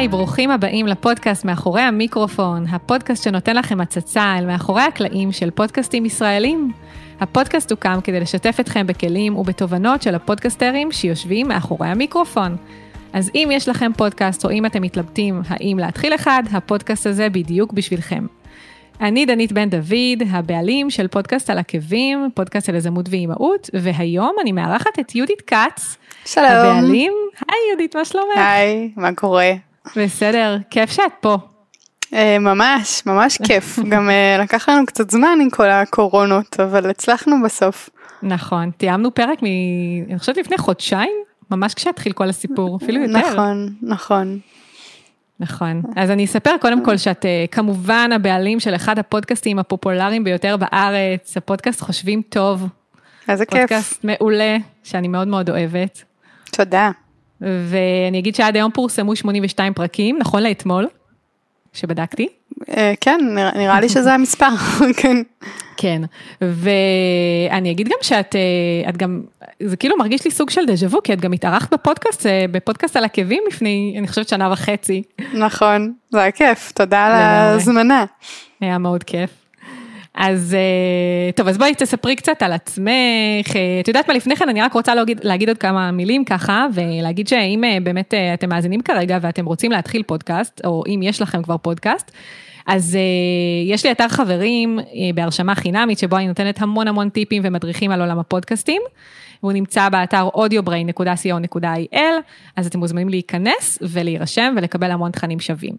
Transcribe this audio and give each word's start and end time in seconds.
היי, 0.00 0.08
ברוכים 0.08 0.50
הבאים 0.50 0.86
לפודקאסט 0.86 1.44
מאחורי 1.44 1.80
המיקרופון, 1.80 2.66
הפודקאסט 2.66 3.24
שנותן 3.24 3.56
לכם 3.56 3.80
הצצה 3.80 4.38
אל 4.38 4.46
מאחורי 4.46 4.82
הקלעים 4.82 5.32
של 5.32 5.50
פודקאסטים 5.50 6.04
ישראלים. 6.04 6.72
הפודקאסט 7.20 7.70
הוקם 7.70 7.98
כדי 8.04 8.20
לשתף 8.20 8.56
אתכם 8.60 8.86
בכלים 8.86 9.36
ובתובנות 9.36 10.02
של 10.02 10.14
הפודקסטרים 10.14 10.92
שיושבים 10.92 11.48
מאחורי 11.48 11.88
המיקרופון. 11.88 12.56
אז 13.12 13.30
אם 13.34 13.48
יש 13.52 13.68
לכם 13.68 13.90
פודקאסט 13.96 14.44
או 14.44 14.50
אם 14.50 14.66
אתם 14.66 14.82
מתלבטים 14.82 15.42
האם 15.48 15.78
להתחיל 15.78 16.14
אחד, 16.14 16.42
הפודקאסט 16.52 17.06
הזה 17.06 17.28
בדיוק 17.28 17.72
בשבילכם. 17.72 18.26
אני 19.00 19.26
דנית 19.26 19.52
בן 19.52 19.70
דוד, 19.70 20.28
הבעלים 20.30 20.90
של 20.90 21.08
פודקאסט 21.08 21.50
על 21.50 21.58
עקבים, 21.58 22.28
פודקאסט 22.34 22.68
על 22.68 22.74
יזמות 22.74 23.08
ואימהות, 23.10 23.70
והיום 23.74 24.36
אני 24.42 24.52
מארחת 24.52 24.98
את 25.00 25.14
יהודית 25.14 25.40
כץ. 25.40 25.96
שלום. 26.24 26.46
הבעלים. 26.46 27.12
היי 27.48 27.58
יהודית, 27.68 27.96
מה 27.96 28.04
שלומך? 28.04 28.36
היי, 28.36 28.90
מה 28.96 29.12
קורה? 29.14 29.69
בסדר, 29.96 30.56
כיף 30.70 30.90
שאת 30.90 31.12
פה. 31.20 31.38
אה, 32.14 32.38
ממש, 32.38 33.02
ממש 33.06 33.38
כיף. 33.46 33.78
גם 33.90 34.10
אה, 34.10 34.36
לקח 34.42 34.68
לנו 34.68 34.86
קצת 34.86 35.10
זמן 35.10 35.38
עם 35.42 35.50
כל 35.50 35.70
הקורונות, 35.70 36.60
אבל 36.60 36.90
הצלחנו 36.90 37.36
בסוף. 37.44 37.90
נכון, 38.22 38.70
תיאמנו 38.70 39.14
פרק 39.14 39.42
מ... 39.42 39.46
אני 40.10 40.18
חושבת 40.18 40.36
לפני 40.36 40.58
חודשיים, 40.58 41.12
ממש 41.50 41.74
כשהתחיל 41.74 42.12
כל 42.12 42.28
הסיפור, 42.28 42.78
אפילו 42.82 43.02
יותר. 43.02 43.18
נכון, 43.18 43.74
נכון. 43.82 44.38
נכון. 45.40 45.82
אז 45.96 46.10
אני 46.10 46.24
אספר 46.24 46.50
קודם 46.60 46.84
כל 46.84 46.96
שאת 46.96 47.26
אה, 47.26 47.44
כמובן 47.50 48.10
הבעלים 48.14 48.60
של 48.60 48.74
אחד 48.74 48.98
הפודקאסטים 48.98 49.58
הפופולריים 49.58 50.24
ביותר 50.24 50.56
בארץ, 50.56 51.36
הפודקאסט 51.36 51.80
חושבים 51.80 52.22
טוב. 52.28 52.68
איזה 53.28 53.46
כיף. 53.46 53.60
פודקאסט 53.60 54.04
מעולה, 54.04 54.56
שאני 54.82 55.08
מאוד 55.08 55.28
מאוד 55.28 55.50
אוהבת. 55.50 56.02
תודה. 56.52 56.90
ואני 57.40 58.18
אגיד 58.18 58.34
שעד 58.34 58.56
היום 58.56 58.70
פורסמו 58.70 59.16
82 59.16 59.74
פרקים, 59.74 60.16
נכון 60.18 60.42
לאתמול, 60.42 60.86
שבדקתי. 61.72 62.28
אה, 62.76 62.92
כן, 63.00 63.20
נראה- 63.54 63.80
לי 63.80 63.88
שזה 63.88 64.12
המספר, 64.14 64.48
כן. 65.02 65.16
כן, 65.76 66.02
ואני 66.40 67.70
אגיד 67.70 67.86
גם 67.88 67.96
שאת 68.02 68.36
אה, 68.36 68.88
את 68.90 68.96
גם, 68.96 69.22
זה 69.62 69.76
כאילו 69.76 69.96
מרגיש 69.98 70.24
לי 70.24 70.30
סוג 70.30 70.50
של 70.50 70.66
דז'ה 70.66 70.86
וו, 70.86 71.02
כי 71.02 71.12
את 71.12 71.20
גם 71.20 71.32
התארחת 71.32 71.74
בפודקאסט, 71.74 72.26
אה, 72.26 72.44
בפודקאסט 72.50 72.96
על 72.96 73.04
עקבים 73.04 73.42
לפני, 73.48 73.94
אני 73.98 74.08
חושבת 74.08 74.28
שנה 74.28 74.52
וחצי, 74.52 75.02
נכון, 75.34 75.92
זה 76.10 76.20
היה 76.22 76.30
כיף, 76.30 76.72
תודה 76.72 77.06
על. 77.06 77.12
ההזמנה. 77.12 78.04
היה 78.60 78.78
מאוד 78.78 79.04
כיף. 79.04 79.30
אז 80.14 80.56
אה, 80.58 81.32
טוב, 81.32 81.48
אז 81.48 81.58
בואי 81.58 81.74
תספרי 81.74 82.16
קצת 82.16 82.42
על 82.42 82.52
עצמך, 82.52 83.56
את 83.80 83.88
יודעת 83.88 84.08
מה, 84.08 84.14
לפני 84.14 84.36
כן 84.36 84.48
אני 84.48 84.62
רק 84.62 84.72
רוצה 84.72 84.94
להגיד, 84.94 85.20
להגיד 85.22 85.48
עוד 85.48 85.58
כמה 85.58 85.90
מילים 85.90 86.24
ככה, 86.24 86.66
ולהגיד 86.74 87.28
שאם 87.28 87.64
אה, 87.64 87.78
באמת 87.82 88.14
אה, 88.14 88.34
אתם 88.34 88.48
מאזינים 88.48 88.80
כרגע 88.82 89.18
ואתם 89.20 89.46
רוצים 89.46 89.72
להתחיל 89.72 90.02
פודקאסט, 90.02 90.60
או 90.64 90.82
אם 90.86 91.00
יש 91.02 91.22
לכם 91.22 91.42
כבר 91.42 91.56
פודקאסט, 91.56 92.10
אז 92.66 92.98
יש 93.66 93.84
לי 93.86 93.92
אתר 93.92 94.08
חברים 94.08 94.78
בהרשמה 95.14 95.54
חינמית, 95.54 95.98
שבו 95.98 96.16
אני 96.16 96.28
נותנת 96.28 96.62
המון 96.62 96.88
המון 96.88 97.08
טיפים 97.08 97.42
ומדריכים 97.44 97.90
על 97.90 98.00
עולם 98.00 98.18
הפודקאסטים. 98.18 98.82
והוא 99.42 99.52
נמצא 99.52 99.88
באתר 99.88 100.28
audiobrain.co.il, 100.34 101.96
אז 102.56 102.66
אתם 102.66 102.78
מוזמנים 102.78 103.08
להיכנס 103.08 103.78
ולהירשם 103.82 104.54
ולקבל 104.56 104.90
המון 104.90 105.10
תכנים 105.10 105.40
שווים. 105.40 105.74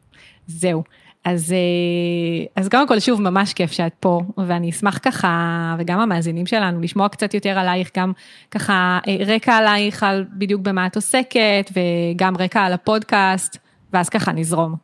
זהו. 0.47 0.83
אז, 1.25 1.53
אה, 1.53 2.61
אז 2.61 2.69
קודם 2.69 2.87
כל 2.87 2.99
שוב 2.99 3.21
ממש 3.21 3.53
כיף 3.53 3.71
שאת 3.71 3.93
פה 3.99 4.21
ואני 4.47 4.69
אשמח 4.69 4.99
ככה 5.01 5.75
וגם 5.79 5.99
המאזינים 5.99 6.45
שלנו 6.45 6.81
לשמוע 6.81 7.09
קצת 7.09 7.33
יותר 7.33 7.59
עלייך 7.59 7.89
גם 7.97 8.11
ככה 8.51 8.99
אה, 9.07 9.15
רקע 9.35 9.53
עלייך 9.53 10.03
על 10.03 10.25
בדיוק 10.33 10.61
במה 10.61 10.87
את 10.87 10.95
עוסקת 10.95 11.71
וגם 11.73 12.37
רקע 12.37 12.61
על 12.61 12.73
הפודקאסט 12.73 13.57
ואז 13.93 14.09
ככה 14.09 14.31
נזרום. 14.31 14.75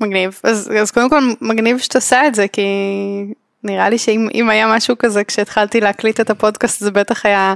מגניב. 0.00 0.40
אז, 0.44 0.72
אז 0.80 0.90
קודם 0.90 1.10
כל 1.10 1.20
מגניב 1.40 1.78
שאת 1.78 1.96
עושה 1.96 2.26
את 2.26 2.34
זה, 2.34 2.48
כי 2.48 2.62
נראה 3.64 3.88
לי 3.88 3.98
שאם 3.98 4.28
אם 4.34 4.50
היה 4.50 4.76
משהו 4.76 4.98
כזה 4.98 5.24
כשהתחלתי 5.24 5.80
להקליט 5.80 6.20
את 6.20 6.30
הפודקאסט 6.30 6.80
זה 6.80 6.90
בטח 6.90 7.26
היה 7.26 7.54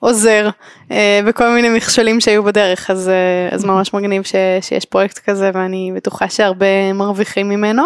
עוזר 0.00 0.48
אה, 0.90 1.20
בכל 1.26 1.48
מיני 1.48 1.68
מכשולים 1.68 2.20
שהיו 2.20 2.42
בדרך, 2.42 2.90
אז, 2.90 3.08
אה, 3.08 3.48
אז 3.54 3.64
ממש 3.64 3.94
מגניב 3.94 4.22
ש, 4.22 4.34
שיש 4.60 4.84
פרויקט 4.84 5.18
כזה 5.18 5.50
ואני 5.54 5.92
בטוחה 5.94 6.28
שהרבה 6.28 6.92
מרוויחים 6.92 7.48
ממנו. 7.48 7.82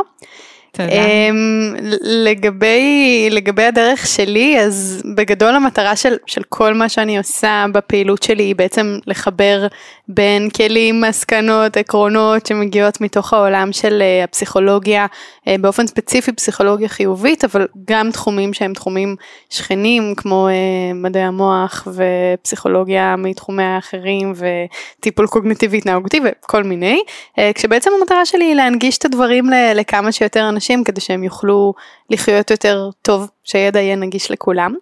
תודה. 0.75 0.93
אמ, 0.93 1.75
לגבי, 2.03 3.29
לגבי 3.31 3.62
הדרך 3.62 4.07
שלי, 4.07 4.61
אז 4.61 5.03
בגדול 5.17 5.55
המטרה 5.55 5.97
של, 5.97 6.17
של 6.27 6.43
כל 6.49 6.75
מה 6.75 6.89
שאני 6.89 7.19
עושה 7.19 7.65
בפעילות 7.73 8.23
שלי 8.23 8.43
היא 8.43 8.57
בעצם 8.57 8.99
לחבר 9.07 9.67
בין 10.09 10.51
כלים, 10.51 11.01
מסקנות, 11.01 11.77
עקרונות 11.77 12.47
שמגיעות 12.47 13.01
מתוך 13.01 13.33
העולם 13.33 13.73
של 13.73 14.03
אה, 14.03 14.25
הפסיכולוגיה, 14.25 15.07
אה, 15.49 15.57
באופן 15.61 15.87
ספציפי 15.87 16.33
פסיכולוגיה 16.33 16.89
חיובית, 16.89 17.45
אבל 17.45 17.67
גם 17.89 18.11
תחומים 18.11 18.53
שהם 18.53 18.73
תחומים 18.73 19.17
שכנים 19.51 20.15
כמו 20.17 20.49
אה, 20.49 20.95
מדעי 20.95 21.23
המוח 21.23 21.89
ופסיכולוגיה 21.95 23.17
מתחומי 23.19 23.62
האחרים 23.62 24.33
וטיפול 24.37 25.27
קוגניטיבי 25.27 25.79
התנהגותי 25.79 26.21
וכל 26.25 26.62
מיני, 26.62 27.03
אה, 27.39 27.51
כשבעצם 27.55 27.91
המטרה 28.01 28.27
שלי 28.27 28.45
היא 28.45 28.55
להנגיש 28.55 28.99
את 28.99 29.05
הדברים 29.05 29.45
לכמה 29.75 30.12
שיותר 30.12 30.49
אנשים 30.49 30.63
כדי 30.84 31.00
שהם 31.00 31.25
יוכלו 31.25 31.75
לחיות 32.10 32.50
יותר 32.50 32.91
טוב, 33.02 33.28
שהידע 33.44 33.80
יהיה 33.80 33.97
נגיש 33.97 34.30
לכולם. 34.30 34.75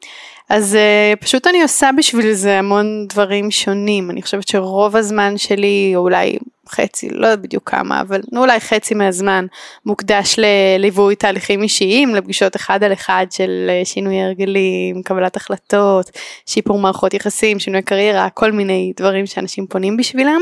אז 0.49 0.75
uh, 0.77 1.17
פשוט 1.21 1.47
אני 1.47 1.63
עושה 1.63 1.91
בשביל 1.99 2.33
זה 2.33 2.59
המון 2.59 3.07
דברים 3.09 3.51
שונים, 3.51 4.11
אני 4.11 4.23
חושבת 4.23 4.49
שרוב 4.49 4.97
הזמן 4.97 5.39
שלי, 5.39 5.93
או 5.97 6.01
אולי 6.01 6.39
חצי, 6.73 7.09
לא 7.11 7.27
יודעת 7.27 7.41
בדיוק 7.43 7.71
כמה, 7.71 8.01
אבל 8.01 8.21
אולי 8.37 8.61
חצי 8.61 8.95
מהזמן 8.95 9.47
מוקדש 9.87 10.37
לליווי 10.39 11.17
תהליכים 11.17 11.63
אישיים, 11.63 12.15
לפגישות 12.15 12.57
אחד 12.57 12.85
על 12.85 12.93
אחד 12.93 13.27
של 13.31 13.67
אה, 13.69 13.85
שינוי 13.85 14.21
הרגלים, 14.21 15.03
קבלת 15.03 15.37
החלטות, 15.37 16.11
שיפור 16.47 16.79
מערכות 16.79 17.15
יחסים, 17.15 17.59
שינוי 17.59 17.83
קריירה, 17.83 18.29
כל 18.31 18.53
מיני 18.53 18.93
דברים 18.97 19.27
שאנשים 19.27 19.67
פונים 19.67 19.97
בשבילם. 19.97 20.41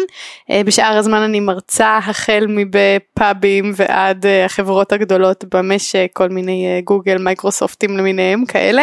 אה, 0.50 0.62
בשאר 0.64 0.96
הזמן 0.96 1.22
אני 1.22 1.40
מרצה 1.40 1.96
החל 1.96 2.46
מבפאבים 2.48 3.72
ועד 3.76 4.26
אה, 4.26 4.44
החברות 4.44 4.92
הגדולות 4.92 5.44
במשק, 5.54 6.10
כל 6.12 6.28
מיני 6.28 6.82
גוגל, 6.84 7.19
מייקרוסופטים 7.19 7.96
למיניהם 7.96 8.46
כאלה. 8.46 8.82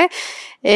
אה, 0.66 0.72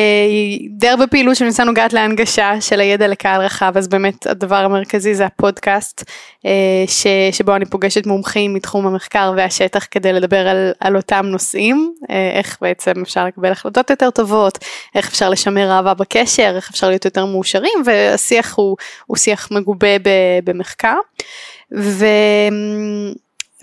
די 0.70 0.88
הרבה 0.88 1.08
פעילות 1.08 1.36
שאני 1.36 1.50
נוגעת 1.66 1.94
להנגשה 1.94 2.62
של 2.62 2.80
הידע 2.80 3.08
לקהל 3.08 3.42
רחב, 3.42 3.72
אז 3.76 3.88
באמת 3.88 4.28
הדבר 4.28 4.56
המרכזי 4.56 5.16
זה 5.16 5.26
הפודקאסט, 5.26 6.04
אה, 6.46 6.84
ש, 6.88 7.08
שבו 7.32 7.56
אני 7.56 7.66
פוגשת 7.66 8.06
מומחים 8.06 8.54
מתחום 8.54 8.88
המחקר 8.88 9.34
והשטח 9.38 9.88
כדי 9.92 10.14
לדבר 10.14 10.48
על, 10.48 10.72
על 10.80 10.96
אותם 10.96 11.26
נושאים, 11.26 11.94
אה, 12.10 12.32
איך 12.38 12.58
בעצם 12.62 12.92
אפשר 13.02 13.26
לקבל 13.26 13.52
החלטות 13.52 13.90
יותר 13.90 14.10
טובות, 14.10 14.58
איך 14.96 15.08
אפשר 15.08 15.30
לשמר 15.30 15.72
אהבה 15.72 15.94
בקשר, 15.94 16.54
איך 16.56 16.70
אפשר 16.70 16.90
להיות 16.90 17.06
יותר 17.06 17.26
מאושרים, 17.26 17.84
והשיח 17.86 18.56
הוא, 18.56 18.78
הוא 19.06 19.18
שיח 19.18 19.52
מגובה 19.52 20.00
ב, 20.00 20.10
במחקר. 20.44 20.96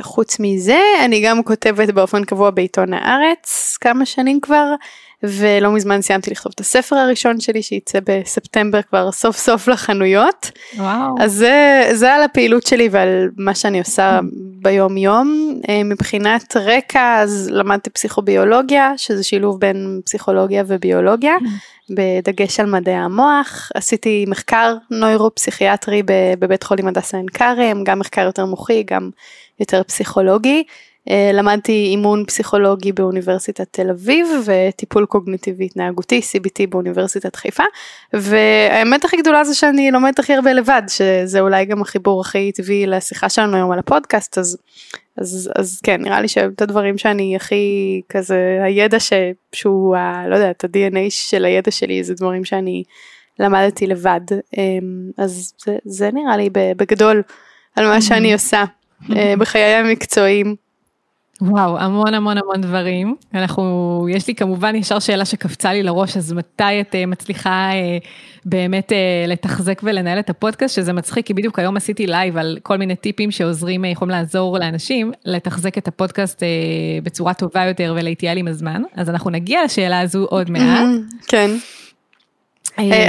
וחוץ 0.01 0.37
מזה 0.41 0.81
אני 1.05 1.21
גם 1.21 1.43
כותבת 1.43 1.91
באופן 1.91 2.25
קבוע 2.25 2.51
בעיתון 2.51 2.93
הארץ 2.93 3.77
כמה 3.81 4.07
שנים 4.07 4.41
כבר 4.41 4.75
ולא 5.23 5.71
מזמן 5.71 6.03
סיימתי 6.03 6.31
לכתוב 6.31 6.53
את 6.55 6.61
הספר 6.61 6.97
הראשון 6.97 7.41
שלי 7.41 7.63
שייצא 7.63 7.99
בספטמבר 8.05 8.83
כבר 8.83 9.13
סוף 9.13 9.37
סוף 9.37 9.69
לחנויות 9.69 10.51
וואו. 10.77 11.15
אז 11.21 11.33
זה, 11.33 11.89
זה 11.93 12.15
על 12.15 12.23
הפעילות 12.23 12.67
שלי 12.67 12.89
ועל 12.93 13.29
מה 13.37 13.55
שאני 13.55 13.79
עושה 13.79 14.21
ביום 14.63 14.97
יום 14.97 15.55
אה, 15.69 15.85
מבחינת 15.85 16.57
רקע 16.57 17.21
אז 17.21 17.51
למדתי 17.53 17.91
פסיכוביולוגיה 17.91 18.93
שזה 18.97 19.23
שילוב 19.23 19.61
בין 19.61 20.01
פסיכולוגיה 20.05 20.65
וביולוגיה 20.67 21.35
בדגש 21.91 22.61
על 22.61 22.67
מדעי 22.67 22.95
המוח, 22.95 23.71
עשיתי 23.75 24.25
מחקר 24.29 24.77
נוירו-פסיכיאטרי 24.91 26.03
בבית 26.39 26.63
חולים 26.63 26.89
הדסה 26.89 27.17
עין 27.17 27.27
כרם, 27.29 27.85
גם 27.85 27.99
מחקר 27.99 28.21
יותר 28.21 28.45
מוחי, 28.45 28.83
גם 28.83 29.11
יותר 29.61 29.83
פסיכולוגי. 29.83 30.65
אה, 31.11 31.31
למדתי 31.35 31.87
אימון 31.91 32.25
פסיכולוגי 32.27 32.93
באוניברסיטת 32.93 33.69
תל 33.71 33.91
אביב 33.91 34.27
וטיפול 34.45 35.07
קוגניטיבי 35.07 35.65
התנהגותי 35.65 36.21
CBT 36.21 36.67
באוניברסיטת 36.69 37.37
חיפה 37.37 37.65
והאמת 38.13 39.05
הכי 39.05 39.17
גדולה 39.17 39.45
זה 39.45 39.55
שאני 39.55 39.91
לומדת 39.91 40.19
הכי 40.19 40.35
הרבה 40.35 40.53
לבד 40.53 40.83
שזה 40.89 41.41
אולי 41.41 41.65
גם 41.65 41.83
החיבור 41.83 42.21
הכי 42.21 42.53
טבעי 42.53 42.87
לשיחה 42.87 43.29
שלנו 43.29 43.57
היום 43.57 43.71
על 43.71 43.79
הפודקאסט 43.79 44.39
אז 44.39 44.59
אז, 45.21 45.51
אז 45.57 45.81
כן 45.83 46.03
נראה 46.03 46.21
לי 46.21 46.29
שאת 46.29 46.63
הדברים 46.63 46.99
שאני 46.99 47.37
הכי 47.37 48.01
כזה 48.09 48.59
הידע 48.63 49.01
ש, 49.01 49.13
שהוא 49.53 49.97
ה, 49.97 50.29
לא 50.29 50.35
יודעת 50.35 50.65
ה-DNA 50.65 51.11
של 51.11 51.45
הידע 51.45 51.71
שלי 51.71 52.05
זה 52.05 52.15
דברים 52.15 52.45
שאני 52.45 52.83
למדתי 53.39 53.87
לבד 53.87 54.21
אמ, 54.57 55.11
אז 55.19 55.53
זה, 55.65 55.77
זה 55.85 56.11
נראה 56.13 56.37
לי 56.37 56.51
בגדול 56.53 57.23
על 57.77 57.87
מה 57.87 58.01
שאני 58.01 58.33
עושה 58.33 58.65
אה, 59.17 59.35
בחיי 59.39 59.75
המקצועיים. 59.75 60.68
וואו, 61.41 61.79
המון 61.79 62.15
המון 62.15 62.39
המון 62.39 62.61
דברים. 62.61 63.15
אנחנו, 63.35 64.07
יש 64.11 64.29
לי 64.29 64.35
כמובן 64.35 64.75
ישר 64.75 64.99
שאלה 64.99 65.25
שקפצה 65.25 65.73
לי 65.73 65.83
לראש, 65.83 66.17
אז 66.17 66.33
מתי 66.33 66.81
את 66.81 66.95
uh, 66.95 67.07
מצליחה 67.07 67.71
uh, 67.71 68.07
באמת 68.45 68.93
uh, 68.93 69.31
לתחזק 69.31 69.81
ולנהל 69.85 70.19
את 70.19 70.31
הפודקאסט, 70.31 70.75
שזה 70.75 70.93
מצחיק, 70.93 71.27
כי 71.27 71.35
בדיוק 71.35 71.59
היום 71.59 71.77
עשיתי 71.77 72.07
לייב 72.07 72.37
על 72.37 72.59
כל 72.63 72.77
מיני 72.77 72.97
טיפים 72.97 73.31
שעוזרים, 73.31 73.85
יכולים 73.85 74.11
לעזור 74.11 74.59
לאנשים 74.59 75.13
לתחזק 75.25 75.79
את 75.79 75.89
הפודקאסט 75.89 76.43
בצורה 77.03 77.35
טובה 77.35 77.65
יותר 77.65 77.95
ולהתייעל 77.97 78.39
עם 78.39 78.49
הזמן. 78.49 78.83
אז 78.95 79.11
אנחנו 79.11 79.31
נגיע 79.31 79.65
לשאלה 79.65 80.01
הזו 80.01 80.25
עוד 80.25 80.51
מעט. 80.51 80.89
כן. 81.29 81.51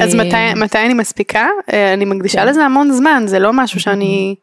אז 0.01 0.15
מתי, 0.55 0.77
אני 0.85 0.93
מספיקה? 0.93 1.47
אני 1.93 2.05
מקדישה 2.05 2.41
כן. 2.41 2.47
לזה 2.47 2.65
המון 2.65 2.91
זמן, 2.91 3.23
זה 3.25 3.39
לא 3.39 3.53
משהו 3.53 3.79
שאני... 3.79 4.35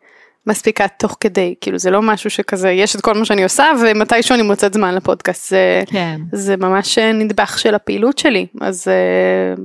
מספיקה 0.46 0.88
תוך 0.88 1.16
כדי, 1.20 1.54
כאילו 1.60 1.78
זה 1.78 1.90
לא 1.90 2.02
משהו 2.02 2.30
שכזה, 2.30 2.70
יש 2.70 2.96
את 2.96 3.00
כל 3.00 3.14
מה 3.14 3.24
שאני 3.24 3.42
עושה 3.42 3.64
ומתישהו 3.82 4.34
אני 4.34 4.42
מוצאת 4.42 4.74
זמן 4.74 4.94
לפודקאסט, 4.94 5.50
זה, 5.50 5.82
כן. 5.86 6.20
זה 6.32 6.56
ממש 6.56 6.98
נדבך 6.98 7.58
של 7.58 7.74
הפעילות 7.74 8.18
שלי, 8.18 8.46
אז 8.60 8.88
אה, 8.88 9.62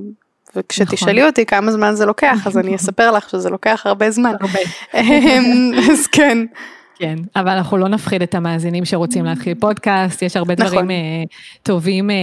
וכשתשאלי 0.55 1.19
נכון. 1.19 1.29
אותי 1.29 1.45
כמה 1.45 1.71
זמן 1.71 1.95
זה 1.95 2.05
לוקח, 2.05 2.47
אז 2.47 2.57
אני 2.57 2.75
אספר 2.79 3.11
לך 3.11 3.29
שזה 3.29 3.49
לוקח 3.49 3.81
הרבה 3.85 4.11
זמן. 4.11 4.33
הרבה. 4.41 4.59
אמ, 4.93 5.71
אז 5.91 6.07
כן. 6.07 6.37
כן, 6.95 7.15
אבל 7.35 7.49
אנחנו 7.49 7.77
לא 7.77 7.87
נפחיד 7.87 8.21
את 8.21 8.35
המאזינים 8.35 8.85
שרוצים 8.85 9.25
להתחיל 9.25 9.53
פודקאסט, 9.59 10.21
יש 10.21 10.37
הרבה 10.37 10.53
נכון. 10.57 10.67
דברים 10.67 10.89
uh, 10.89 11.63
טובים 11.63 12.09
uh, 12.09 12.13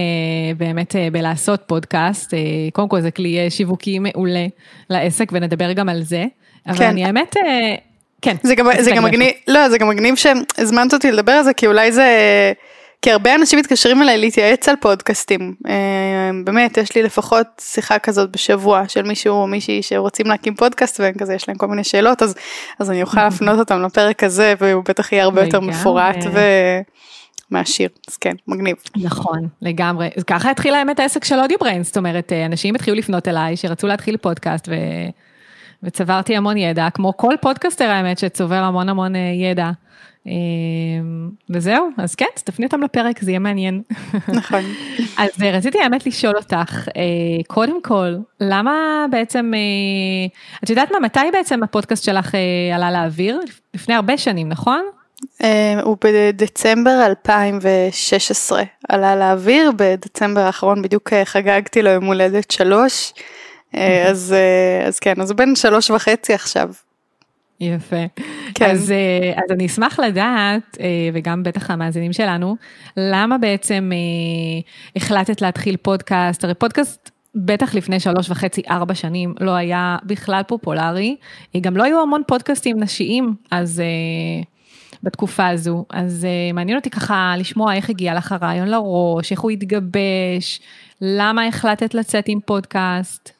באמת 0.57 0.91
uh, 0.91 0.95
בלעשות 1.11 1.63
פודקאסט, 1.67 2.33
uh, 2.33 2.37
קודם 2.73 2.89
כל 2.89 3.01
זה 3.01 3.11
כלי 3.11 3.49
שיווקי 3.49 3.99
מעולה 3.99 4.45
לעסק 4.89 5.29
ונדבר 5.31 5.73
גם 5.73 5.89
על 5.89 6.03
זה, 6.03 6.25
אבל 6.67 6.77
כן. 6.77 6.87
אני 6.87 7.05
האמת... 7.05 7.35
Uh, 7.37 7.88
כן. 8.21 8.35
זה 8.43 8.55
גם, 8.55 8.67
זה 8.79 8.91
גם 8.91 9.03
מגניב, 9.03 9.31
לא, 9.47 9.69
זה 9.69 9.77
גם 9.77 9.89
מגניב 9.89 10.15
שהזמנת 10.15 10.93
אותי 10.93 11.11
לדבר 11.11 11.31
על 11.31 11.43
זה, 11.43 11.53
כי 11.53 11.67
אולי 11.67 11.91
זה, 11.91 12.07
כי 13.01 13.11
הרבה 13.11 13.35
אנשים 13.35 13.59
מתקשרים 13.59 14.01
אליי 14.01 14.17
להתייעץ 14.17 14.69
על 14.69 14.75
פודקאסטים. 14.75 15.55
אה, 15.67 16.31
באמת, 16.43 16.77
יש 16.77 16.95
לי 16.95 17.03
לפחות 17.03 17.47
שיחה 17.61 17.99
כזאת 17.99 18.31
בשבוע 18.31 18.83
של 18.87 19.01
מישהו 19.01 19.33
או 19.33 19.47
מישהי 19.47 19.81
שרוצים 19.81 20.25
להקים 20.27 20.55
פודקאסט 20.55 20.99
והם 20.99 21.13
כזה, 21.13 21.33
יש 21.33 21.47
להם 21.47 21.57
כל 21.57 21.67
מיני 21.67 21.83
שאלות, 21.83 22.21
אז, 22.21 22.35
אז 22.79 22.91
אני 22.91 23.01
אוכל 23.01 23.23
להפנות 23.25 23.59
אותם 23.59 23.81
לפרק 23.81 24.23
הזה, 24.23 24.53
והוא 24.59 24.83
בטח 24.89 25.11
יהיה 25.11 25.23
הרבה 25.23 25.43
יותר 25.43 25.59
מפורט 25.59 26.17
ו... 26.33 26.39
מעשיר, 27.51 27.89
אז 28.07 28.17
כן, 28.17 28.35
מגניב. 28.47 28.75
נכון, 28.95 29.47
לגמרי. 29.61 30.09
ככה 30.27 30.51
התחיל 30.51 30.73
האמת 30.73 30.99
העסק 30.99 31.23
של 31.23 31.39
אודיו 31.39 31.57
בריין, 31.59 31.83
זאת 31.83 31.97
אומרת, 31.97 32.33
אה, 32.33 32.45
אנשים 32.45 32.75
התחילו 32.75 32.97
לפנות 32.97 33.27
אליי 33.27 33.57
שרצו 33.57 33.87
להתחיל 33.87 34.17
פודקאסט 34.17 34.69
ו... 34.69 34.73
וצברתי 35.83 36.35
המון 36.35 36.57
ידע, 36.57 36.89
כמו 36.93 37.17
כל 37.17 37.33
פודקאסטר 37.41 37.89
האמת 37.89 38.19
שצובר 38.19 38.55
המון 38.55 38.89
המון 38.89 39.15
אה, 39.15 39.19
ידע. 39.19 39.71
אה, 40.27 40.33
וזהו, 41.49 41.89
אז 41.97 42.15
כן, 42.15 42.25
אז 42.37 42.43
תפני 42.43 42.65
אותם 42.65 42.81
לפרק, 42.83 43.21
זה 43.21 43.31
יהיה 43.31 43.39
מעניין. 43.39 43.81
נכון. 44.27 44.59
אז 45.17 45.29
אה, 45.43 45.51
רציתי 45.51 45.79
האמת 45.79 46.05
לשאול 46.05 46.35
אותך, 46.37 46.87
קודם 47.47 47.81
כל, 47.81 48.15
למה 48.39 49.05
בעצם, 49.11 49.51
את 50.63 50.69
יודעת 50.69 50.91
מה, 50.91 50.99
מתי 50.99 51.19
בעצם 51.33 51.63
הפודקאסט 51.63 52.03
שלך 52.03 52.35
עלה 52.75 52.91
לאוויר? 52.91 53.39
לפני 53.73 53.95
הרבה 53.95 54.17
שנים, 54.17 54.49
נכון? 54.49 54.81
הוא 55.83 55.97
בדצמבר 56.03 57.05
2016 57.05 58.63
עלה 58.89 59.15
לאוויר, 59.15 59.71
בדצמבר 59.75 60.41
האחרון 60.41 60.81
בדיוק 60.81 61.13
חגגתי 61.23 61.81
לו 61.81 61.89
יום 61.89 62.05
הולדת 62.05 62.51
שלוש. 62.51 63.13
אה, 63.75 64.09
אז, 64.09 64.35
אה, 64.37 64.87
אז 64.87 64.99
כן, 64.99 65.21
אז 65.21 65.31
הוא 65.31 65.37
בן 65.37 65.55
שלוש 65.55 65.89
וחצי 65.89 66.33
עכשיו. 66.33 66.69
יפה. 67.59 68.05
כן. 68.55 68.69
אז, 68.69 68.91
אה, 68.91 69.33
אז 69.43 69.51
אני 69.51 69.65
אשמח 69.65 69.99
לדעת, 69.99 70.77
וגם 71.13 71.43
בטח 71.43 71.71
המאזינים 71.71 72.13
שלנו, 72.13 72.55
למה 72.97 73.37
בעצם 73.37 73.91
החלטת 74.95 75.41
להתחיל 75.41 75.77
פודקאסט? 75.77 76.43
הרי 76.43 76.53
פודקאסט 76.53 77.09
בטח 77.35 77.75
לפני 77.75 77.99
שלוש 77.99 78.29
וחצי, 78.29 78.61
ארבע 78.69 78.95
שנים, 78.95 79.33
לא 79.39 79.51
היה 79.51 79.97
בכלל 80.03 80.41
פופולרי. 80.47 81.15
גם 81.61 81.77
לא 81.77 81.83
היו 81.83 82.01
המון 82.01 82.21
פודקאסטים 82.27 82.79
נשיים, 82.79 83.35
אז 83.51 83.81
בתקופה 85.03 85.47
הזו. 85.47 85.85
אז 85.89 86.27
מעניין 86.53 86.77
אותי 86.77 86.89
ככה 86.89 87.33
לשמוע 87.37 87.75
איך 87.75 87.89
הגיע 87.89 88.13
לך 88.13 88.31
הרעיון 88.31 88.67
לראש, 88.67 89.31
איך 89.31 89.39
הוא 89.39 89.51
התגבש, 89.51 90.61
למה 91.01 91.47
החלטת 91.47 91.93
לצאת 91.93 92.23
עם 92.27 92.39
פודקאסט. 92.45 93.38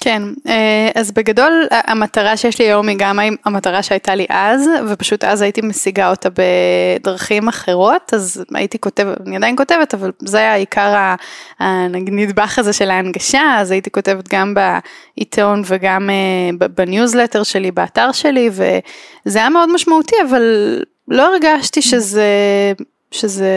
כן, 0.00 0.22
אה, 0.48 0.88
אז 0.94 1.12
בגדול 1.12 1.66
המטרה 1.70 2.36
שיש 2.36 2.58
לי 2.58 2.64
היום 2.64 2.88
היא 2.88 2.96
גם 2.98 3.18
המטרה 3.44 3.82
שהייתה 3.82 4.14
לי 4.14 4.26
אז, 4.28 4.68
ופשוט 4.88 5.24
אז 5.24 5.42
הייתי 5.42 5.60
משיגה 5.60 6.10
אותה 6.10 6.28
בדרכים 6.30 7.48
אחרות, 7.48 8.14
אז 8.14 8.44
הייתי 8.54 8.78
כותבת, 8.78 9.20
אני 9.26 9.36
עדיין 9.36 9.56
כותבת, 9.56 9.94
אבל 9.94 10.12
זה 10.18 10.38
היה 10.38 10.54
עיקר 10.54 11.14
הנדבך 11.58 12.58
הזה 12.58 12.72
של 12.72 12.90
ההנגשה, 12.90 13.56
אז 13.58 13.70
הייתי 13.70 13.90
כותבת 13.90 14.28
גם 14.28 14.54
בעיתון 14.54 15.62
וגם 15.66 16.10
אה, 16.10 16.68
בניוזלטר 16.68 17.42
שלי, 17.42 17.70
באתר 17.70 18.12
שלי, 18.12 18.50
וזה 18.52 19.38
היה 19.38 19.48
מאוד 19.48 19.72
משמעותי, 19.72 20.16
אבל 20.28 20.42
לא 21.08 21.22
הרגשתי 21.34 21.82
שזה 21.82 22.24
שזה, 23.14 23.48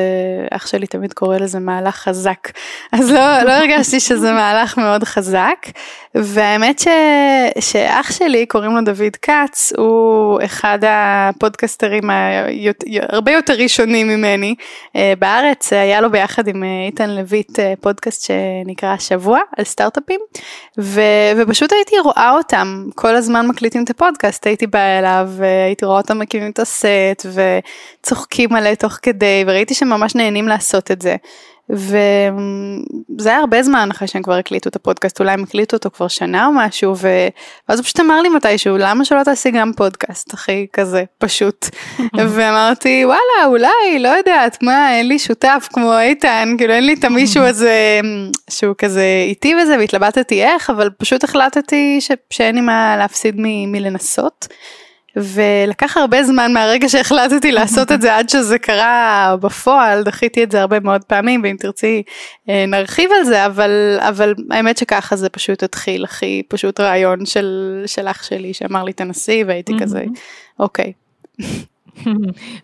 אח 0.52 0.68
שלי 0.68 0.88
תמיד 0.88 1.14
קורא 1.14 1.38
לזה 1.38 1.60
מהלך 1.60 1.96
חזק, 1.96 2.52
אז 2.92 3.12
לא, 3.12 3.42
לא 3.42 3.52
הרגשתי 3.52 4.00
שזה 4.00 4.32
מהלך 4.32 4.78
מאוד 4.78 5.04
חזק, 5.04 5.66
והאמת 6.16 6.80
ש, 6.80 6.88
שאח 7.60 8.12
שלי, 8.12 8.46
קוראים 8.46 8.76
לו 8.76 8.82
דוד 8.82 9.16
כץ, 9.22 9.74
הוא 9.78 10.40
אחד 10.46 10.80
הפודקסטרים 10.88 12.04
הרבה 13.10 13.32
יותר 13.32 13.54
ראשונים 13.54 14.08
ממני 14.08 14.56
אה, 14.96 15.14
בארץ, 15.20 15.74
היה 15.74 16.02
לו 16.02 16.12
ביחד 16.12 16.48
עם 16.48 16.64
אה, 16.64 16.86
איתן 16.86 17.10
לויט 17.10 17.60
אה, 17.60 17.74
פודקאסט 17.82 18.28
שנקרא 18.32 18.90
השבוע 18.90 19.40
על 19.58 19.66
סטארט-אפים, 19.66 20.20
ו, 20.80 21.02
ופשוט 21.38 21.72
הייתי 21.74 22.00
רואה 22.00 22.32
אותם, 22.32 22.86
כל 22.96 23.16
הזמן 23.16 23.48
מקליטים 23.48 23.84
את 23.84 23.90
הפודקאסט, 23.90 24.48
הייתי 24.48 24.68
באה 24.68 25.00
אליו, 25.00 25.30
הייתי 25.66 25.86
רואה 25.86 25.98
אותם 25.98 26.20
מקימים 26.20 26.52
את 26.52 26.60
הסט, 26.60 27.26
וצוחקים 28.02 28.56
עליה 28.56 28.76
תוך 28.76 29.00
כדי, 29.02 29.44
וראיתי 29.48 29.74
שהם 29.74 29.90
ממש 29.90 30.16
נהנים 30.16 30.48
לעשות 30.48 30.92
את 30.92 31.02
זה. 31.02 31.16
וזה 31.70 33.30
היה 33.30 33.38
הרבה 33.40 33.64
זמן 33.64 33.90
אחרי 33.92 34.08
שהם 34.08 34.24
כבר 34.24 34.34
הקליטו 34.34 34.70
את 34.70 34.76
הפודקאסט, 34.76 35.20
אולי 35.20 35.32
הם 35.32 35.44
הקליטו 35.44 35.78
אותו 35.78 35.92
כבר 35.92 36.08
שנה 36.08 36.46
או 36.46 36.52
משהו, 36.56 36.94
ו... 36.98 37.08
ואז 37.70 37.80
הוא 37.80 37.84
פשוט 37.84 38.00
אמר 38.00 38.22
לי 38.22 38.30
מתישהו, 38.30 38.78
למה 38.78 39.06
שלא 39.06 39.24
תעשי 39.24 39.52
גם 39.52 39.72
פודקאסט, 39.74 40.34
הכי 40.34 40.68
כזה, 40.74 41.04
פשוט. 41.18 41.66
ואמרתי, 42.36 43.06
וואלה, 43.06 43.46
אולי, 43.46 44.00
לא 44.00 44.08
יודעת, 44.08 44.64
מה, 44.64 44.98
אין 44.98 45.08
לי 45.08 45.20
שותף 45.20 45.68
כמו 45.74 46.00
איתן, 46.00 46.56
כאילו 46.58 46.74
אין 46.74 46.86
לי 46.86 46.94
את 46.94 47.04
המישהו 47.04 47.44
הזה 47.50 48.00
שהוא 48.50 48.76
כזה 48.78 49.06
איתי 49.28 49.54
בזה, 49.62 49.78
והתלבטתי 49.80 50.44
איך, 50.44 50.70
אבל 50.70 50.90
פשוט 50.98 51.24
החלטתי 51.24 52.02
ש... 52.02 52.12
שאין 52.30 52.56
לי 52.56 52.62
מה 52.62 52.96
להפסיד 52.98 53.36
מ... 53.38 53.72
מלנסות. 53.72 54.48
ולקח 55.18 55.98
הרבה 55.98 56.24
זמן 56.24 56.54
מהרגע 56.54 56.90
שהחלטתי 56.90 57.52
לעשות 57.52 57.92
את 57.92 58.02
זה 58.02 58.16
עד 58.16 58.30
שזה 58.30 58.60
קרה 58.60 59.36
בפועל, 59.42 60.04
דחיתי 60.04 60.44
את 60.44 60.52
זה 60.52 60.62
הרבה 60.62 60.80
מאוד 60.80 61.04
פעמים, 61.04 61.42
ואם 61.44 61.56
תרצי 61.60 62.04
אה, 62.50 62.66
נרחיב 62.68 63.10
על 63.20 63.24
זה, 63.24 63.46
אבל, 63.46 63.98
אבל 64.00 64.34
האמת 64.52 64.78
שככה 64.78 65.16
זה 65.16 65.30
פשוט 65.30 65.64
התחיל, 65.64 66.04
הכי 66.04 66.44
פשוט 66.48 66.80
רעיון 66.80 67.26
של, 67.26 67.84
של 67.86 68.08
אח 68.08 68.24
שלי 68.24 68.54
שאמר 68.54 68.84
לי 68.84 68.94
תנסי, 68.94 69.44
והייתי 69.48 69.74
כזה, 69.80 70.04
אוקיי. 70.60 70.94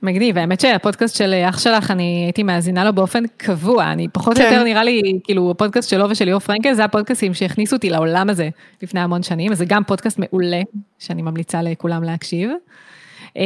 מגניב, 0.03 0.37
האמת 0.37 0.59
שהפודקאסט 0.59 1.15
של 1.15 1.33
אח 1.49 1.59
שלך, 1.59 1.91
אני 1.91 2.23
הייתי 2.25 2.43
מאזינה 2.43 2.85
לו 2.85 2.93
באופן 2.93 3.23
קבוע, 3.37 3.91
אני 3.91 4.07
פחות 4.07 4.37
או 4.37 4.43
כן. 4.43 4.51
יותר 4.51 4.63
נראה 4.63 4.83
לי, 4.83 5.19
כאילו 5.23 5.51
הפודקאסט 5.51 5.89
שלו 5.89 6.09
ושל 6.09 6.25
ליאור 6.25 6.39
פרנקל, 6.39 6.73
זה 6.73 6.83
הפודקאסטים 6.83 7.33
שהכניסו 7.33 7.75
אותי 7.75 7.89
לעולם 7.89 8.29
הזה 8.29 8.49
לפני 8.81 8.99
המון 8.99 9.23
שנים, 9.23 9.51
אז 9.51 9.57
זה 9.57 9.65
גם 9.65 9.83
פודקאסט 9.83 10.19
מעולה, 10.19 10.61
שאני 10.99 11.21
ממליצה 11.21 11.61
לכולם 11.61 12.03
להקשיב. 12.03 12.49
אה, 13.37 13.43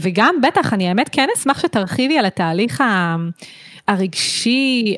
וגם, 0.00 0.34
בטח, 0.42 0.74
אני 0.74 0.88
האמת 0.88 1.08
כן 1.12 1.28
אשמח 1.36 1.60
שתרחיבי 1.62 2.18
על 2.18 2.26
התהליך 2.26 2.84
הרגשי, 3.88 4.96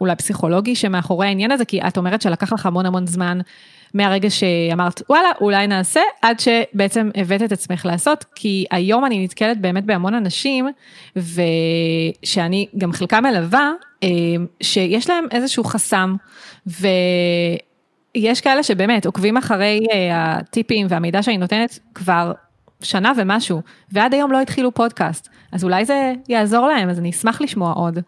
אולי 0.00 0.16
פסיכולוגי 0.16 0.74
שמאחורי 0.74 1.26
העניין 1.26 1.50
הזה, 1.50 1.64
כי 1.64 1.80
את 1.80 1.96
אומרת 1.96 2.22
שלקח 2.22 2.52
לך 2.52 2.66
המון 2.66 2.86
המון 2.86 3.06
זמן. 3.06 3.40
מהרגע 3.94 4.30
שאמרת 4.30 5.02
וואלה 5.10 5.28
אולי 5.40 5.66
נעשה 5.66 6.00
עד 6.22 6.40
שבעצם 6.40 7.10
הבאת 7.14 7.42
את 7.42 7.52
עצמך 7.52 7.86
לעשות 7.86 8.24
כי 8.34 8.64
היום 8.70 9.04
אני 9.04 9.24
נתקלת 9.24 9.60
באמת 9.60 9.84
בהמון 9.84 10.14
אנשים 10.14 10.68
ושאני 11.16 12.66
גם 12.78 12.92
חלקם 12.92 13.22
מלווה 13.22 13.72
אה, 14.02 14.08
שיש 14.62 15.10
להם 15.10 15.24
איזשהו 15.30 15.64
חסם 15.64 16.16
ויש 16.66 18.40
כאלה 18.40 18.62
שבאמת 18.62 19.06
עוקבים 19.06 19.36
אחרי 19.36 19.86
אה, 19.92 20.36
הטיפים 20.36 20.86
והמידע 20.90 21.22
שאני 21.22 21.38
נותנת 21.38 21.78
כבר 21.94 22.32
שנה 22.82 23.12
ומשהו 23.16 23.62
ועד 23.92 24.14
היום 24.14 24.32
לא 24.32 24.40
התחילו 24.40 24.74
פודקאסט 24.74 25.28
אז 25.52 25.64
אולי 25.64 25.84
זה 25.84 26.12
יעזור 26.28 26.68
להם 26.68 26.90
אז 26.90 26.98
אני 26.98 27.10
אשמח 27.10 27.40
לשמוע 27.40 27.72
עוד. 27.72 27.98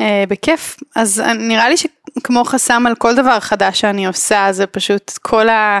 אה, 0.00 0.24
בכיף, 0.28 0.76
אז 0.96 1.22
נראה 1.38 1.68
לי 1.68 1.74
שכמו 1.76 2.44
חסם 2.44 2.86
על 2.86 2.94
כל 2.94 3.14
דבר 3.14 3.40
חדש 3.40 3.80
שאני 3.80 4.06
עושה, 4.06 4.48
זה 4.50 4.66
פשוט 4.66 5.18
כל, 5.22 5.48
ה, 5.48 5.78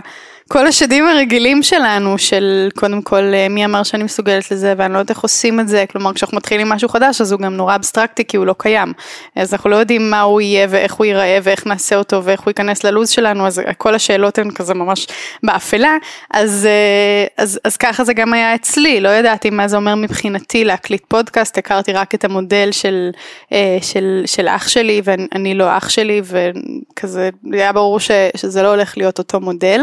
כל 0.48 0.66
השדים 0.66 1.08
הרגילים 1.08 1.62
שלנו, 1.62 2.18
של 2.18 2.68
קודם 2.74 3.02
כל 3.02 3.22
אה, 3.34 3.48
מי 3.50 3.64
אמר 3.64 3.82
שאני 3.82 4.04
מסוגלת 4.04 4.50
לזה 4.50 4.74
ואני 4.76 4.92
לא 4.92 4.98
יודעת 4.98 5.10
איך 5.10 5.20
עושים 5.20 5.60
את 5.60 5.68
זה, 5.68 5.84
כלומר 5.92 6.12
כשאנחנו 6.14 6.36
מתחילים 6.36 6.68
משהו 6.68 6.88
חדש 6.88 7.20
אז 7.20 7.32
הוא 7.32 7.40
גם 7.40 7.56
נורא 7.56 7.74
אבסטרקטי 7.74 8.24
כי 8.24 8.36
הוא 8.36 8.46
לא 8.46 8.54
קיים. 8.58 8.92
אז 9.36 9.52
אנחנו 9.52 9.70
לא 9.70 9.76
יודעים 9.76 10.10
מה 10.10 10.20
הוא 10.20 10.40
יהיה 10.40 10.66
ואיך 10.70 10.94
הוא 10.94 11.04
ייראה 11.06 11.38
ואיך 11.42 11.66
נעשה 11.66 11.96
אותו 11.96 12.24
ואיך 12.24 12.40
הוא 12.40 12.50
ייכנס 12.50 12.84
ללו"ז 12.84 13.10
שלנו, 13.10 13.46
אז 13.46 13.62
כל 13.78 13.94
השאלות 13.94 14.38
הן 14.38 14.50
כזה 14.50 14.74
ממש 14.74 15.06
באפלה, 15.42 15.96
אז, 16.30 16.66
אה, 16.66 17.26
אז, 17.44 17.60
אז 17.64 17.76
ככה 17.76 18.04
זה 18.04 18.14
גם 18.14 18.34
היה 18.34 18.54
אצלי, 18.54 19.00
לא 19.00 19.08
ידעתי 19.08 19.50
מה 19.50 19.68
זה 19.68 19.76
אומר 19.76 19.94
מבחינתי 19.94 20.64
להקליט 20.64 21.02
פודקאסט, 21.08 21.58
הכרתי 21.58 21.92
רק 21.92 22.14
את 22.14 22.24
המודל 22.24 22.68
של, 22.72 23.10
אה, 23.52 23.78
של, 23.82 24.22
של 24.26 24.48
אח 24.48 24.68
שלי 24.68 25.00
ואני 25.04 25.54
לא 25.54 25.76
אח 25.76 25.88
שלי 25.88 26.22
וכזה 26.24 27.30
היה 27.52 27.72
ברור 27.72 28.00
ש, 28.00 28.10
שזה 28.36 28.62
לא 28.62 28.68
הולך 28.68 28.98
להיות 28.98 29.18
אותו 29.18 29.40
מודל. 29.40 29.80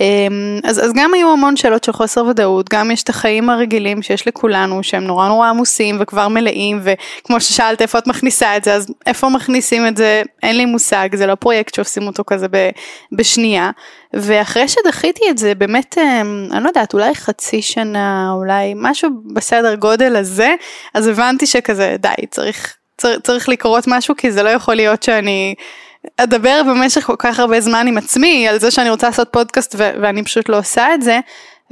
אמ, 0.00 0.60
אז, 0.64 0.84
אז 0.84 0.92
גם 0.94 1.14
היו 1.14 1.32
המון 1.32 1.56
שאלות 1.56 1.84
של 1.84 1.92
חוסר 1.92 2.24
ודאות, 2.24 2.68
גם 2.68 2.90
יש 2.90 3.02
את 3.02 3.08
החיים 3.08 3.50
הרגילים 3.50 4.02
שיש 4.02 4.28
לכולנו 4.28 4.82
שהם 4.82 5.04
נורא 5.04 5.28
נורא 5.28 5.48
עמוסים 5.48 5.96
וכבר 6.00 6.28
מלאים 6.28 6.80
וכמו 6.82 7.40
ששאלת 7.40 7.82
איפה 7.82 7.98
את 7.98 8.06
מכניסה 8.06 8.56
את 8.56 8.64
זה? 8.64 8.74
אז 8.74 8.86
איפה 9.06 9.28
מכניסים 9.28 9.86
את 9.86 9.96
זה? 9.96 10.22
אין 10.42 10.56
לי 10.56 10.64
מושג 10.64 11.08
זה 11.16 11.26
לא 11.26 11.34
פרויקט 11.34 11.74
שעושים 11.74 12.06
אותו 12.06 12.24
כזה 12.26 12.46
בשנייה. 13.12 13.70
ואחרי 14.14 14.68
שדחיתי 14.68 15.30
את 15.30 15.38
זה 15.38 15.54
באמת 15.54 15.98
אמ, 15.98 16.48
אני 16.52 16.64
לא 16.64 16.68
יודעת 16.68 16.94
אולי 16.94 17.14
חצי 17.14 17.62
שנה 17.62 18.30
אולי 18.32 18.72
משהו 18.76 19.10
בסדר 19.34 19.74
גודל 19.74 20.16
הזה 20.16 20.54
אז 20.94 21.06
הבנתי 21.06 21.46
שכזה 21.46 21.96
די 21.98 22.26
צריך, 22.30 22.76
צריך 23.22 23.48
לקרות 23.48 23.84
משהו 23.86 24.16
כי 24.16 24.32
זה 24.32 24.42
לא 24.42 24.48
יכול 24.48 24.74
להיות 24.74 25.02
שאני 25.02 25.54
אדבר 26.16 26.62
במשך 26.68 27.02
כל 27.04 27.16
כך 27.18 27.38
הרבה 27.38 27.60
זמן 27.60 27.86
עם 27.86 27.98
עצמי 27.98 28.48
על 28.48 28.60
זה 28.60 28.70
שאני 28.70 28.90
רוצה 28.90 29.06
לעשות 29.06 29.28
פודקאסט 29.32 29.74
ו- 29.78 29.90
ואני 30.02 30.24
פשוט 30.24 30.48
לא 30.48 30.58
עושה 30.58 30.94
את 30.94 31.02
זה. 31.02 31.20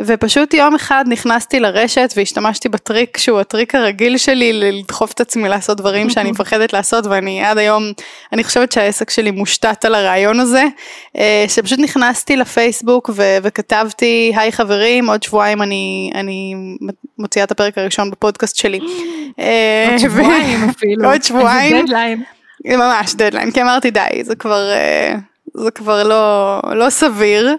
ופשוט 0.01 0.55
יום 0.55 0.75
אחד 0.75 1.05
נכנסתי 1.09 1.61
לרשת 1.61 2.13
והשתמשתי 2.17 2.69
בטריק 2.69 3.19
שהוא 3.19 3.41
הטריק 3.41 3.75
הרגיל 3.75 4.17
שלי 4.19 4.53
לדחוף 4.53 5.13
את 5.13 5.21
עצמי 5.21 5.49
לעשות 5.49 5.77
דברים 5.77 6.11
שאני 6.11 6.31
מפחדת 6.33 6.73
לעשות 6.73 7.07
ואני 7.07 7.45
עד 7.45 7.59
היום, 7.59 7.93
אני 8.33 8.45
חושבת 8.45 8.73
שהעסק 8.73 9.11
שלי 9.11 9.31
מושתת 9.31 9.85
על 9.85 9.95
הרעיון 9.95 10.41
הזה, 10.41 10.65
אה, 11.19 11.45
שפשוט 11.49 11.79
נכנסתי 11.79 12.37
לפייסבוק 12.37 13.11
ו- 13.15 13.37
וכתבתי 13.43 14.33
היי 14.37 14.53
חברים 14.53 15.11
עוד 15.11 15.23
שבועיים 15.23 15.63
אני, 15.63 16.11
אני 16.15 16.55
מוציאה 17.19 17.45
את 17.45 17.51
הפרק 17.51 17.79
הראשון 17.79 18.11
בפודקאסט 18.11 18.57
שלי. 18.57 18.79
עוד 19.91 19.99
שבועיים 19.99 20.69
אפילו. 20.71 21.11
עוד 21.11 21.23
שבועיים. 21.23 21.87
ממש 22.65 23.15
דדליין, 23.15 23.51
כי 23.51 23.63
אמרתי 23.63 23.91
די, 23.91 24.01
זה 24.23 24.37
כבר, 24.37 24.71
אה, 24.71 25.15
זה 25.55 25.71
כבר 25.71 26.03
לא, 26.03 26.61
לא 26.75 26.91
סביר. 26.91 27.57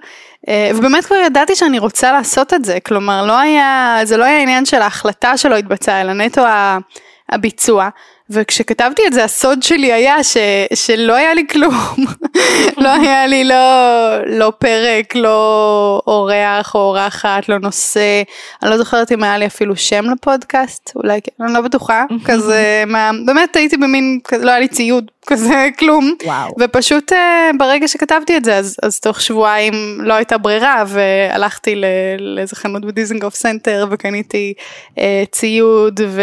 אה, 0.47 0.71
ובאמת 0.75 1.05
כבר 1.05 1.15
ידעתי 1.15 1.55
שאני 1.55 1.79
רוצה 1.79 2.11
לעשות 2.11 2.53
את 2.53 2.65
זה, 2.65 2.79
כלומר 2.79 3.25
לא 3.25 3.39
היה, 3.39 3.99
זה 4.03 4.17
לא 4.17 4.23
היה 4.23 4.41
עניין 4.41 4.65
של 4.65 4.81
ההחלטה 4.81 5.37
שלא 5.37 5.55
התבצעה, 5.55 6.01
אלא 6.01 6.13
נטו 6.13 6.41
הביצוע. 7.29 7.89
וכשכתבתי 8.29 9.01
את 9.07 9.13
זה 9.13 9.23
הסוד 9.23 9.63
שלי 9.63 9.93
היה 9.93 10.23
ש, 10.23 10.37
שלא 10.73 11.13
היה 11.13 11.33
לי 11.33 11.47
כלום, 11.47 11.95
לא 12.83 12.89
היה 12.89 13.27
לי 13.27 13.43
לא, 13.43 13.55
לא 14.25 14.51
פרק, 14.57 15.15
לא 15.15 16.01
אורח 16.07 16.75
או 16.75 16.79
אורחת, 16.79 17.49
לא 17.49 17.59
נושא, 17.59 18.23
אני 18.63 18.71
לא 18.71 18.77
זוכרת 18.77 19.11
אם 19.11 19.23
היה 19.23 19.37
לי 19.37 19.45
אפילו 19.45 19.75
שם 19.75 20.05
לפודקאסט, 20.11 20.91
אולי 20.95 21.19
כן, 21.21 21.43
אני 21.43 21.53
לא 21.53 21.61
בטוחה, 21.61 22.05
כזה, 22.25 22.83
מה, 22.87 23.11
באמת 23.25 23.55
הייתי 23.55 23.77
במין, 23.77 24.19
לא 24.41 24.51
היה 24.51 24.59
לי 24.59 24.67
ציוד, 24.67 25.11
כזה 25.27 25.67
כלום, 25.79 26.15
וואו. 26.23 26.55
ופשוט 26.59 27.11
אה, 27.11 27.15
ברגע 27.57 27.87
שכתבתי 27.87 28.37
את 28.37 28.45
זה 28.45 28.55
אז, 28.57 28.77
אז 28.83 28.99
תוך 28.99 29.21
שבועיים 29.21 29.73
לא 30.01 30.13
הייתה 30.13 30.37
ברירה 30.37 30.83
והלכתי 30.87 31.81
לאיזה 32.19 32.55
חנות 32.55 32.85
בדיזנגוף 32.85 33.35
סנטר 33.35 33.87
וקניתי 33.91 34.53
אה, 34.89 34.99
ציוד 35.31 35.99
ו, 36.07 36.21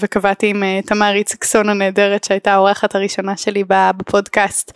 וקבעתי 0.00 0.46
עם 0.46 0.62
אה, 0.62 0.86
תמר 0.86 1.14
איצקסון 1.14 1.68
הנהדרת 1.68 2.24
שהייתה 2.24 2.52
האורחת 2.52 2.94
הראשונה 2.94 3.36
שלי 3.36 3.64
בפודקאסט 3.68 4.72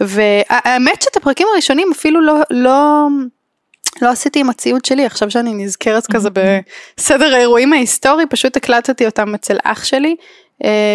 והאמת 0.00 1.02
שאת 1.02 1.16
הפרקים 1.16 1.46
הראשונים 1.52 1.88
אפילו 1.92 2.20
לא, 2.20 2.34
לא 2.50 3.06
לא 4.02 4.08
עשיתי 4.08 4.40
עם 4.40 4.50
הציוד 4.50 4.84
שלי 4.84 5.06
עכשיו 5.06 5.30
שאני 5.30 5.64
נזכרת 5.64 6.06
כזה 6.06 6.28
בסדר 6.96 7.34
האירועים 7.34 7.72
ההיסטורי 7.72 8.26
פשוט 8.26 8.56
הקלטתי 8.56 9.06
אותם 9.06 9.34
אצל 9.34 9.56
אח 9.64 9.84
שלי 9.84 10.08
אה, 10.08 10.14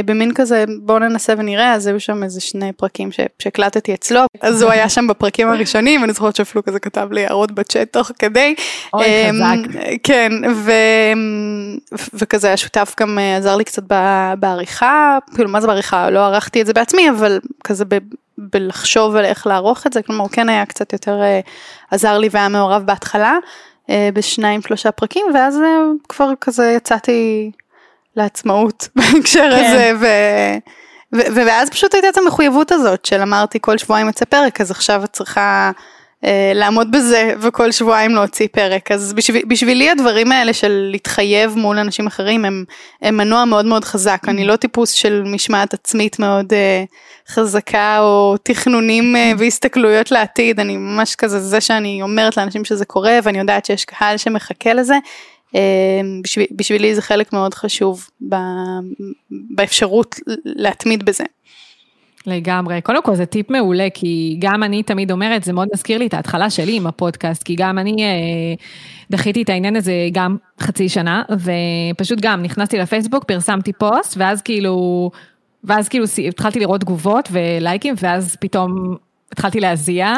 במין 0.06 0.34
כזה 0.34 0.66
בואו 0.82 1.00
ננסה 1.00 1.34
ונראה 1.38 1.74
אז 1.74 1.88
היו 1.88 2.00
שם 2.00 2.24
איזה 2.24 2.42
שני 2.42 2.72
פרקים 2.72 3.10
שהקלטתי 3.40 3.94
אצלו 3.94 4.22
אז 4.42 4.62
הוא 4.62 4.72
היה 4.72 4.90
שם 4.90 5.08
בפרקים 5.08 5.50
הראשונים 5.50 6.04
אני 6.04 6.14
זוכרת 6.14 6.36
שאפילו 6.36 6.64
כזה 6.64 6.80
כתב 6.80 7.08
לי 7.12 7.26
הערות 7.26 7.52
בצ'אט 7.52 7.94
תוך 7.94 8.12
כדי. 8.20 8.56
אוי 8.94 9.06
אמ, 9.06 9.36
חזק. 9.36 9.72
כן 10.04 10.32
ו... 10.56 10.72
וכזה 12.14 12.54
השותף 12.54 12.94
גם 13.00 13.20
אה, 13.20 13.38
עזר 13.38 13.56
לי 13.56 13.64
קצת 13.64 13.84
בעריכה 14.40 15.18
כאילו 15.36 15.50
מה 15.50 15.62
זה 15.62 15.68
בעריכה 15.68 16.10
לא 16.10 16.20
ערכתי 16.20 16.62
את 16.62 16.66
זה 16.66 16.74
בעצמי 16.74 17.10
אבל 17.10 17.40
כזה 17.64 17.86
ב... 17.86 17.98
בלחשוב 18.38 19.16
על 19.16 19.26
איך 19.26 19.48
לערוך 19.48 19.88
את 19.88 19.94
זה 19.94 20.02
כלומר 20.02 20.22
הוא 20.22 20.30
כן 20.30 20.50
היה 20.50 20.66
קצת 20.66 20.94
יותר 20.94 21.22
אה, 21.22 21.40
עזר 21.92 22.18
לי 22.18 22.30
והיה 22.32 22.50
מעורב 22.50 22.84
בהתחלה 22.86 23.38
בשניים 24.14 24.62
שלושה 24.62 24.92
פרקים 24.92 25.26
ואז 25.34 25.60
כבר 26.10 26.30
כזה 26.42 26.74
יצאתי 26.78 27.52
לעצמאות 28.16 28.88
בהקשר 28.96 29.50
כן. 29.52 29.66
הזה 29.66 29.92
ו... 30.00 30.06
ו... 31.16 31.36
ואז 31.36 31.70
פשוט 31.70 31.94
הייתה 31.94 32.10
את 32.10 32.18
המחויבות 32.18 32.72
הזאת 32.72 33.06
של 33.06 33.22
אמרתי 33.22 33.58
כל 33.62 33.78
שבועיים 33.78 34.08
יוצא 34.08 34.26
פרק 34.26 34.62
אז 34.62 34.72
עכשיו 34.72 35.04
את 35.04 35.10
צריכה 35.10 35.72
אה, 36.26 36.52
לעמוד 36.56 36.92
בזה 36.92 37.34
וכל 37.40 37.72
שבועיים 37.72 38.16
להוציא 38.16 38.48
פרק. 38.52 38.92
אז 38.92 39.14
בשביל, 39.14 39.44
בשבילי 39.48 39.90
הדברים 39.90 40.32
האלה 40.32 40.54
של 40.54 40.88
להתחייב 40.92 41.58
מול 41.58 41.78
אנשים 41.78 42.08
אחרים 42.08 42.46
הם, 42.46 42.64
הם 43.02 43.18
מנוע 43.18 43.46
מאוד 43.46 43.66
מאוד 43.66 43.86
חזק. 43.86 44.22
אני 44.28 44.46
לא 44.46 44.56
טיפוס 44.56 44.92
של 44.92 45.24
משמעת 45.26 45.74
עצמית 45.74 46.20
מאוד 46.20 46.54
אה, 46.54 46.84
חזקה 47.30 48.00
או 48.00 48.36
תכנונים 48.44 49.16
אה, 49.16 49.32
והסתכלויות 49.38 50.12
לעתיד. 50.12 50.60
אני 50.60 50.78
ממש 50.78 51.16
כזה 51.16 51.40
זה 51.40 51.62
שאני 51.62 52.02
אומרת 52.02 52.38
לאנשים 52.38 52.66
שזה 52.66 52.86
קורה 52.86 53.20
ואני 53.24 53.40
יודעת 53.40 53.66
שיש 53.66 53.86
קהל 53.86 54.18
שמחכה 54.18 54.74
לזה 54.74 54.96
בשביל, 56.24 56.46
בשבילי 56.52 56.96
זה 56.96 57.02
חלק 57.02 57.34
מאוד 57.34 57.54
חשוב 57.54 58.10
ב, 58.30 58.36
באפשרות 59.32 60.20
להתמיד 60.46 61.06
בזה. 61.06 61.24
לגמרי, 62.28 62.82
קודם 62.82 63.04
כל 63.04 63.16
זה 63.16 63.26
טיפ 63.26 63.50
מעולה, 63.50 63.88
כי 63.94 64.38
גם 64.40 64.64
אני 64.64 64.84
תמיד 64.84 65.12
אומרת, 65.12 65.44
זה 65.44 65.54
מאוד 65.54 65.68
מזכיר 65.74 65.98
לי 65.98 66.08
את 66.08 66.14
ההתחלה 66.14 66.50
שלי 66.50 66.76
עם 66.76 66.88
הפודקאסט, 66.88 67.44
כי 67.44 67.56
גם 67.56 67.80
אני 67.80 68.04
אה, 68.04 68.54
דחיתי 69.12 69.42
את 69.42 69.50
העניין 69.50 69.76
הזה 69.76 69.94
גם 70.12 70.38
חצי 70.60 70.90
שנה, 70.90 71.24
ופשוט 71.96 72.20
גם 72.22 72.44
נכנסתי 72.44 72.78
לפייסבוק, 72.78 73.24
פרסמתי 73.24 73.74
פוסט, 73.74 74.18
ואז 74.18 74.42
כאילו, 74.42 75.12
ואז 75.64 75.90
כאילו 75.90 76.06
התחלתי 76.28 76.60
לראות 76.60 76.82
תגובות 76.82 77.30
ולייקים, 77.32 77.96
ואז 78.02 78.36
פתאום 78.40 78.96
התחלתי 79.32 79.60
להזיע, 79.60 80.14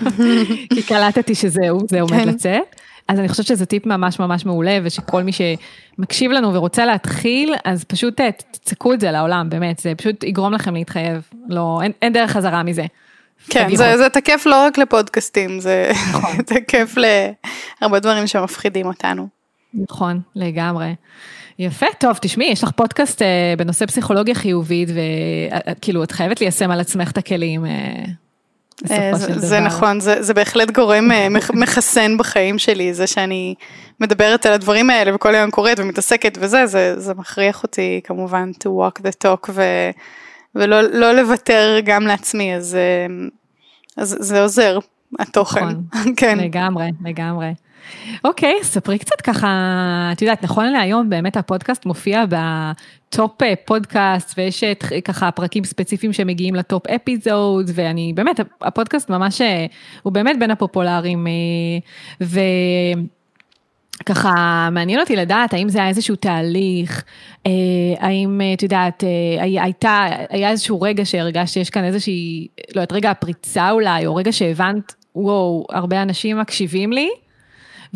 כי 0.74 0.82
קלטתי 0.88 1.34
שזהו, 1.34 1.78
זה 1.90 2.00
עומד 2.00 2.16
כן. 2.16 2.28
לצאת. 2.28 2.80
אז 3.08 3.18
אני 3.18 3.28
חושבת 3.28 3.46
שזה 3.46 3.66
טיפ 3.66 3.86
ממש 3.86 4.20
ממש 4.20 4.46
מעולה, 4.46 4.78
ושכל 4.82 5.22
מי 5.22 5.32
שמקשיב 5.32 6.30
לנו 6.30 6.54
ורוצה 6.54 6.86
להתחיל, 6.86 7.54
אז 7.64 7.84
פשוט 7.84 8.20
אה, 8.20 8.32
תצעקו 8.32 8.92
את 8.92 9.00
זה 9.00 9.10
לעולם, 9.10 9.50
באמת, 9.50 9.78
זה 9.78 9.92
פשוט 9.96 10.24
יגרום 10.24 10.52
לכם 10.52 10.74
להתחייב, 10.74 11.22
לא, 11.48 11.80
אין, 11.82 11.92
אין 12.02 12.12
דרך 12.12 12.30
חזרה 12.30 12.62
מזה. 12.62 12.86
כן, 13.50 13.76
זה, 13.76 13.96
זה 13.96 14.08
תקף 14.08 14.42
לא 14.46 14.66
רק 14.66 14.78
לפודקאסטים, 14.78 15.60
זה 15.60 15.90
נכון. 16.10 16.42
תקף 16.54 16.94
להרבה 17.80 18.00
דברים 18.00 18.26
שמפחידים 18.26 18.86
אותנו. 18.86 19.28
נכון, 19.74 20.20
לגמרי. 20.34 20.94
יפה, 21.58 21.86
טוב, 21.98 22.18
תשמעי, 22.20 22.48
יש 22.48 22.62
לך 22.62 22.70
פודקאסט 22.70 23.22
אה, 23.22 23.54
בנושא 23.58 23.86
פסיכולוגיה 23.86 24.34
חיובית, 24.34 24.88
וכאילו, 25.68 26.04
את 26.04 26.12
חייבת 26.12 26.40
ליישם 26.40 26.70
על 26.70 26.80
עצמך 26.80 27.10
את 27.10 27.18
הכלים. 27.18 27.66
אה, 27.66 27.70
אה, 27.70 28.04
זה, 28.84 29.10
זה 29.36 29.60
נכון, 29.60 30.00
זה, 30.00 30.22
זה 30.22 30.34
בהחלט 30.34 30.70
גורם 30.70 31.12
אה, 31.12 31.28
מחסן 31.54 32.16
בחיים 32.18 32.58
שלי, 32.58 32.94
זה 32.94 33.06
שאני 33.06 33.54
מדברת 34.00 34.46
על 34.46 34.52
הדברים 34.52 34.90
האלה 34.90 35.14
וכל 35.14 35.34
היום 35.34 35.50
קוראת 35.50 35.80
ומתעסקת 35.80 36.38
וזה, 36.40 36.66
זה, 36.66 37.00
זה 37.00 37.14
מכריח 37.14 37.62
אותי 37.62 38.00
כמובן 38.04 38.50
to 38.64 38.66
walk 38.66 39.00
the 39.00 39.26
talk 39.26 39.50
ו, 39.50 39.62
ולא 40.54 40.82
לא 40.82 41.12
לוותר 41.12 41.78
גם 41.84 42.06
לעצמי, 42.06 42.54
אז, 42.54 42.74
אה, 42.74 43.14
אז 43.96 44.16
זה 44.20 44.42
עוזר, 44.42 44.78
התוכן. 45.18 45.64
נכון, 45.64 46.14
כן. 46.16 46.38
לגמרי, 46.38 46.90
לגמרי. 47.04 47.52
אוקיי, 48.24 48.54
ספרי 48.62 48.98
קצת 48.98 49.20
ככה, 49.20 49.48
את 50.12 50.22
יודעת, 50.22 50.42
נכון 50.42 50.66
להיום 50.66 51.10
באמת 51.10 51.36
הפודקאסט 51.36 51.86
מופיע 51.86 52.24
ב 52.28 52.57
top 52.57 53.42
אה, 53.42 53.54
פודקאסט, 53.64 54.34
ויש 54.38 54.64
את, 54.64 54.84
ככה 55.04 55.30
פרקים 55.30 55.64
ספציפיים 55.64 56.12
שמגיעים 56.12 56.54
ל 56.54 56.62
top 56.62 56.86
episode, 56.86 57.70
ואני 57.74 58.12
באמת, 58.14 58.40
הפודקאסט 58.62 59.10
ממש, 59.10 59.40
אה, 59.40 59.66
הוא 60.02 60.12
באמת 60.12 60.38
בין 60.38 60.50
הפופולריים, 60.50 61.26
אה, 61.26 61.32
ו... 62.20 62.40
ככה 64.06 64.68
מעניין 64.72 65.00
אותי 65.00 65.16
לדעת 65.16 65.54
האם 65.54 65.68
זה 65.68 65.78
היה 65.78 65.88
איזשהו 65.88 66.16
תהליך, 66.16 67.04
האם 67.98 68.40
את 68.54 68.62
יודעת, 68.62 69.04
הייתה, 69.40 70.06
היה 70.30 70.50
איזשהו 70.50 70.80
רגע 70.80 71.04
שהרגשת 71.04 71.54
שיש 71.54 71.70
כאן 71.70 71.84
איזושהי, 71.84 72.46
לא 72.74 72.80
יודעת, 72.80 72.92
רגע 72.92 73.10
הפריצה 73.10 73.70
אולי, 73.70 74.06
או 74.06 74.14
רגע 74.14 74.32
שהבנת, 74.32 74.94
וואו, 75.14 75.66
הרבה 75.70 76.02
אנשים 76.02 76.38
מקשיבים 76.38 76.92
לי, 76.92 77.10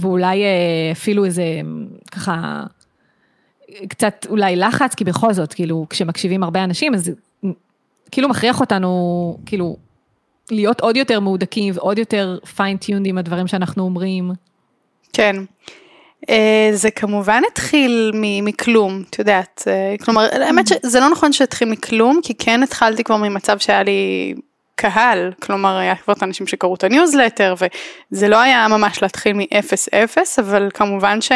ואולי 0.00 0.42
אה, 0.42 0.92
אפילו 0.92 1.24
איזה, 1.24 1.44
ככה, 2.12 2.64
קצת 3.88 4.26
אולי 4.28 4.56
לחץ, 4.56 4.94
כי 4.94 5.04
בכל 5.04 5.32
זאת, 5.32 5.54
כאילו, 5.54 5.86
כשמקשיבים 5.90 6.42
הרבה 6.42 6.64
אנשים, 6.64 6.94
אז 6.94 7.10
כאילו 8.10 8.28
מכריח 8.28 8.60
אותנו, 8.60 9.38
כאילו, 9.46 9.76
להיות 10.50 10.80
עוד 10.80 10.96
יותר 10.96 11.20
מהודקים 11.20 11.74
ועוד 11.76 11.98
יותר 11.98 12.38
fine-tuned 12.56 13.06
עם 13.06 13.18
הדברים 13.18 13.46
שאנחנו 13.46 13.82
אומרים. 13.82 14.30
כן. 15.12 15.36
אה, 16.28 16.70
זה 16.72 16.90
כמובן 16.90 17.42
התחיל 17.52 18.12
מכלום, 18.42 19.02
את 19.10 19.18
יודעת, 19.18 19.62
אה, 19.66 19.94
כלומר, 20.04 20.28
האמת 20.32 20.66
שזה 20.66 21.00
לא 21.00 21.08
נכון 21.10 21.32
שהתחיל 21.32 21.70
מכלום, 21.70 22.20
כי 22.22 22.34
כן 22.34 22.62
התחלתי 22.62 23.04
כבר 23.04 23.16
ממצב 23.16 23.58
שהיה 23.58 23.82
לי 23.82 24.34
קהל, 24.80 25.32
כלומר 25.42 25.76
היה 25.76 25.96
כבר 25.96 26.12
את 26.12 26.22
האנשים 26.22 26.46
שקראו 26.46 26.74
את 26.74 26.84
הניוזלטר, 26.84 27.54
וזה 28.10 28.28
לא 28.28 28.40
היה 28.40 28.68
ממש 28.68 29.02
להתחיל 29.02 29.32
מ-0-0, 29.32 30.16
אבל 30.38 30.68
כמובן 30.74 31.20
ש... 31.20 31.32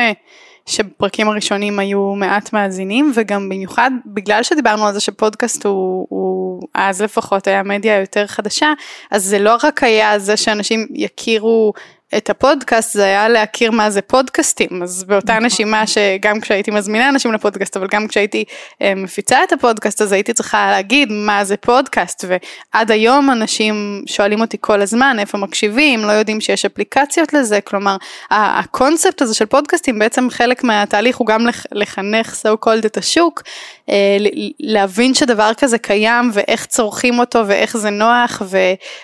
שבפרקים 0.66 1.28
הראשונים 1.28 1.78
היו 1.78 2.14
מעט 2.14 2.52
מאזינים 2.52 3.12
וגם 3.14 3.48
במיוחד 3.48 3.90
בגלל 4.06 4.42
שדיברנו 4.42 4.86
על 4.86 4.92
זה 4.92 5.00
שפודקאסט 5.00 5.64
הוא, 5.66 6.06
הוא 6.08 6.62
אז 6.74 7.02
לפחות 7.02 7.46
היה 7.46 7.62
מדיה 7.62 8.00
יותר 8.00 8.26
חדשה 8.26 8.72
אז 9.10 9.24
זה 9.24 9.38
לא 9.38 9.56
רק 9.64 9.82
היה 9.82 10.18
זה 10.18 10.36
שאנשים 10.36 10.86
יכירו 10.90 11.72
את 12.16 12.30
הפודקאסט 12.30 12.92
זה 12.92 13.04
היה 13.04 13.28
להכיר 13.28 13.70
מה 13.70 13.90
זה 13.90 14.02
פודקאסטים. 14.02 14.82
אז 14.82 15.04
באותה 15.04 15.32
נכון. 15.32 15.44
נשימה 15.44 15.86
שגם 15.86 16.40
כשהייתי 16.40 16.70
מזמינה 16.70 17.08
אנשים 17.08 17.32
לפודקאסט 17.32 17.76
אבל 17.76 17.86
גם 17.90 18.08
כשהייתי 18.08 18.44
אה, 18.82 18.92
מפיצה 18.96 19.44
את 19.44 19.52
הפודקאסט 19.52 20.02
אז 20.02 20.12
הייתי 20.12 20.32
צריכה 20.32 20.70
להגיד 20.70 21.08
מה 21.12 21.44
זה 21.44 21.56
פודקאסט. 21.56 22.24
ועד 22.28 22.90
היום 22.90 23.30
אנשים 23.30 24.02
שואלים 24.06 24.40
אותי 24.40 24.56
כל 24.60 24.82
הזמן 24.82 25.16
איפה 25.18 25.38
מקשיבים? 25.38 26.04
לא 26.04 26.12
יודעים 26.12 26.40
שיש 26.40 26.64
אפליקציות 26.64 27.32
לזה. 27.32 27.60
כלומר 27.60 27.96
הקונספט 28.30 29.22
הזה 29.22 29.34
של 29.34 29.46
פודקאסטים 29.46 29.98
בעצם 29.98 30.30
חלק 30.30 30.64
מהתהליך 30.64 31.16
הוא 31.16 31.26
גם 31.26 31.46
לחנך 31.72 32.34
so 32.42 32.66
called 32.66 32.86
את 32.86 32.96
השוק 32.96 33.42
אה, 33.90 34.16
להבין 34.60 35.14
שדבר 35.14 35.50
כזה 35.58 35.78
קיים 35.78 36.30
ואיך 36.32 36.66
צורכים 36.66 37.18
אותו 37.18 37.42
ואיך 37.46 37.76
זה 37.76 37.90
נוח 37.90 38.42
ו, 38.44 38.58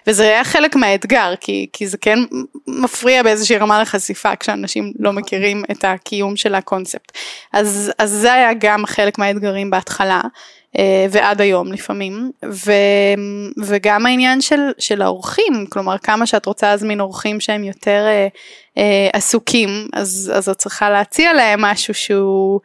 וזה 0.06 0.22
היה 0.22 0.44
חלק 0.44 0.76
מהאתגר 0.76 1.34
כי, 1.40 1.66
כי 1.72 1.86
זה 1.86 1.98
כן 1.98 2.18
מפריע 3.00 3.22
באיזושהי 3.22 3.56
רמה 3.56 3.82
לחשיפה 3.82 4.36
כשאנשים 4.36 4.92
לא 4.98 5.12
מכירים 5.12 5.62
את 5.70 5.84
הקיום 5.84 6.36
של 6.36 6.54
הקונספט. 6.54 7.12
אז, 7.52 7.92
אז 7.98 8.10
זה 8.10 8.32
היה 8.32 8.54
גם 8.54 8.86
חלק 8.86 9.18
מהאתגרים 9.18 9.70
בהתחלה. 9.70 10.20
אה, 10.78 11.06
ועד 11.10 11.40
היום 11.40 11.72
לפעמים, 11.72 12.30
ו, 12.44 12.72
וגם 13.64 14.06
העניין 14.06 14.40
של, 14.40 14.60
של 14.78 15.02
האורחים, 15.02 15.66
כלומר 15.68 15.98
כמה 15.98 16.26
שאת 16.26 16.46
רוצה 16.46 16.70
להזמין 16.70 17.00
אורחים 17.00 17.40
שהם 17.40 17.64
יותר 17.64 18.04
אה, 18.06 18.28
אה, 18.78 19.08
עסוקים, 19.12 19.68
אז, 19.92 20.32
אז 20.34 20.48
את 20.48 20.56
צריכה 20.56 20.90
להציע 20.90 21.32
להם 21.32 21.60
משהו 21.60 21.94
שהוא 21.94 22.60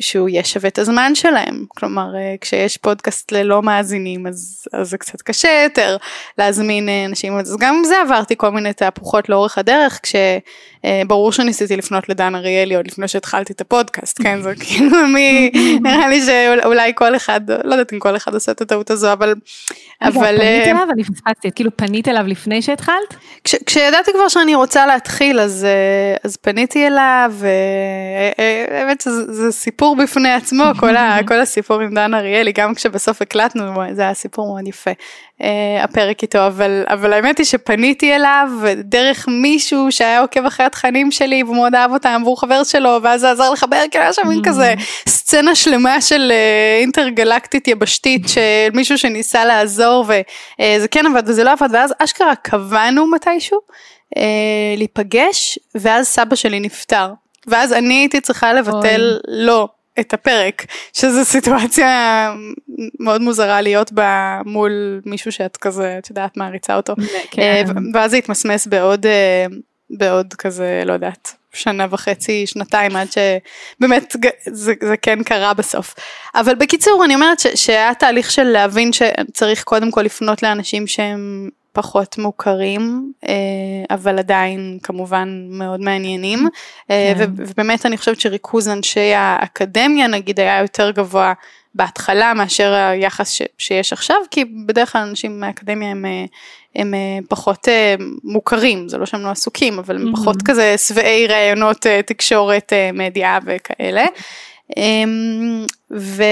שהוא 0.00 0.28
יהיה 0.28 0.44
שווה 0.44 0.68
את 0.68 0.78
הזמן 0.78 1.14
שלהם. 1.14 1.64
כלומר, 1.68 2.16
אה, 2.16 2.34
כשיש 2.40 2.76
פודקאסט 2.76 3.32
ללא 3.32 3.62
מאזינים, 3.62 4.26
אז, 4.26 4.66
אז 4.72 4.90
זה 4.90 4.98
קצת 4.98 5.22
קשה 5.22 5.62
יותר 5.64 5.96
להזמין 6.38 6.88
אה, 6.88 7.04
אנשים. 7.04 7.38
אז 7.38 7.56
גם 7.60 7.74
עם 7.74 7.84
זה 7.84 8.00
עברתי 8.00 8.34
כל 8.36 8.50
מיני 8.50 8.72
תהפוכות 8.72 9.28
לאורך 9.28 9.58
הדרך, 9.58 10.00
כשברור 10.02 11.28
אה, 11.28 11.32
שניסיתי 11.32 11.76
לפנות 11.76 12.08
לדן 12.08 12.34
אריאלי 12.34 12.74
עוד 12.74 12.86
לפני 12.86 13.08
שהתחלתי 13.08 13.52
את 13.52 13.60
הפודקאסט, 13.60 14.22
כן? 14.22 14.42
זה 14.42 14.52
כאילו 14.64 15.06
מי, 15.06 15.50
נראה 15.82 16.08
לי 16.08 16.20
שאולי 16.26 16.92
כל 16.94 17.16
אחד, 17.16 17.40
לא 17.64 17.74
יודעת 17.74 17.92
אם 17.92 17.98
כל 17.98 18.16
אחד 18.16 18.34
עושה 18.34 18.52
את 18.52 18.60
הטעות 18.60 18.90
הזו, 18.90 19.12
אבל... 19.12 19.34
אבל... 20.02 20.36
פנית 20.38 20.66
אליו? 20.66 20.86
אני 20.92 21.04
פספסתי, 21.04 21.50
כאילו 21.54 21.70
פנית 21.76 22.08
אליו 22.08 22.24
לפני 22.26 22.62
שהתחלת? 22.62 23.14
כש, 23.44 23.54
כשידעתי 23.66 24.10
כבר 24.12 24.28
שאני 24.28 24.54
רוצה 24.54 24.86
להתחיל, 24.86 25.40
אז, 25.40 25.66
פניתי 26.40 26.86
אליו, 26.86 27.32
והאמת 28.38 29.00
שזה 29.00 29.52
סיפור 29.60 29.96
בפני 29.96 30.32
עצמו, 30.32 30.64
כל, 30.78 30.96
ה, 30.96 31.18
כל 31.28 31.40
הסיפור 31.40 31.80
עם 31.80 31.94
דן 31.94 32.14
אריאלי, 32.14 32.52
גם 32.52 32.74
כשבסוף 32.74 33.22
הקלטנו, 33.22 33.62
זה 33.92 34.02
היה 34.02 34.14
סיפור 34.14 34.46
מאוד 34.46 34.68
יפה, 34.68 34.90
uh, 34.90 35.44
הפרק 35.82 36.22
איתו, 36.22 36.46
אבל, 36.46 36.84
אבל 36.86 37.12
האמת 37.12 37.38
היא 37.38 37.46
שפניתי 37.46 38.14
אליו 38.14 38.48
דרך 38.76 39.28
מישהו 39.28 39.92
שהיה 39.92 40.20
עוקב 40.20 40.46
אחרי 40.46 40.66
התכנים 40.66 41.10
שלי 41.10 41.42
והוא 41.42 41.56
מאוד 41.56 41.74
אהב 41.74 41.92
אותם 41.92 42.22
והוא 42.24 42.36
חבר 42.36 42.64
שלו, 42.64 42.98
ואז 43.02 43.20
זה 43.20 43.30
עזר 43.30 43.50
לחבר, 43.50 43.82
כי 43.90 43.98
היה 43.98 44.12
שם 44.12 44.28
מין 44.28 44.42
כזה 44.44 44.74
סצנה 45.08 45.54
שלמה 45.54 46.00
של 46.00 46.32
uh, 46.32 46.80
אינטרגלקטית 46.80 47.68
יבשתית 47.68 48.28
של 48.28 48.40
מישהו 48.74 48.98
שניסה 48.98 49.44
לעזור 49.44 50.04
וזה 50.04 50.84
uh, 50.84 50.88
כן 50.90 51.06
עבד 51.06 51.22
וזה 51.26 51.44
לא 51.44 51.52
עבד, 51.52 51.68
ואז 51.72 51.94
אשכרה 51.98 52.34
קבענו 52.34 53.10
מתישהו. 53.10 53.58
להיפגש 54.76 55.58
ואז 55.74 56.06
סבא 56.06 56.36
שלי 56.36 56.60
נפטר 56.60 57.12
ואז 57.50 57.72
אני 57.72 57.94
הייתי 57.94 58.20
צריכה 58.20 58.52
לבטל 58.52 59.18
אוי. 59.26 59.44
לו 59.44 59.68
את 60.00 60.14
הפרק, 60.14 60.66
שזו 60.92 61.24
סיטואציה 61.24 62.32
מאוד 63.00 63.22
מוזרה 63.22 63.60
להיות 63.60 63.92
בה 63.92 64.40
מול 64.44 65.00
מישהו 65.06 65.32
שאת 65.32 65.56
כזה, 65.56 65.96
את 65.98 66.10
יודעת, 66.10 66.36
מעריצה 66.36 66.76
אותו. 66.76 66.94
כן. 67.30 67.42
אה, 67.42 67.62
ואז 67.94 68.10
זה 68.10 68.16
התמסמס 68.16 68.66
בעוד, 68.66 69.06
אה, 69.06 69.46
בעוד 69.90 70.34
כזה, 70.34 70.82
לא 70.86 70.92
יודעת, 70.92 71.34
שנה 71.52 71.86
וחצי, 71.90 72.46
שנתיים, 72.46 72.96
עד 72.96 73.08
שבאמת 73.12 74.16
זה, 74.46 74.72
זה 74.82 74.96
כן 74.96 75.22
קרה 75.22 75.54
בסוף. 75.54 75.94
אבל 76.34 76.54
בקיצור, 76.54 77.04
אני 77.04 77.14
אומרת 77.14 77.38
ש, 77.38 77.46
שהיה 77.46 77.94
תהליך 77.94 78.30
של 78.30 78.44
להבין 78.44 78.90
שצריך 78.92 79.64
קודם 79.64 79.90
כל 79.90 80.02
לפנות 80.02 80.42
לאנשים 80.42 80.86
שהם 80.86 81.48
פחות 81.72 82.18
מוכרים, 82.18 83.12
אה, 83.28 83.34
אבל 83.90 84.18
עדיין 84.18 84.78
כמובן 84.82 85.46
מאוד 85.50 85.80
מעניינים. 85.80 86.48
אה, 86.90 87.12
כן. 87.18 87.30
ובאמת 87.36 87.86
אני 87.86 87.96
חושבת 87.96 88.20
שריכוז 88.20 88.68
אנשי 88.68 89.14
האקדמיה 89.14 90.06
נגיד 90.06 90.40
היה 90.40 90.60
יותר 90.60 90.90
גבוה 90.90 91.32
בהתחלה 91.74 92.34
מאשר 92.34 92.72
היחס 92.72 93.30
ש, 93.30 93.42
שיש 93.58 93.92
עכשיו, 93.92 94.16
כי 94.30 94.44
בדרך 94.66 94.92
כלל 94.92 95.02
אנשים 95.02 95.40
מהאקדמיה 95.40 95.90
הם, 95.90 96.04
אה, 96.04 96.24
הם 96.76 96.94
פחות 97.28 97.68
מוכרים, 98.24 98.88
זה 98.88 98.98
לא 98.98 99.06
שהם 99.06 99.22
לא 99.22 99.30
עסוקים, 99.30 99.78
אבל 99.78 99.96
הם 99.96 100.12
פחות 100.12 100.36
mm-hmm. 100.36 100.44
כזה 100.44 100.78
שבעי 100.78 101.26
ראיונות 101.26 101.86
תקשורת, 102.06 102.72
מדיה 102.92 103.38
וכאלה. 103.46 104.04
אמ, 104.76 105.66
ו... 105.90 106.22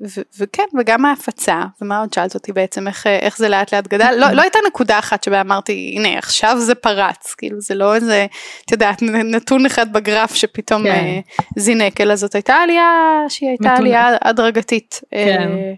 ו- 0.00 0.20
וכן 0.38 0.64
וגם 0.78 1.04
ההפצה 1.04 1.62
ומה 1.82 2.00
עוד 2.00 2.12
שאלת 2.12 2.34
אותי 2.34 2.52
בעצם 2.52 2.88
איך, 2.88 3.06
איך 3.06 3.38
זה 3.38 3.48
לאט 3.48 3.74
לאט 3.74 3.88
גדל 3.88 4.14
לא, 4.18 4.30
לא 4.30 4.42
הייתה 4.42 4.58
נקודה 4.66 4.98
אחת 4.98 5.24
שבה 5.24 5.40
אמרתי 5.40 5.94
הנה 5.96 6.18
עכשיו 6.18 6.56
זה 6.60 6.74
פרץ 6.74 7.34
כאילו 7.34 7.60
זה 7.60 7.74
לא 7.74 7.94
איזה 7.94 8.26
את 8.64 8.72
יודעת 8.72 9.02
נתון 9.02 9.66
אחד 9.66 9.92
בגרף 9.92 10.34
שפתאום 10.34 10.82
כן. 10.82 10.88
אה, 10.88 11.20
זינק 11.56 12.00
אלא 12.00 12.16
זאת 12.16 12.34
הייתה 12.34 12.54
עלייה 12.54 12.90
שהיא 13.28 13.48
הייתה 13.48 13.64
נתון. 13.64 13.76
עלייה 13.76 14.16
הדרגתית 14.22 15.00
אה, 15.14 15.24
כן. 15.24 15.48
אה, 15.50 15.72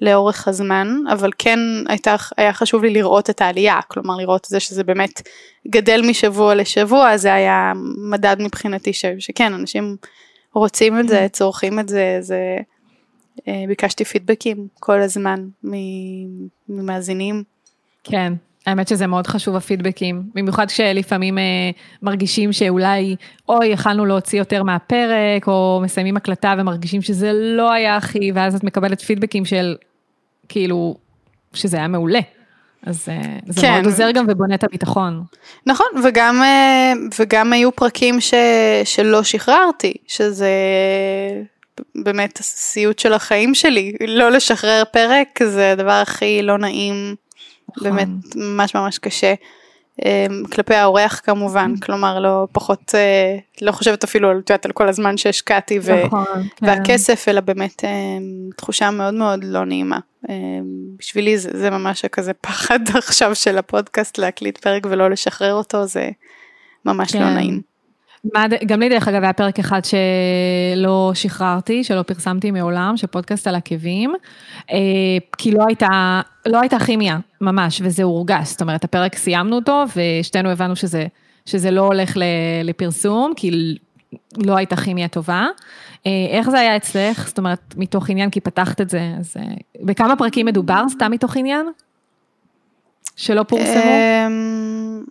לאורך 0.00 0.48
הזמן 0.48 0.88
אבל 1.12 1.30
כן 1.38 1.58
הייתה 1.88 2.16
היה 2.36 2.52
חשוב 2.52 2.84
לי 2.84 2.90
לראות 2.90 3.30
את 3.30 3.42
העלייה 3.42 3.80
כלומר 3.88 4.16
לראות 4.16 4.44
את 4.44 4.50
זה 4.50 4.60
שזה 4.60 4.84
באמת 4.84 5.22
גדל 5.68 6.02
משבוע 6.08 6.54
לשבוע 6.54 7.16
זה 7.16 7.34
היה 7.34 7.72
מדד 8.10 8.36
מבחינתי 8.42 8.92
ש, 8.92 9.04
שכן 9.18 9.52
אנשים 9.52 9.96
רוצים 10.54 11.00
את 11.00 11.08
זה 11.08 11.18
כן. 11.18 11.28
צורכים 11.28 11.80
את 11.80 11.88
זה 11.88 12.18
זה. 12.20 12.38
אה, 13.48 13.64
ביקשתי 13.68 14.04
פידבקים 14.04 14.68
כל 14.80 15.00
הזמן 15.00 15.48
ממאזינים. 16.68 17.42
כן, 18.04 18.32
האמת 18.66 18.88
שזה 18.88 19.06
מאוד 19.06 19.26
חשוב 19.26 19.56
הפידבקים, 19.56 20.22
במיוחד 20.34 20.66
כשלפעמים 20.66 21.38
אה, 21.38 21.44
מרגישים 22.02 22.52
שאולי 22.52 23.16
אוי 23.48 23.66
יכלנו 23.66 24.06
להוציא 24.06 24.38
יותר 24.38 24.62
מהפרק, 24.62 25.46
או 25.46 25.80
מסיימים 25.82 26.16
הקלטה 26.16 26.54
ומרגישים 26.58 27.02
שזה 27.02 27.32
לא 27.32 27.72
היה 27.72 27.96
הכי, 27.96 28.32
ואז 28.34 28.54
את 28.54 28.64
מקבלת 28.64 29.00
פידבקים 29.00 29.44
של 29.44 29.76
כאילו, 30.48 30.96
שזה 31.52 31.76
היה 31.76 31.88
מעולה. 31.88 32.20
אז 32.86 33.08
אה, 33.08 33.38
זה 33.46 33.60
כן. 33.60 33.72
מאוד 33.72 33.84
עוזר 33.84 34.10
גם 34.10 34.24
ובונה 34.28 34.54
את 34.54 34.64
הביטחון. 34.64 35.22
נכון, 35.66 35.86
וגם, 36.04 36.42
אה, 36.42 36.92
וגם 37.18 37.52
היו 37.52 37.72
פרקים 37.72 38.20
ש, 38.20 38.34
שלא 38.84 39.22
שחררתי, 39.22 39.94
שזה 40.06 40.50
באמת 41.94 42.38
הסיוט 42.38 42.98
של 42.98 43.12
החיים 43.12 43.54
שלי, 43.54 43.92
לא 44.06 44.30
לשחרר 44.30 44.82
פרק 44.92 45.42
זה 45.42 45.72
הדבר 45.72 45.92
הכי 45.92 46.42
לא 46.42 46.58
נעים, 46.58 47.14
נכון. 47.68 47.82
באמת 47.82 48.08
ממש 48.36 48.74
ממש 48.74 48.98
קשה. 48.98 49.34
אמ, 50.04 50.42
כלפי 50.52 50.74
האורח 50.74 51.20
כמובן, 51.24 51.74
mm. 51.76 51.84
כלומר 51.84 52.20
לא 52.20 52.46
פחות, 52.52 52.94
אה, 52.94 53.36
לא 53.62 53.72
חושבת 53.72 54.04
אפילו 54.04 54.30
על, 54.30 54.36
יודעת, 54.36 54.66
על 54.66 54.72
כל 54.72 54.88
הזמן 54.88 55.16
שהשקעתי 55.16 55.78
נכון, 56.04 56.24
כן. 56.56 56.66
והכסף, 56.66 57.28
אלא 57.28 57.40
באמת 57.40 57.84
אמ, 57.84 58.50
תחושה 58.56 58.90
מאוד 58.90 59.14
מאוד 59.14 59.44
לא 59.44 59.64
נעימה. 59.64 59.98
אמ, 60.28 60.34
בשבילי 60.98 61.38
זה, 61.38 61.50
זה 61.52 61.70
ממש 61.70 62.04
כזה 62.04 62.32
פחד 62.32 62.80
עכשיו 62.98 63.34
של 63.34 63.58
הפודקאסט 63.58 64.18
להקליט 64.18 64.58
פרק 64.58 64.86
ולא 64.90 65.10
לשחרר 65.10 65.54
אותו, 65.54 65.86
זה 65.86 66.10
ממש 66.84 67.14
לא 67.14 67.20
כן. 67.20 67.26
לא 67.26 67.34
נעים. 67.34 67.75
גם 68.66 68.80
לי 68.80 68.88
דרך 68.88 69.08
אגב 69.08 69.22
היה 69.22 69.32
פרק 69.32 69.58
אחד 69.58 69.80
שלא 69.84 71.10
שחררתי, 71.14 71.84
שלא 71.84 72.02
פרסמתי 72.02 72.50
מעולם, 72.50 72.96
של 72.96 73.06
פודקאסט 73.06 73.46
על 73.46 73.54
עקבים, 73.54 74.14
אה, 74.70 74.76
כי 75.38 75.50
לא 75.50 75.64
הייתה, 75.68 76.20
לא 76.46 76.60
הייתה 76.60 76.78
כימיה, 76.78 77.18
ממש, 77.40 77.80
וזה 77.84 78.02
הורגש, 78.02 78.48
זאת 78.48 78.60
אומרת, 78.60 78.84
הפרק 78.84 79.16
סיימנו 79.16 79.56
אותו, 79.56 79.84
ושתינו 79.96 80.50
הבנו 80.50 80.76
שזה, 80.76 81.06
שזה 81.46 81.70
לא 81.70 81.80
הולך 81.80 82.16
לפרסום, 82.64 83.32
כי 83.36 83.76
לא 84.36 84.56
הייתה 84.56 84.76
כימיה 84.76 85.08
טובה. 85.08 85.46
אה, 86.06 86.26
איך 86.30 86.50
זה 86.50 86.58
היה 86.58 86.76
אצלך? 86.76 87.28
זאת 87.28 87.38
אומרת, 87.38 87.74
מתוך 87.76 88.10
עניין, 88.10 88.30
כי 88.30 88.40
פתחת 88.40 88.80
את 88.80 88.90
זה, 88.90 89.12
אז 89.18 89.36
בכמה 89.82 90.16
פרקים 90.16 90.46
מדובר, 90.46 90.84
סתם 90.88 91.10
מתוך 91.10 91.36
עניין? 91.36 91.66
שלא 93.16 93.42
פורסמו? 93.42 93.90
אמ, 94.26 95.04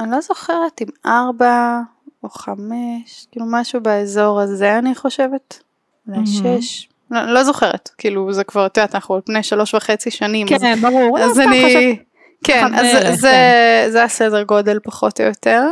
אני 0.00 0.10
לא 0.10 0.20
זוכרת 0.20 0.82
אם 0.82 0.86
ארבע 1.06 1.80
או 2.24 2.28
חמש, 2.28 3.26
כאילו 3.32 3.46
משהו 3.50 3.80
באזור 3.80 4.40
הזה 4.40 4.78
אני 4.78 4.94
חושבת, 4.94 5.62
אולי 6.08 6.26
שש. 6.26 6.88
לא, 7.10 7.22
לא 7.22 7.44
זוכרת, 7.44 7.90
כאילו 7.98 8.32
זה 8.32 8.44
כבר, 8.44 8.66
את 8.66 8.76
יודעת, 8.76 8.94
אנחנו 8.94 9.14
על 9.14 9.20
פני 9.24 9.42
שלוש 9.42 9.74
וחצי 9.74 10.10
שנים. 10.10 10.46
כן, 10.46 10.72
אז, 10.72 10.80
ברור. 10.80 11.18
אז 11.18 11.40
אני, 11.40 11.64
חושב... 11.64 12.02
כן, 12.44 12.74
אז 12.74 12.86
זה, 12.92 13.16
זה, 13.16 13.30
כן. 13.30 13.90
זה 13.90 14.04
הסדר 14.04 14.42
גודל 14.42 14.78
פחות 14.82 15.20
או 15.20 15.26
יותר. 15.26 15.62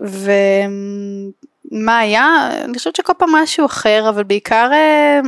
ומה 0.00 1.98
היה? 1.98 2.50
אני 2.64 2.78
חושבת 2.78 2.96
שכל 2.96 3.12
פעם 3.18 3.30
משהו 3.30 3.66
אחר, 3.66 4.06
אבל 4.08 4.22
בעיקר 4.22 4.70
אה, 4.72 5.20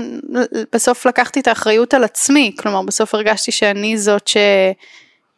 בסוף 0.72 1.06
לקחתי 1.06 1.40
את 1.40 1.48
האחריות 1.48 1.94
על 1.94 2.04
עצמי, 2.04 2.56
כלומר 2.58 2.82
בסוף 2.82 3.14
הרגשתי 3.14 3.52
שאני 3.52 3.98
זאת 3.98 4.28
ש... 4.28 4.36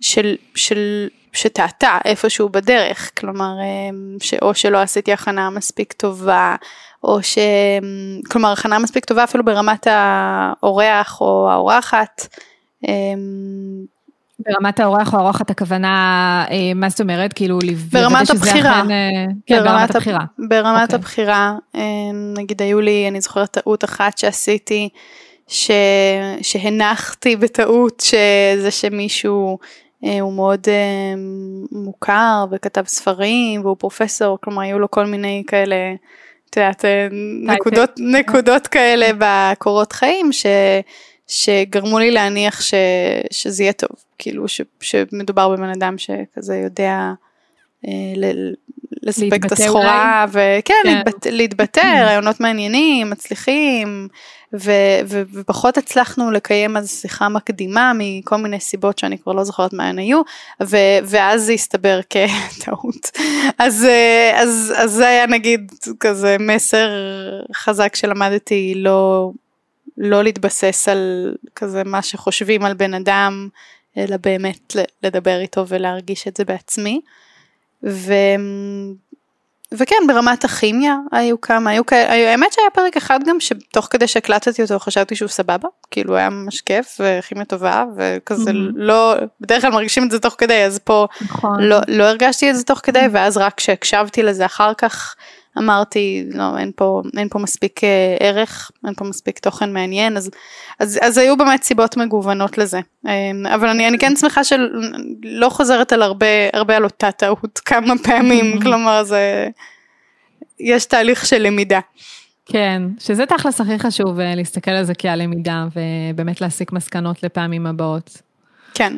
של, 0.00 0.37
של 0.54 1.08
שטעתה 1.33 1.99
איפשהו 2.05 2.49
בדרך, 2.49 3.11
כלומר, 3.18 3.53
אמ, 3.62 4.16
שאו 4.21 4.55
שלא 4.55 4.79
עשיתי 4.79 5.12
הכנה 5.12 5.51
מספיק 5.51 5.92
טובה, 5.92 6.57
או 7.05 7.23
ש... 7.23 7.38
אמ, 7.38 8.21
כלומר, 8.31 8.53
הכנה 8.53 8.79
מספיק 8.79 9.05
טובה 9.05 9.25
אפילו 9.25 9.45
ברמת 9.45 9.87
האורח 9.90 11.21
או 11.21 11.51
האורחת. 11.51 12.27
אמ, 12.88 13.92
ברמת 14.38 14.81
האורח 14.81 15.14
או 15.14 15.18
האורחת 15.18 15.51
הכוונה, 15.51 16.45
אה, 16.51 16.75
מה 16.75 16.88
זאת 16.88 17.01
אומרת? 17.01 17.33
כאילו, 17.33 17.59
ברמת 17.92 18.31
הבחירה. 18.31 18.81
אכן, 18.81 18.90
אה, 18.90 19.25
כן, 19.47 19.57
ברמת, 19.57 19.68
ברמת 19.68 19.95
הבחירה. 19.95 20.21
ברמת 20.49 20.81
okay. 20.81 20.83
אוקיי. 20.83 20.97
הבחירה, 20.97 21.55
נגיד 22.37 22.62
היו 22.62 22.81
לי, 22.81 23.09
אני 23.09 23.21
זוכרת 23.21 23.51
טעות 23.51 23.85
אחת 23.85 24.18
שעשיתי, 24.18 24.88
ש... 25.49 25.71
שהנחתי 26.42 27.37
בטעות 27.37 28.01
שזה 28.01 28.71
שמישהו 28.71 29.59
אה, 29.61 29.66
הוא 30.20 30.32
מאוד 30.32 30.60
אה, 30.68 31.14
מוכר 31.72 32.44
וכתב 32.50 32.84
ספרים 32.86 33.60
והוא 33.64 33.76
פרופסור, 33.78 34.38
כלומר 34.40 34.62
היו 34.62 34.78
לו 34.78 34.90
כל 34.90 35.06
מיני 35.06 35.42
כאלה, 35.46 35.76
את 36.50 36.56
יודעת, 36.56 36.84
אה, 36.84 37.08
נקודות, 37.42 37.90
נקודות 37.98 38.66
כאלה 38.66 39.06
בקורות 39.18 39.92
חיים 39.92 40.32
ש, 40.32 40.46
שגרמו 41.26 41.98
לי 41.98 42.10
להניח 42.10 42.60
ש, 42.60 42.74
שזה 43.30 43.62
יהיה 43.62 43.72
טוב, 43.72 43.96
כאילו 44.18 44.48
ש, 44.48 44.60
שמדובר 44.80 45.48
בבן 45.48 45.70
אדם 45.70 45.98
שכזה 45.98 46.56
יודע 46.56 47.12
לספק 49.03 49.47
את 49.47 49.53
הסחורה, 49.53 50.27
וכן, 50.29 50.75
כן. 50.85 50.97
להתבטא, 50.97 51.29
להתבטא 51.29 52.05
רעיונות 52.05 52.40
מעניינים, 52.40 53.11
מצליחים. 53.11 54.09
ו- 54.55 55.01
ו- 55.07 55.23
ופחות 55.33 55.79
הצלחנו 55.79 56.31
לקיים 56.31 56.77
אז 56.77 57.01
שיחה 57.01 57.29
מקדימה 57.29 57.92
מכל 57.99 58.37
מיני 58.37 58.61
סיבות 58.61 58.99
שאני 58.99 59.18
כבר 59.18 59.33
לא 59.33 59.45
זוכרת 59.45 59.73
מה 59.73 59.88
הן 59.88 59.99
היו, 59.99 60.23
ו- 60.62 60.99
ואז 61.05 61.42
זה 61.42 61.53
הסתבר 61.53 62.01
כטעות. 62.11 63.11
אז, 63.59 63.87
אז, 64.35 64.73
אז 64.77 64.90
זה 64.92 65.09
היה 65.09 65.27
נגיד 65.27 65.73
כזה 66.01 66.37
מסר 66.40 66.88
חזק 67.55 67.95
שלמדתי 67.95 68.75
לא, 68.77 69.31
לא 69.99 70.25
להתבסס 70.25 70.88
על 70.88 71.35
כזה 71.57 71.85
מה 71.85 72.03
שחושבים 72.03 72.64
על 72.64 72.75
בן 72.75 72.95
אדם, 72.95 73.49
אלא 73.97 74.16
באמת 74.16 74.77
לדבר 75.03 75.40
איתו 75.40 75.68
ולהרגיש 75.68 76.29
את 76.29 76.37
זה 76.37 76.45
בעצמי. 76.45 77.01
ו... 77.85 78.12
וכן 79.79 79.97
ברמת 80.09 80.45
הכימיה 80.45 80.97
היו 81.12 81.40
כמה, 81.40 81.71
היו 81.71 81.87
כאלה, 81.87 82.31
האמת 82.31 82.53
שהיה 82.53 82.71
פרק 82.71 82.97
אחד 82.97 83.21
גם 83.27 83.40
שתוך 83.40 83.88
כדי 83.90 84.07
שהקלטתי 84.07 84.62
אותו 84.62 84.79
חשבתי 84.79 85.16
שהוא 85.16 85.29
סבבה, 85.29 85.68
כאילו 85.90 86.16
היה 86.16 86.31
ממש 86.31 86.61
כיף 86.61 87.01
וכימיה 87.01 87.45
טובה 87.45 87.85
וכזה 87.97 88.51
mm-hmm. 88.51 88.75
לא, 88.75 89.14
בדרך 89.40 89.62
כלל 89.62 89.71
מרגישים 89.71 90.05
את 90.05 90.11
זה 90.11 90.18
תוך 90.18 90.35
כדי 90.38 90.64
אז 90.64 90.79
פה 90.79 91.07
נכון. 91.21 91.61
לא, 91.61 91.79
לא 91.88 92.05
הרגשתי 92.05 92.51
את 92.51 92.57
זה 92.57 92.64
תוך 92.64 92.81
כדי 92.83 93.07
ואז 93.12 93.37
רק 93.37 93.55
כשהקשבתי 93.55 94.23
לזה 94.23 94.47
אחר 94.47 94.75
כך 94.75 95.14
אמרתי 95.58 96.24
לא 96.34 96.58
אין 96.58 96.72
פה 96.76 97.02
אין 97.16 97.28
פה 97.28 97.38
מספיק 97.38 97.84
אה, 97.84 98.16
ערך 98.20 98.70
אין 98.86 98.94
פה 98.94 99.04
מספיק 99.04 99.38
תוכן 99.38 99.72
מעניין 99.72 100.16
אז 100.16 100.30
אז, 100.78 100.98
אז 101.02 101.18
היו 101.18 101.36
באמת 101.36 101.62
סיבות 101.62 101.96
מגוונות 101.96 102.58
לזה 102.58 102.80
אמ, 103.06 103.46
אבל 103.54 103.68
אני, 103.68 103.88
אני 103.88 103.98
כן 103.98 104.16
שמחה 104.16 104.44
שלא 104.44 105.48
חוזרת 105.48 105.92
על 105.92 106.02
הרבה 106.02 106.26
הרבה 106.52 106.76
על 106.76 106.84
אותה 106.84 107.10
טעות 107.12 107.58
כמה 107.58 107.94
פעמים 108.04 108.58
כלומר 108.62 109.04
זה 109.04 109.48
יש 110.62 110.84
תהליך 110.84 111.26
של 111.26 111.38
למידה. 111.38 111.80
כן, 112.46 112.82
שזה 112.98 113.26
תכלס 113.26 113.60
הכי 113.60 113.78
חשוב 113.78 114.20
אה, 114.20 114.34
להסתכל 114.34 114.70
על 114.70 114.84
זה 114.84 114.94
כעל 114.94 115.22
למידה 115.22 115.66
ובאמת 115.74 116.40
להסיק 116.40 116.72
מסקנות 116.72 117.22
לפעמים 117.22 117.66
הבאות. 117.66 118.22
כן. 118.74 118.92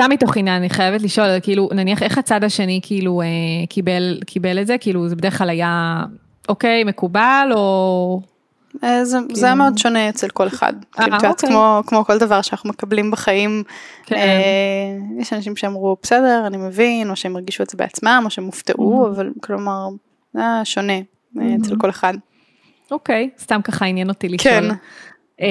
סתם 0.00 0.10
מתוך 0.10 0.36
עניין, 0.36 0.56
אני 0.56 0.70
חייבת 0.70 1.02
לשאול, 1.02 1.28
כאילו, 1.42 1.68
נניח 1.72 2.02
איך 2.02 2.18
הצד 2.18 2.44
השני 2.44 2.80
כאילו 2.82 3.20
אה, 3.20 3.26
קיבל, 3.68 4.18
קיבל 4.26 4.60
את 4.60 4.66
זה, 4.66 4.78
כאילו 4.78 5.08
זה 5.08 5.16
בדרך 5.16 5.38
כלל 5.38 5.50
היה, 5.50 6.02
אוקיי, 6.48 6.84
מקובל 6.84 7.50
או... 7.54 8.20
אה, 8.84 9.04
זה, 9.04 9.18
כאילו... 9.26 9.40
זה 9.40 9.54
מאוד 9.54 9.78
שונה 9.78 10.08
אצל 10.08 10.28
כל 10.28 10.46
אחד, 10.46 10.72
אה, 10.98 11.04
כאילו, 11.04 11.16
אוקיי. 11.16 11.48
כמו, 11.48 11.82
כמו 11.86 12.04
כל 12.04 12.18
דבר 12.18 12.42
שאנחנו 12.42 12.70
מקבלים 12.70 13.10
בחיים, 13.10 13.62
כן. 14.06 14.16
אה, 14.16 15.20
יש 15.20 15.32
אנשים 15.32 15.56
שאמרו 15.56 15.96
בסדר, 16.02 16.42
אני 16.46 16.56
מבין, 16.56 17.10
או 17.10 17.16
שהם 17.16 17.36
הרגישו 17.36 17.62
את 17.62 17.70
זה 17.70 17.76
בעצמם, 17.76 18.22
או 18.24 18.30
שהם 18.30 18.44
הופתעו, 18.44 19.06
mm-hmm. 19.06 19.10
אבל 19.10 19.30
כלומר, 19.42 19.88
זה 20.34 20.40
היה 20.40 20.64
שונה 20.64 20.98
mm-hmm. 20.98 21.40
אצל 21.60 21.76
כל 21.76 21.90
אחד. 21.90 22.14
אוקיי, 22.90 23.30
סתם 23.38 23.62
ככה 23.62 23.84
עניין 23.86 24.08
אותי 24.08 24.28
לשאול. 24.28 24.54
כן. 24.54 24.74
אה, 25.40 25.46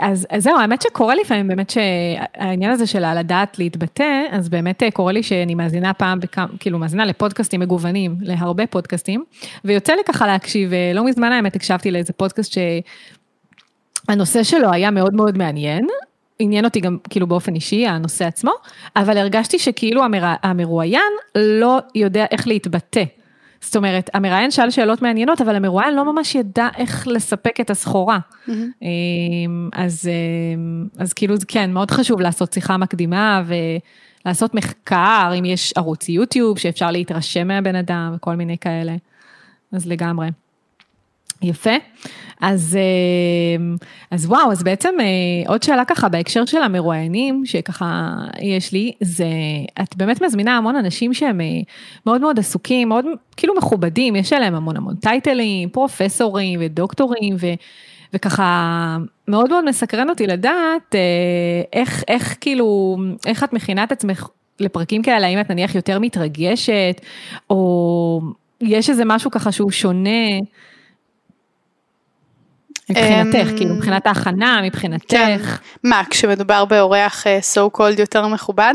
אז, 0.00 0.26
אז 0.30 0.42
זהו, 0.42 0.58
האמת 0.58 0.82
שקורה 0.82 1.14
לפעמים 1.14 1.48
באמת 1.48 1.70
שהעניין 1.70 2.70
הזה 2.70 2.86
של 2.86 3.14
לדעת 3.18 3.58
להתבטא, 3.58 4.22
אז 4.30 4.48
באמת 4.48 4.82
אה, 4.82 4.90
קורה 4.90 5.12
לי 5.12 5.22
שאני 5.22 5.54
מאזינה 5.54 5.92
פעם, 5.94 6.20
בכמה, 6.20 6.46
כאילו 6.60 6.78
מאזינה 6.78 7.04
לפודקאסטים 7.04 7.60
מגוונים, 7.60 8.16
להרבה 8.20 8.66
פודקאסטים, 8.66 9.24
ויוצא 9.64 9.92
לי 9.92 10.02
ככה 10.06 10.26
להקשיב, 10.26 10.72
אה, 10.72 10.92
לא 10.94 11.04
מזמן 11.04 11.32
האמת 11.32 11.56
הקשבתי 11.56 11.90
לאיזה 11.90 12.12
פודקאסט 12.12 12.58
שהנושא 14.08 14.42
שלו 14.42 14.72
היה 14.72 14.90
מאוד 14.90 15.14
מאוד 15.14 15.38
מעניין, 15.38 15.86
עניין 16.38 16.64
אותי 16.64 16.80
גם 16.80 16.98
כאילו 17.10 17.26
באופן 17.26 17.54
אישי, 17.54 17.86
הנושא 17.86 18.24
עצמו, 18.24 18.52
אבל 18.96 19.18
הרגשתי 19.18 19.58
שכאילו 19.58 20.02
המרואיין 20.42 21.12
לא 21.34 21.78
יודע 21.94 22.26
איך 22.30 22.48
להתבטא. 22.48 23.04
זאת 23.64 23.76
אומרת, 23.76 24.10
המראיין 24.14 24.50
שאל 24.50 24.70
שאלות 24.70 25.02
מעניינות, 25.02 25.40
אבל 25.40 25.56
המרואיין 25.56 25.94
לא 25.94 26.12
ממש 26.12 26.34
ידע 26.34 26.68
איך 26.76 27.08
לספק 27.08 27.60
את 27.60 27.70
הסחורה. 27.70 28.18
Mm-hmm. 28.18 28.52
אז, 29.72 30.08
אמ, 30.08 30.86
אז 30.98 31.12
כאילו, 31.12 31.34
כן, 31.48 31.72
מאוד 31.72 31.90
חשוב 31.90 32.20
לעשות 32.20 32.52
שיחה 32.52 32.76
מקדימה 32.76 33.42
ולעשות 33.46 34.54
מחקר, 34.54 35.32
אם 35.38 35.44
יש 35.44 35.72
ערוץ 35.76 36.08
יוטיוב 36.08 36.58
שאפשר 36.58 36.90
להתרשם 36.90 37.48
מהבן 37.48 37.76
אדם 37.76 38.12
וכל 38.16 38.34
מיני 38.34 38.58
כאלה. 38.58 38.96
אז 39.72 39.86
לגמרי. 39.86 40.28
יפה. 41.42 41.74
אז, 42.40 42.78
אה, 42.80 43.74
אז 44.10 44.26
וואו, 44.26 44.52
אז 44.52 44.62
בעצם 44.62 44.94
אה, 45.00 45.50
עוד 45.50 45.62
שאלה 45.62 45.84
ככה 45.84 46.08
בהקשר 46.08 46.44
של 46.44 46.62
המרואיינים, 46.62 47.42
שככה 47.46 48.14
יש 48.42 48.72
לי, 48.72 48.92
זה, 49.00 49.26
את 49.82 49.96
באמת 49.96 50.22
מזמינה 50.22 50.56
המון 50.56 50.76
אנשים 50.76 51.14
שהם 51.14 51.40
אה, 51.40 51.46
מאוד 52.06 52.20
מאוד 52.20 52.38
עסוקים, 52.38 52.88
מאוד 52.88 53.04
כאילו 53.36 53.54
מכובדים, 53.54 54.16
יש 54.16 54.32
עליהם 54.32 54.54
המון 54.54 54.76
המון 54.76 54.94
טייטלים, 54.96 55.68
פרופסורים 55.68 56.60
ודוקטורים, 56.62 57.36
ו, 57.40 57.46
וככה 58.14 58.96
מאוד 59.28 59.50
מאוד 59.50 59.64
מסקרן 59.64 60.10
אותי 60.10 60.26
לדעת 60.26 60.94
איך, 61.72 62.04
איך 62.08 62.36
כאילו, 62.40 62.96
איך 63.26 63.44
את 63.44 63.52
מכינה 63.52 63.84
את 63.84 63.92
עצמך 63.92 64.28
לפרקים 64.60 65.02
כאלה, 65.02 65.26
האם 65.26 65.40
את 65.40 65.50
נניח 65.50 65.74
יותר 65.74 65.98
מתרגשת, 65.98 67.00
או 67.50 68.20
יש 68.60 68.90
איזה 68.90 69.02
משהו 69.06 69.30
ככה 69.30 69.52
שהוא 69.52 69.70
שונה. 69.70 70.38
מבחינתך, 72.90 73.50
אמ, 73.50 73.56
כאילו 73.56 73.74
מבחינת 73.74 74.06
ההכנה, 74.06 74.60
מבחינתך. 74.64 75.04
כן. 75.08 75.38
מה, 75.84 76.02
כשמדובר 76.10 76.64
באורח 76.64 77.26
אה, 77.26 77.38
so 77.54 77.78
called 77.78 78.00
יותר 78.00 78.28
מכובד? 78.28 78.74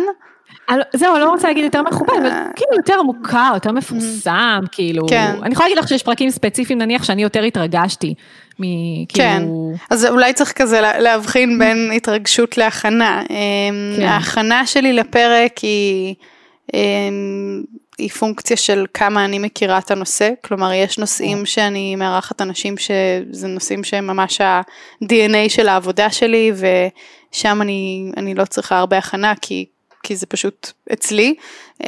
זהו, 0.95 1.15
אני 1.15 1.23
לא 1.23 1.29
רוצה 1.29 1.47
להגיד 1.47 1.63
יותר 1.63 1.81
מכובד, 1.81 2.13
אבל 2.21 2.25
אה. 2.25 2.45
כאילו 2.55 2.71
יותר 2.77 3.01
מוכר, 3.01 3.51
יותר 3.53 3.71
מפורסם, 3.71 4.59
כאילו, 4.71 5.07
כן. 5.07 5.35
אני 5.43 5.53
יכולה 5.53 5.69
להגיד 5.69 5.83
לך 5.83 5.87
שיש 5.87 6.03
פרקים 6.03 6.29
ספציפיים 6.29 6.79
נניח 6.79 7.03
שאני 7.03 7.23
יותר 7.23 7.43
התרגשתי. 7.43 8.13
כן, 9.09 9.43
אז 9.89 10.05
אולי 10.05 10.33
צריך 10.33 10.51
כזה 10.51 10.81
להבחין 10.81 11.59
בין 11.59 11.91
התרגשות 11.95 12.57
להכנה. 12.57 13.21
אמ, 13.29 13.93
כן. 13.97 14.03
ההכנה 14.03 14.65
שלי 14.65 14.93
לפרק 14.93 15.57
היא 15.57 16.15
אמ, 16.73 17.63
היא 17.99 18.09
פונקציה 18.09 18.57
של 18.57 18.85
כמה 18.93 19.25
אני 19.25 19.39
מכירה 19.39 19.77
את 19.77 19.91
הנושא, 19.91 20.29
כלומר 20.43 20.73
יש 20.73 20.97
נושאים 20.97 21.45
שאני 21.45 21.95
מארחת 21.95 22.41
אנשים 22.41 22.75
שזה 22.77 23.47
נושאים 23.47 23.83
שהם 23.83 24.07
ממש 24.07 24.41
ה-DNA 24.41 25.49
של 25.49 25.67
העבודה 25.67 26.09
שלי 26.09 26.51
ושם 26.55 27.61
אני, 27.61 28.11
אני 28.17 28.35
לא 28.35 28.45
צריכה 28.45 28.79
הרבה 28.79 28.97
הכנה 28.97 29.33
כי, 29.41 29.65
כי 30.03 30.15
זה 30.15 30.25
פשוט 30.25 30.71
אצלי. 30.93 31.35
Mm-hmm. 31.79 31.83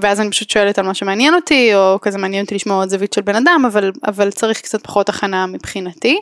ואז 0.00 0.20
אני 0.20 0.30
פשוט 0.30 0.50
שואלת 0.50 0.78
על 0.78 0.86
מה 0.86 0.94
שמעניין 0.94 1.34
אותי 1.34 1.74
או 1.74 1.98
כזה 2.02 2.18
מעניין 2.18 2.44
אותי 2.44 2.54
לשמוע 2.54 2.76
עוד 2.76 2.88
זווית 2.88 3.12
של 3.12 3.20
בן 3.20 3.36
אדם 3.36 3.62
אבל, 3.66 3.92
אבל 4.06 4.30
צריך 4.30 4.60
קצת 4.60 4.82
פחות 4.82 5.08
הכנה 5.08 5.46
מבחינתי. 5.46 6.18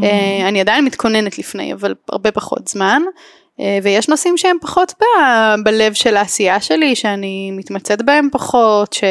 Mm-hmm. 0.00 0.04
אני 0.48 0.60
עדיין 0.60 0.84
מתכוננת 0.84 1.38
לפני 1.38 1.72
אבל 1.72 1.94
הרבה 2.08 2.30
פחות 2.30 2.68
זמן. 2.68 3.02
אה, 3.60 3.78
ויש 3.82 4.08
נושאים 4.08 4.36
שהם 4.36 4.56
פחות 4.60 4.92
ב- 5.00 5.64
בלב 5.64 5.92
של 5.92 6.16
העשייה 6.16 6.60
שלי, 6.60 6.96
שאני 6.96 7.50
מתמצאת 7.50 8.02
בהם 8.02 8.28
פחות, 8.32 8.92
ש, 8.92 9.04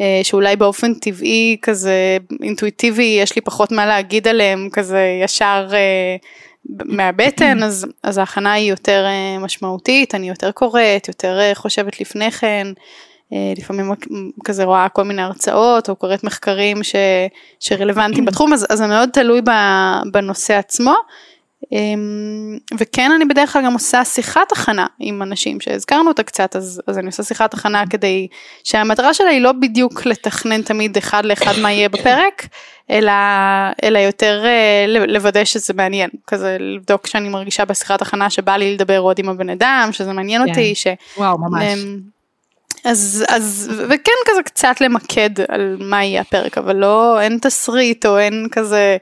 אה, 0.00 0.20
שאולי 0.22 0.56
באופן 0.56 0.94
טבעי 0.94 1.56
כזה 1.62 2.16
אינטואיטיבי 2.42 3.18
יש 3.22 3.36
לי 3.36 3.42
פחות 3.42 3.72
מה 3.72 3.86
להגיד 3.86 4.28
עליהם 4.28 4.68
כזה 4.72 5.18
ישר 5.24 5.68
אה, 5.72 6.16
מהבטן, 6.84 7.62
אז, 7.62 7.86
אז 8.02 8.18
ההכנה 8.18 8.52
היא 8.52 8.70
יותר 8.70 9.06
משמעותית, 9.40 10.14
אני 10.14 10.28
יותר 10.28 10.50
קוראת, 10.50 11.08
יותר 11.08 11.54
חושבת 11.54 12.00
לפני 12.00 12.30
כן. 12.30 12.66
לפעמים 13.56 13.92
כזה 14.44 14.64
רואה 14.64 14.88
כל 14.88 15.02
מיני 15.02 15.22
הרצאות 15.22 15.88
או 15.88 15.96
קוראת 15.96 16.24
מחקרים 16.24 16.82
ש, 16.82 16.94
שרלוונטיים 17.60 18.24
בתחום, 18.24 18.52
אז, 18.52 18.66
אז 18.70 18.78
זה 18.78 18.86
מאוד 18.86 19.08
תלוי 19.12 19.40
בנושא 20.12 20.54
עצמו. 20.54 20.94
אמ, 21.72 22.58
וכן 22.78 23.10
אני 23.16 23.24
בדרך 23.24 23.52
כלל 23.52 23.64
גם 23.64 23.72
עושה 23.72 24.04
שיחת 24.04 24.52
הכנה 24.52 24.86
עם 24.98 25.22
אנשים 25.22 25.60
שהזכרנו 25.60 26.08
אותה 26.08 26.22
קצת 26.22 26.56
אז, 26.56 26.82
אז 26.86 26.98
אני 26.98 27.06
עושה 27.06 27.22
שיחת 27.22 27.54
הכנה 27.54 27.82
כדי 27.90 28.28
שהמטרה 28.64 29.14
שלה 29.14 29.28
היא 29.28 29.40
לא 29.40 29.52
בדיוק 29.52 30.06
לתכנן 30.06 30.62
תמיד 30.62 30.96
אחד 30.96 31.24
לאחד 31.24 31.52
מה 31.62 31.72
יהיה 31.72 31.88
בפרק 31.88 32.46
אלא, 32.90 33.12
אלא 33.84 33.98
יותר 33.98 34.44
אה, 34.44 34.84
לוודא 35.06 35.44
שזה 35.44 35.74
מעניין 35.74 36.10
כזה 36.26 36.56
לבדוק 36.60 37.06
שאני 37.06 37.28
מרגישה 37.28 37.64
בשיחת 37.64 38.02
הכנה 38.02 38.30
שבא 38.30 38.56
לי 38.56 38.74
לדבר 38.74 38.98
עוד 38.98 39.18
עם 39.18 39.28
הבן 39.28 39.50
אדם 39.50 39.88
שזה 39.92 40.12
מעניין 40.12 40.42
כן. 40.42 40.48
אותי. 40.48 40.74
ש... 40.74 40.86
וואו 41.16 41.38
ממש. 41.38 41.62
אמ, 41.62 41.98
אז, 42.84 43.24
אז, 43.28 43.72
וכן 43.88 44.12
כזה 44.26 44.42
קצת 44.42 44.80
למקד 44.80 45.30
על 45.48 45.76
מה 45.80 46.04
יהיה 46.04 46.20
הפרק, 46.20 46.58
אבל 46.58 46.76
לא, 46.76 47.20
אין 47.20 47.38
תסריט 47.42 48.06
או 48.06 48.18
אין 48.18 48.46
כזה 48.52 48.96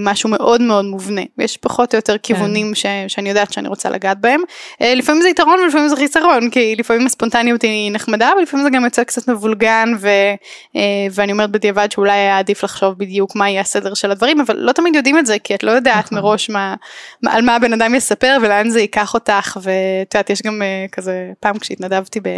משהו 0.00 0.30
מאוד 0.30 0.62
מאוד 0.62 0.84
מובנה 0.84 1.20
יש 1.38 1.56
פחות 1.56 1.94
או 1.94 1.98
יותר 1.98 2.12
כן. 2.12 2.18
כיוונים 2.22 2.74
ש, 2.74 2.86
שאני 3.08 3.28
יודעת 3.28 3.52
שאני 3.52 3.68
רוצה 3.68 3.90
לגעת 3.90 4.20
בהם 4.20 4.40
אה, 4.82 4.94
לפעמים 4.94 5.22
זה 5.22 5.28
יתרון 5.28 5.60
ולפעמים 5.60 5.88
זה 5.88 5.96
חיסרון 5.96 6.50
כי 6.50 6.76
לפעמים 6.76 7.06
הספונטניות 7.06 7.62
היא 7.62 7.92
נחמדה 7.92 8.30
ולפעמים 8.38 8.64
זה 8.64 8.70
גם 8.70 8.84
יוצא 8.84 9.04
קצת 9.04 9.28
מבולגן 9.28 9.92
ו, 10.00 10.08
אה, 10.76 11.06
ואני 11.10 11.32
אומרת 11.32 11.50
בדיעבד 11.50 11.92
שאולי 11.92 12.12
היה 12.12 12.38
עדיף 12.38 12.64
לחשוב 12.64 12.94
בדיוק 12.98 13.36
מה 13.36 13.50
יהיה 13.50 13.60
הסדר 13.60 13.94
של 13.94 14.10
הדברים 14.10 14.40
אבל 14.40 14.56
לא 14.56 14.72
תמיד 14.72 14.94
יודעים 14.94 15.18
את 15.18 15.26
זה 15.26 15.38
כי 15.38 15.54
את 15.54 15.62
לא 15.62 15.70
יודעת 15.70 16.04
נכון. 16.04 16.18
מראש 16.18 16.50
מה, 16.50 16.74
מה, 17.22 17.32
על 17.32 17.42
מה 17.42 17.56
הבן 17.56 17.72
אדם 17.72 17.94
יספר 17.94 18.36
ולאן 18.42 18.70
זה 18.70 18.80
ייקח 18.80 19.14
אותך 19.14 19.56
ואת 19.62 20.14
יודעת 20.14 20.30
יש 20.30 20.42
גם 20.42 20.62
כזה 20.92 21.30
פעם 21.40 21.58
כשהתנדבתי 21.58 22.20
ב... 22.20 22.28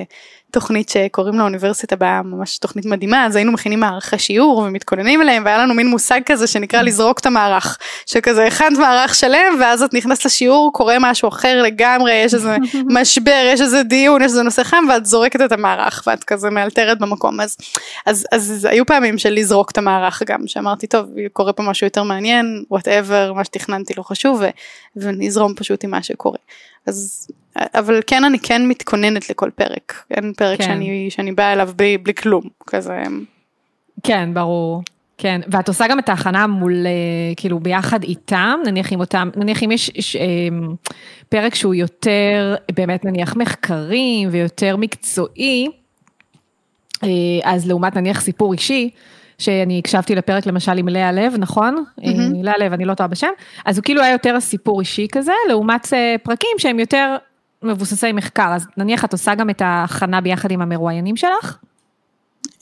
תוכנית 0.52 0.88
שקוראים 0.88 1.34
לה 1.34 1.42
אוניברסיטה 1.42 1.94
הבאה, 1.94 2.22
ממש 2.22 2.58
תוכנית 2.58 2.86
מדהימה, 2.86 3.26
אז 3.26 3.36
היינו 3.36 3.52
מכינים 3.52 3.80
מערכי 3.80 4.18
שיעור 4.18 4.58
ומתכוננים 4.58 5.22
אליהם, 5.22 5.44
והיה 5.44 5.58
לנו 5.58 5.74
מין 5.74 5.88
מושג 5.88 6.20
כזה 6.26 6.46
שנקרא 6.46 6.82
לזרוק 6.82 7.18
את 7.18 7.26
המערך, 7.26 7.78
שכזה 8.06 8.46
הכנת 8.46 8.78
מערך 8.78 9.14
שלם, 9.14 9.56
ואז 9.60 9.82
את 9.82 9.94
נכנסת 9.94 10.24
לשיעור, 10.24 10.72
קורה 10.72 10.96
משהו 11.00 11.28
אחר 11.28 11.62
לגמרי, 11.62 12.12
יש 12.12 12.34
איזה 12.34 12.56
משבר, 12.94 13.42
יש 13.44 13.60
איזה 13.60 13.82
דיון, 13.82 14.22
יש 14.22 14.26
איזה 14.26 14.42
נושא 14.42 14.62
חם, 14.62 14.84
ואת 14.88 15.06
זורקת 15.06 15.40
את 15.40 15.52
המערך, 15.52 16.02
ואת 16.06 16.24
כזה 16.24 16.50
מאלתרת 16.50 16.98
במקום, 16.98 17.40
אז, 17.40 17.56
אז, 18.06 18.26
אז, 18.32 18.52
אז 18.52 18.64
היו 18.64 18.86
פעמים 18.86 19.18
של 19.18 19.30
לזרוק 19.30 19.70
את 19.70 19.78
המערך 19.78 20.22
גם, 20.26 20.46
שאמרתי, 20.46 20.86
טוב, 20.86 21.06
קורה 21.32 21.52
פה 21.52 21.62
משהו 21.62 21.86
יותר 21.86 22.02
מעניין, 22.02 22.64
וואטאבר, 22.70 23.32
מה 23.32 23.44
שתכננתי 23.44 23.94
לא 23.96 24.02
חשוב, 24.02 24.40
ו, 24.40 24.48
ונזרום 24.96 25.54
פשוט 25.54 25.84
עם 25.84 25.90
מה 25.90 26.02
שקורה. 26.02 26.38
אז 26.86 27.28
אבל 27.56 28.00
כן 28.06 28.24
אני 28.24 28.38
כן 28.38 28.68
מתכוננת 28.68 29.30
לכל 29.30 29.50
פרק 29.50 30.04
אין 30.10 30.32
פרק 30.32 30.58
כן. 30.58 30.64
שאני 30.64 31.06
שאני 31.10 31.32
באה 31.32 31.52
אליו 31.52 31.70
בלי, 31.76 31.98
בלי 31.98 32.14
כלום 32.14 32.42
כזה. 32.66 33.02
כן 34.02 34.34
ברור. 34.34 34.82
כן, 35.20 35.40
ואת 35.48 35.68
עושה 35.68 35.88
גם 35.88 35.98
את 35.98 36.08
ההכנה 36.08 36.46
מול, 36.46 36.86
אה, 36.86 36.90
כאילו 37.36 37.58
ביחד 37.58 38.02
איתם, 38.02 38.60
נניח 38.66 38.92
עם 38.92 39.00
אותם, 39.00 39.28
נניח 39.36 39.62
אם 39.62 39.72
יש, 39.72 39.90
יש 39.94 40.16
אמ, 40.16 40.74
פרק 41.28 41.54
שהוא 41.54 41.74
יותר, 41.74 42.54
באמת 42.74 43.04
נניח 43.04 43.36
מחקרים 43.36 44.28
ויותר 44.32 44.76
מקצועי, 44.76 45.66
אה, 47.02 47.08
אז 47.44 47.68
לעומת 47.68 47.96
נניח 47.96 48.20
סיפור 48.20 48.52
אישי, 48.52 48.90
שאני 49.38 49.78
הקשבתי 49.78 50.14
לפרק 50.14 50.46
למשל 50.46 50.78
עם 50.78 50.88
לאה 50.88 51.12
לב, 51.12 51.34
נכון? 51.38 51.84
Mm-hmm. 52.00 52.04
לאה 52.42 52.58
לב, 52.58 52.72
אני 52.72 52.84
לא 52.84 52.94
טועה 52.94 53.08
בשם, 53.08 53.30
אז 53.64 53.78
הוא 53.78 53.84
כאילו 53.84 54.02
היה 54.02 54.12
יותר 54.12 54.36
הסיפור 54.36 54.80
אישי 54.80 55.06
כזה, 55.12 55.32
לעומת 55.48 55.86
פרקים 56.22 56.50
שהם 56.58 56.78
יותר 56.78 57.16
מבוססי 57.62 58.12
מחקר, 58.12 58.52
אז 58.54 58.66
נניח 58.76 59.04
את 59.04 59.12
עושה 59.12 59.34
גם 59.34 59.50
את 59.50 59.62
ההכנה 59.62 60.20
ביחד 60.20 60.50
עם 60.50 60.62
המרואיינים 60.62 61.16
שלך? 61.16 61.58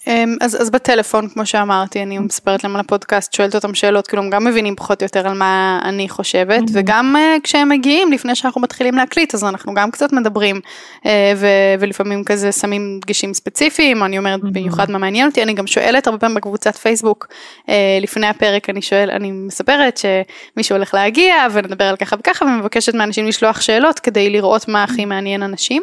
אמ, 0.09 0.37
אז, 0.41 0.63
אז 0.63 0.71
בטלפון 0.71 1.29
כמו 1.29 1.47
שאמרתי 1.47 2.03
אני 2.03 2.19
מספרת 2.19 2.65
להם 2.65 2.75
על 2.75 2.81
הפודקאסט 2.81 3.33
שואלת 3.33 3.55
אותם 3.55 3.75
שאלות 3.75 4.07
כאילו 4.07 4.23
הם 4.23 4.31
גם 4.31 4.45
מבינים 4.45 4.77
פחות 4.77 5.03
או 5.03 5.05
יותר 5.05 5.29
על 5.29 5.35
מה 5.35 5.81
אני 5.85 6.09
חושבת 6.09 6.63
mm-hmm. 6.63 6.73
וגם 6.73 7.17
uh, 7.17 7.41
כשהם 7.43 7.69
מגיעים 7.69 8.13
לפני 8.13 8.35
שאנחנו 8.35 8.61
מתחילים 8.61 8.95
להקליט 8.95 9.35
אז 9.35 9.45
אנחנו 9.45 9.75
גם 9.75 9.91
קצת 9.91 10.13
מדברים 10.13 10.61
uh, 11.05 11.07
ו- 11.37 11.75
ולפעמים 11.81 12.25
כזה 12.25 12.53
שמים 12.53 13.01
דגשים 13.01 13.35
ספציפיים 13.35 14.05
אני 14.05 14.19
אומרת 14.19 14.41
mm-hmm. 14.41 14.53
במיוחד 14.53 14.91
מה 14.91 14.99
מעניין 14.99 15.29
אותי 15.29 15.43
אני 15.43 15.55
גם 15.55 15.67
שואלת 15.67 16.07
הרבה 16.07 16.19
פעמים 16.19 16.37
בקבוצת 16.37 16.77
פייסבוק 16.77 17.27
uh, 17.67 17.71
לפני 18.01 18.27
הפרק 18.27 18.71
אני 18.71 18.83
שואל 18.83 19.11
אני 19.11 19.31
מספרת 19.31 19.97
שמישהו 19.97 20.77
הולך 20.77 20.95
להגיע 20.95 21.35
ונדבר 21.53 21.85
על 21.85 21.97
ככה 21.97 22.17
וככה 22.19 22.45
ומבקשת 22.45 22.95
מאנשים 22.95 23.27
לשלוח 23.27 23.61
שאלות 23.61 23.99
כדי 23.99 24.31
לראות 24.31 24.69
מה 24.69 24.83
הכי 24.85 25.05
מעניין 25.05 25.43
אנשים. 25.43 25.83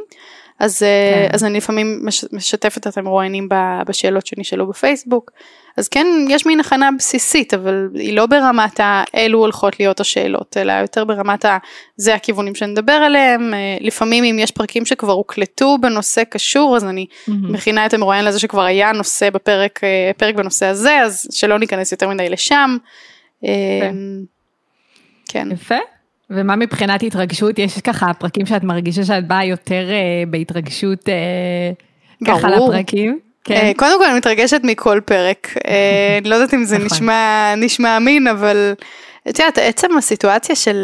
אז, 0.60 0.84
אה, 0.84 1.28
כן. 1.28 1.36
אז 1.36 1.44
אני 1.44 1.58
לפעמים 1.58 2.06
משתפת 2.32 2.88
את 2.88 2.98
המרואיינים 2.98 3.50
בשאלות 3.88 4.28
שנשאלו 4.28 4.68
בפייסבוק. 4.68 5.32
אז 5.78 5.88
כן, 5.88 6.08
יש 6.30 6.46
מין 6.46 6.60
הכנה 6.60 6.89
בסיסית, 6.98 7.54
אבל 7.54 7.89
היא 7.94 8.13
לא 8.13 8.26
ברמת 8.26 8.80
האלו 8.80 9.39
הולכות 9.39 9.80
להיות 9.80 10.00
השאלות, 10.00 10.58
אלא 10.58 10.72
יותר 10.72 11.06
ברמת 11.06 11.46
ה... 11.46 11.58
זה 11.96 12.15
הכיוונים 12.15 12.56
שנדבר 12.56 12.94
עליהם. 12.94 13.54
אה, 13.54 13.78
לפעמים 13.82 14.24
אם 14.24 14.39
יש 14.39 14.52
פרקים 14.52 14.86
שכבר 14.86 15.12
הוקלטו 15.12 15.78
בנושא 15.82 16.24
קשור, 16.24 16.76
אז 16.76 16.86
אני 16.86 17.06
mm-hmm. 17.10 17.32
מכינה 17.32 17.86
את 17.86 17.94
המרואיין 17.94 18.26
לזה 18.26 18.39
שכבר 18.39 18.62
היה 18.62 18.91
נושא 18.91 19.30
בפרק, 19.30 19.84
אה, 19.84 20.12
פרק 20.18 20.36
בנושא 20.36 20.65
הזה, 20.65 21.00
אז 21.02 21.28
שלא 21.32 21.60
ניכנס 21.60 21.91
יותר 21.91 22.10
מדי 22.10 22.30
לשם. 22.30 22.78
כן. 23.41 23.96
כן. 25.28 25.52
יפה. 25.52 25.76
ומה 26.29 26.55
מבחינת 26.55 27.03
התרגשות, 27.03 27.59
יש 27.59 27.79
ככה 27.79 28.13
פרקים 28.13 28.45
שאת 28.45 28.63
מרגישה 28.63 29.03
שאת 29.03 29.27
באה 29.27 29.45
יותר 29.45 29.89
אה, 29.89 30.23
בהתרגשות 30.27 31.09
אה, 31.09 31.71
ככה 32.27 32.47
לפרקים? 32.47 33.19
כן. 33.43 33.53
אה, 33.53 33.71
קודם 33.75 33.99
כל 33.99 34.05
אני 34.05 34.17
מתרגשת 34.17 34.61
מכל 34.63 34.99
פרק, 35.05 35.57
אה, 35.67 36.17
אני 36.21 36.29
לא 36.29 36.35
יודעת 36.35 36.53
אם 36.53 36.63
זה 36.63 36.75
נכון. 36.75 36.85
נשמע, 36.85 37.53
נשמע 37.57 37.97
אמין, 37.97 38.27
אבל 38.27 38.73
את 39.29 39.39
יודעת, 39.39 39.57
עצם 39.57 39.97
הסיטואציה 39.97 40.55
של 40.55 40.77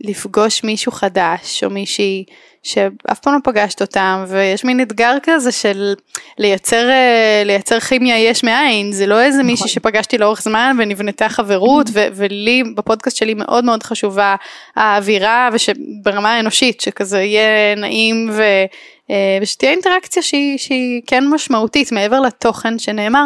לפגוש 0.00 0.64
מישהו 0.64 0.92
חדש 0.92 1.64
או 1.64 1.70
מישהי 1.70 2.24
שאף 2.64 3.18
פעם 3.20 3.34
לא 3.34 3.38
פגשת 3.44 3.80
אותם 3.80 4.24
ויש 4.28 4.64
מין 4.64 4.80
אתגר 4.80 5.16
כזה 5.22 5.52
של 5.52 5.94
לייצר, 6.38 6.90
אה, 6.90 7.42
לייצר 7.44 7.80
כימיה 7.80 8.18
יש 8.18 8.44
מאין, 8.44 8.92
זה 8.92 9.06
לא 9.06 9.20
איזה 9.20 9.38
נכון. 9.38 9.50
מישהי 9.50 9.68
שפגשתי 9.68 10.18
לאורך 10.18 10.42
זמן 10.42 10.76
ונבנתה 10.78 11.28
חברות 11.28 11.86
ו- 11.92 12.06
ולי 12.14 12.62
בפודקאסט 12.76 13.16
שלי 13.16 13.34
מאוד 13.34 13.64
מאוד 13.64 13.82
חשובה 13.82 14.36
האווירה 14.76 15.48
ושברמה 15.52 16.34
האנושית 16.34 16.80
שכזה 16.80 17.20
יהיה 17.20 17.74
נעים 17.76 18.30
ו... 18.32 18.42
אה, 19.10 19.38
ושתהיה 19.42 19.70
אינטראקציה 19.72 20.22
שהיא, 20.22 20.58
שהיא 20.58 21.02
כן 21.06 21.24
משמעותית 21.28 21.92
מעבר 21.92 22.20
לתוכן 22.20 22.78
שנאמר 22.78 23.24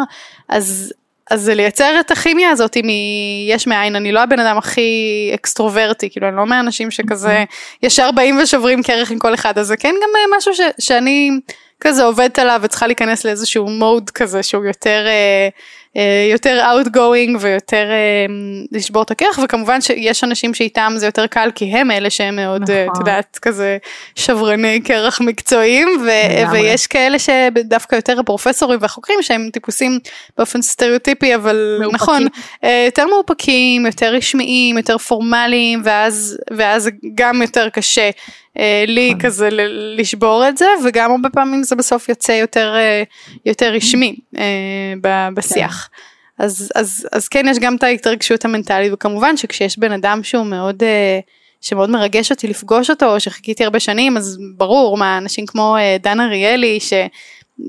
אז 0.49 0.93
אז 1.29 1.41
זה 1.41 1.55
לייצר 1.55 1.99
את 1.99 2.11
הכימיה 2.11 2.49
הזאת 2.49 2.77
מיש 2.77 3.67
מאין, 3.67 3.95
אני 3.95 4.11
לא 4.11 4.19
הבן 4.19 4.39
אדם 4.39 4.57
הכי 4.57 5.31
אקסטרוברטי, 5.35 6.09
כאילו 6.09 6.27
אני 6.27 6.35
לא 6.35 6.45
מהאנשים 6.45 6.91
שכזה 6.91 7.43
ישר 7.83 8.11
באים 8.11 8.39
ושוברים 8.43 8.83
כרך 8.83 9.11
עם 9.11 9.19
כל 9.19 9.33
אחד, 9.33 9.57
אז 9.57 9.67
זה 9.67 9.77
כן 9.77 9.95
גם 10.03 10.09
משהו 10.37 10.53
ש, 10.55 10.59
שאני 10.79 11.31
כזה 11.81 12.03
עובדת 12.03 12.39
עליו 12.39 12.59
וצריכה 12.63 12.87
להיכנס 12.87 13.25
לאיזשהו 13.25 13.69
מוד 13.69 14.09
כזה 14.09 14.43
שהוא 14.43 14.65
יותר 14.65 15.05
אה, 15.07 15.49
אה, 15.97 16.27
יותר 16.31 16.65
outgoing 16.65 17.37
ויותר 17.39 17.87
אה, 17.91 18.25
לשבור 18.71 19.03
את 19.03 19.11
הקרח 19.11 19.39
וכמובן 19.43 19.81
שיש 19.81 20.23
אנשים 20.23 20.53
שאיתם 20.53 20.93
זה 20.95 21.05
יותר 21.05 21.27
קל 21.27 21.51
כי 21.55 21.65
הם 21.65 21.91
אלה 21.91 22.09
שהם 22.09 22.35
מאוד 22.35 22.61
נכון. 22.61 22.75
את 22.93 22.97
יודעת 22.99 23.39
כזה 23.41 23.77
שברני 24.15 24.81
קרח 24.81 25.21
מקצועיים 25.21 25.87
ו- 26.05 26.51
ויש 26.51 26.87
כאלה 26.87 27.17
שדווקא 27.19 27.95
יותר 27.95 28.19
הפרופסורים 28.19 28.79
והחוקרים 28.81 29.21
שהם 29.21 29.49
טיפוסים 29.53 29.99
באופן 30.37 30.61
סטריאוטיפי 30.61 31.35
אבל 31.35 31.77
מאופקים. 31.79 31.95
נכון 31.95 32.27
יותר 32.85 33.07
מאופקים 33.07 33.85
יותר 33.85 34.13
רשמיים 34.13 34.77
יותר 34.77 34.97
פורמליים 34.97 35.81
ואז 35.83 36.37
ואז 36.57 36.89
גם 37.15 37.41
יותר 37.41 37.69
קשה 37.69 38.09
לי 38.87 39.09
נכון. 39.09 39.21
כזה 39.21 39.49
לשבור 39.97 40.47
את 40.49 40.57
זה, 40.57 40.65
וגם 40.85 41.11
הרבה 41.11 41.29
פעמים 41.29 41.63
זה 41.63 41.75
בסוף 41.75 42.09
יוצא 42.09 42.31
יותר, 42.31 42.73
אה, 42.75 43.03
יותר 43.45 43.73
רשמי 43.73 44.15
אה, 44.37 45.29
בשיח. 45.33 45.89
אז, 46.39 46.71
אז, 46.75 47.07
אז 47.11 47.27
כן 47.27 47.45
יש 47.49 47.59
גם 47.59 47.75
את 47.75 47.83
ההתרגשות 47.83 48.45
המנטלית 48.45 48.93
וכמובן 48.93 49.37
שכשיש 49.37 49.79
בן 49.79 49.91
אדם 49.91 50.23
שהוא 50.23 50.45
מאוד 50.45 50.83
אה, 50.83 51.19
שמאוד 51.61 51.89
מרגש 51.89 52.31
אותי 52.31 52.47
לפגוש 52.47 52.89
אותו 52.89 53.13
או 53.13 53.19
שחיכיתי 53.19 53.63
הרבה 53.63 53.79
שנים 53.79 54.17
אז 54.17 54.37
ברור 54.57 54.97
מה 54.97 55.17
אנשים 55.17 55.45
כמו 55.45 55.77
אה, 55.77 55.97
דן 56.01 56.19
אריאלי 56.19 56.79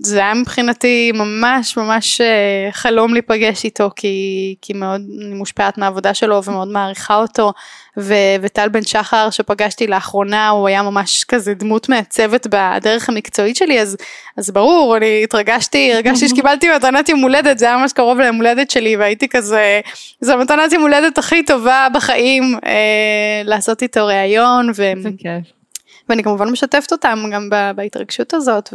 שזה 0.07 0.19
היה 0.19 0.35
מבחינתי 0.35 1.13
ממש 1.15 1.77
ממש 1.77 2.21
אה, 2.21 2.69
חלום 2.73 3.13
להיפגש 3.13 3.65
איתו 3.65 3.91
כי, 3.97 4.55
כי 4.63 4.73
מאוד 4.73 5.01
אני 5.27 5.35
מושפעת 5.35 5.79
מהעבודה 5.79 6.15
שלו 6.15 6.45
ומאוד 6.45 6.69
מעריכה 6.69 7.17
אותו 7.17 7.53
ו, 7.99 8.15
וטל 8.43 8.69
בן 8.69 8.83
שחר 8.83 9.31
שפגשתי 9.31 9.87
לאחרונה 9.87 10.49
הוא 10.49 10.69
היה 10.69 10.83
ממש 10.83 11.25
כזה 11.25 11.55
דמות 11.55 11.89
מעצבת 11.89 12.47
בדרך 12.51 13.09
המקצועית 13.09 13.57
שלי 13.57 13.81
אז, 13.81 13.97
אז 14.37 14.51
ברור 14.51 14.97
אני 14.97 15.21
התרגשתי 15.25 15.93
הרגשתי 15.95 16.29
שקיבלתי 16.31 16.67
מתנת 16.77 17.09
יום 17.09 17.21
הולדת 17.21 17.59
זה 17.59 17.65
היה 17.65 17.77
ממש 17.77 17.93
קרוב 17.93 18.19
ליום 18.19 18.37
הולדת 18.37 18.71
שלי 18.71 18.97
והייתי 18.97 19.29
כזה 19.29 19.81
זו 20.21 20.33
המתנת 20.33 20.73
יום 20.73 20.83
הולדת 20.83 21.19
הכי 21.19 21.43
טובה 21.43 21.87
בחיים 21.95 22.55
אה, 22.67 23.43
לעשות 23.45 23.83
איתו 23.83 24.07
ראיון 24.07 24.71
ו, 24.71 24.93
זה 25.03 25.11
כיף. 25.19 25.61
ואני 26.09 26.23
כמובן 26.23 26.49
משתפת 26.49 26.93
אותם 26.93 27.25
גם 27.33 27.51
בהתרגשות 27.77 28.35
הזאת 28.35 28.75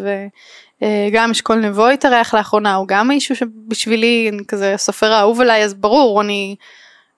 וגם 0.82 1.32
אשכול 1.32 1.56
נבו 1.58 1.88
התארח 1.88 2.34
לאחרונה 2.34 2.76
הוא 2.76 2.88
גם 2.88 3.08
מישהו 3.08 3.36
שבשבילי 3.36 4.32
כזה 4.48 4.74
הסופר 4.74 5.12
האהוב 5.12 5.42
עליי 5.42 5.64
אז 5.64 5.74
ברור 5.74 6.22
אני 6.22 6.56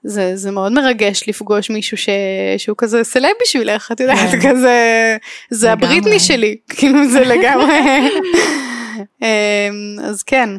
זה, 0.04 0.36
זה 0.36 0.52
מאוד 0.52 0.72
מרגש 0.72 1.24
לפגוש 1.30 1.70
מישהו 1.70 1.98
ש, 1.98 2.10
שהוא 2.58 2.76
כזה 2.78 3.04
סלב 3.04 3.30
בשבילך 3.44 3.92
את 3.92 4.00
יודעת 4.00 4.18
כן. 4.32 4.50
כזה 4.50 5.18
זה 5.50 5.68
לגמרי. 5.72 5.88
הבריטני 5.88 6.20
שלי 6.20 6.56
כאילו 6.70 7.10
זה 7.10 7.20
לגמרי 7.20 7.80
אמ, 9.22 9.26
אז 10.04 10.24
כן. 10.24 10.50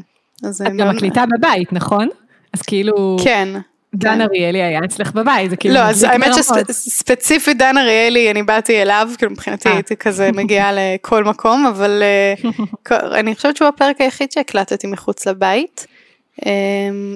אז 0.44 0.62
את 0.62 0.66
גם 0.68 0.76
מאוד- 0.76 0.94
מקליטה 0.94 1.24
בבית, 1.38 1.72
נכון? 1.72 2.08
אז 2.54 2.62
כאילו, 2.62 3.16
כן. 3.24 3.48
דן 3.94 4.14
כן. 4.14 4.20
אריאלי 4.20 4.62
היה 4.62 4.80
אצלך 4.84 5.12
בבית, 5.12 5.50
זה 5.50 5.56
כאילו 5.56 5.74
לא, 5.74 5.80
אז 5.80 6.02
האמת. 6.02 6.34
שספציפית 6.34 7.58
דן 7.58 7.78
אריאלי, 7.78 8.30
אני 8.30 8.42
באתי 8.42 8.82
אליו, 8.82 9.08
כאילו 9.18 9.32
מבחינתי 9.32 9.68
אה. 9.68 9.74
הייתי 9.74 9.96
כזה 9.96 10.30
מגיעה 10.32 10.70
לכל 10.78 11.24
מקום, 11.24 11.66
אבל 11.66 12.02
אה, 12.02 12.34
אני 13.20 13.34
חושבת 13.34 13.56
שהוא 13.56 13.68
הפרק 13.68 14.00
היחיד 14.00 14.32
שהקלטתי 14.32 14.86
מחוץ 14.86 15.26
לבית. 15.26 15.86
אה, 16.46 16.50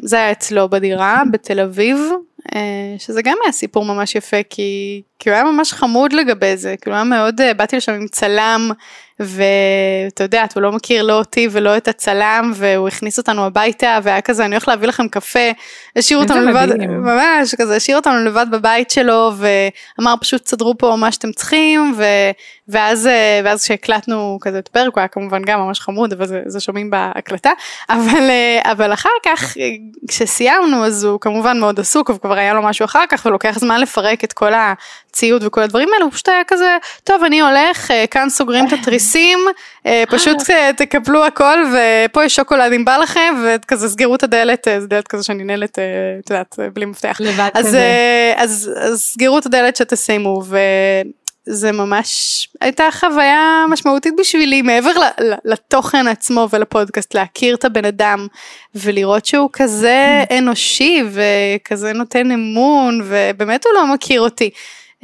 זה 0.03 0.17
היה 0.17 0.33
אצלו 0.33 0.69
בדירה 0.69 1.23
בתל 1.31 1.61
אביב, 1.61 1.99
שזה 2.99 3.23
גם 3.23 3.37
היה 3.45 3.53
סיפור 3.53 3.85
ממש 3.85 4.15
יפה, 4.15 4.37
כי, 4.51 5.03
כי 5.19 5.31
הוא 5.31 5.35
היה 5.35 5.45
ממש 5.45 5.73
חמוד 5.73 6.13
לגבי 6.13 6.57
זה, 6.57 6.75
כאילו 6.81 6.97
היה 6.97 7.05
מאוד, 7.05 7.41
באתי 7.57 7.77
לשם 7.77 7.93
עם 7.93 8.07
צלם, 8.09 8.71
ואתה 9.25 10.25
יודע, 10.25 10.45
הוא 10.55 10.63
לא 10.63 10.73
מכיר 10.73 11.03
לא 11.03 11.13
אותי 11.13 11.49
ולא 11.51 11.77
את 11.77 11.89
הצלם, 11.89 12.53
והוא 12.55 12.89
הכניס 12.89 13.19
אותנו 13.19 13.47
הביתה, 13.47 13.99
והיה 14.03 14.21
כזה, 14.21 14.45
אני 14.45 14.55
הולך 14.55 14.69
להביא 14.69 14.89
לכם 14.89 15.09
קפה, 15.09 15.51
השאיר 15.97 16.19
אותנו 16.19 16.41
לבד, 16.41 16.67
מדהים. 16.75 17.03
ממש 17.03 17.55
כזה, 17.55 17.77
השאיר 17.77 17.97
אותנו 17.97 18.25
לבד 18.25 18.47
בבית 18.51 18.91
שלו, 18.91 19.33
ואמר 19.37 20.15
פשוט 20.21 20.43
תסדרו 20.43 20.79
פה 20.79 20.97
מה 20.99 21.13
שאתם 21.13 21.33
צריכים, 21.33 21.95
ו, 21.97 22.05
ואז, 22.69 23.07
אה, 23.07 23.41
ואז 23.45 23.65
כשהקלטנו 23.65 24.39
כזה 24.41 24.59
את 24.59 24.69
הפרק, 24.69 24.95
הוא 24.95 25.01
היה 25.01 25.09
כמובן 25.09 25.43
גם 25.43 25.61
ממש 25.61 25.81
חמוד, 25.81 26.13
אבל 26.13 26.27
זה, 26.27 26.41
זה 26.47 26.61
שומעים 26.61 26.91
בהקלטה, 26.91 27.51
אבל, 27.91 28.31
אה, 28.31 28.73
אבל 28.73 28.93
אחר 28.93 29.09
כך, 29.27 29.57
אה, 29.59 29.71
כשסיימנו, 30.09 30.85
אז 30.85 31.05
הוא 31.05 31.21
כמובן 31.21 31.61
מאוד 31.61 31.81
עסוק, 31.81 32.11
וכבר 32.11 32.39
היה 32.39 32.55
לו 32.55 32.63
משהו 32.63 32.85
אחר 32.85 33.05
כך, 33.09 33.27
ולוקח 33.27 33.59
זמן 33.59 33.81
לפרק 33.81 34.25
את 34.25 34.33
כל 34.33 34.53
הציוד 34.55 35.45
וכל 35.45 35.63
הדברים 35.63 35.89
האלו, 35.93 36.05
הוא 36.05 36.13
פשוט 36.13 36.29
היה 36.29 36.45
כזה, 36.47 36.77
טוב, 37.05 37.25
אני 37.25 37.41
הולך, 37.41 37.91
כאן 38.11 38.29
סוגרים 38.31 38.67
את 38.67 38.73
התריסים, 38.73 39.12
אה, 39.87 40.05
פשוט 40.09 40.51
אה, 40.51 40.71
תקבלו 40.77 41.25
הכל, 41.27 41.59
ופה 41.73 42.25
יש 42.25 42.37
שוקולד 42.37 42.73
אם 42.73 42.85
בא 42.85 42.97
לכם, 42.97 43.35
וכזה 43.45 43.89
סגרו 43.89 44.15
את 44.15 44.23
הדלת, 44.23 44.69
אה, 44.69 44.81
זו 44.81 44.87
דלת 44.87 45.09
כזה 45.09 45.25
שננעלת, 45.25 45.79
אה, 45.79 45.85
את 46.25 46.31
יודעת, 46.31 46.57
אה, 46.61 46.71
בלי 46.71 46.85
מפתח. 46.85 47.17
לבד 47.21 47.51
אז, 47.55 47.67
כזה. 47.67 47.79
אה, 47.79 48.33
אז, 48.37 48.71
אז 48.81 49.01
סגרו 49.03 49.39
את 49.39 49.47
הדלת 49.47 49.77
שתסיימו 49.77 50.43
וזה 51.47 51.73
ממש 51.73 52.09
הייתה 52.61 52.89
חוויה 52.93 53.65
משמעותית 53.69 54.15
בשבילי 54.19 54.63
מעבר 54.63 54.91
ל- 54.99 55.25
ל- 55.25 55.35
לתוכן 55.45 56.07
עצמו 56.09 56.49
ולפודקאסט 56.51 57.15
להכיר 57.15 57.55
את 57.55 57.65
הבן 57.65 57.85
אדם 57.85 58.27
ולראות 58.75 59.27
שהוא 59.27 59.51
כזה 59.53 60.25
אנושי 60.39 61.03
וכזה 61.11 61.93
נותן 61.93 62.31
אמון 62.31 63.01
ובאמת 63.05 63.65
הוא 63.67 63.73
לא 63.75 63.95
מכיר 63.95 64.21
אותי. 64.21 64.51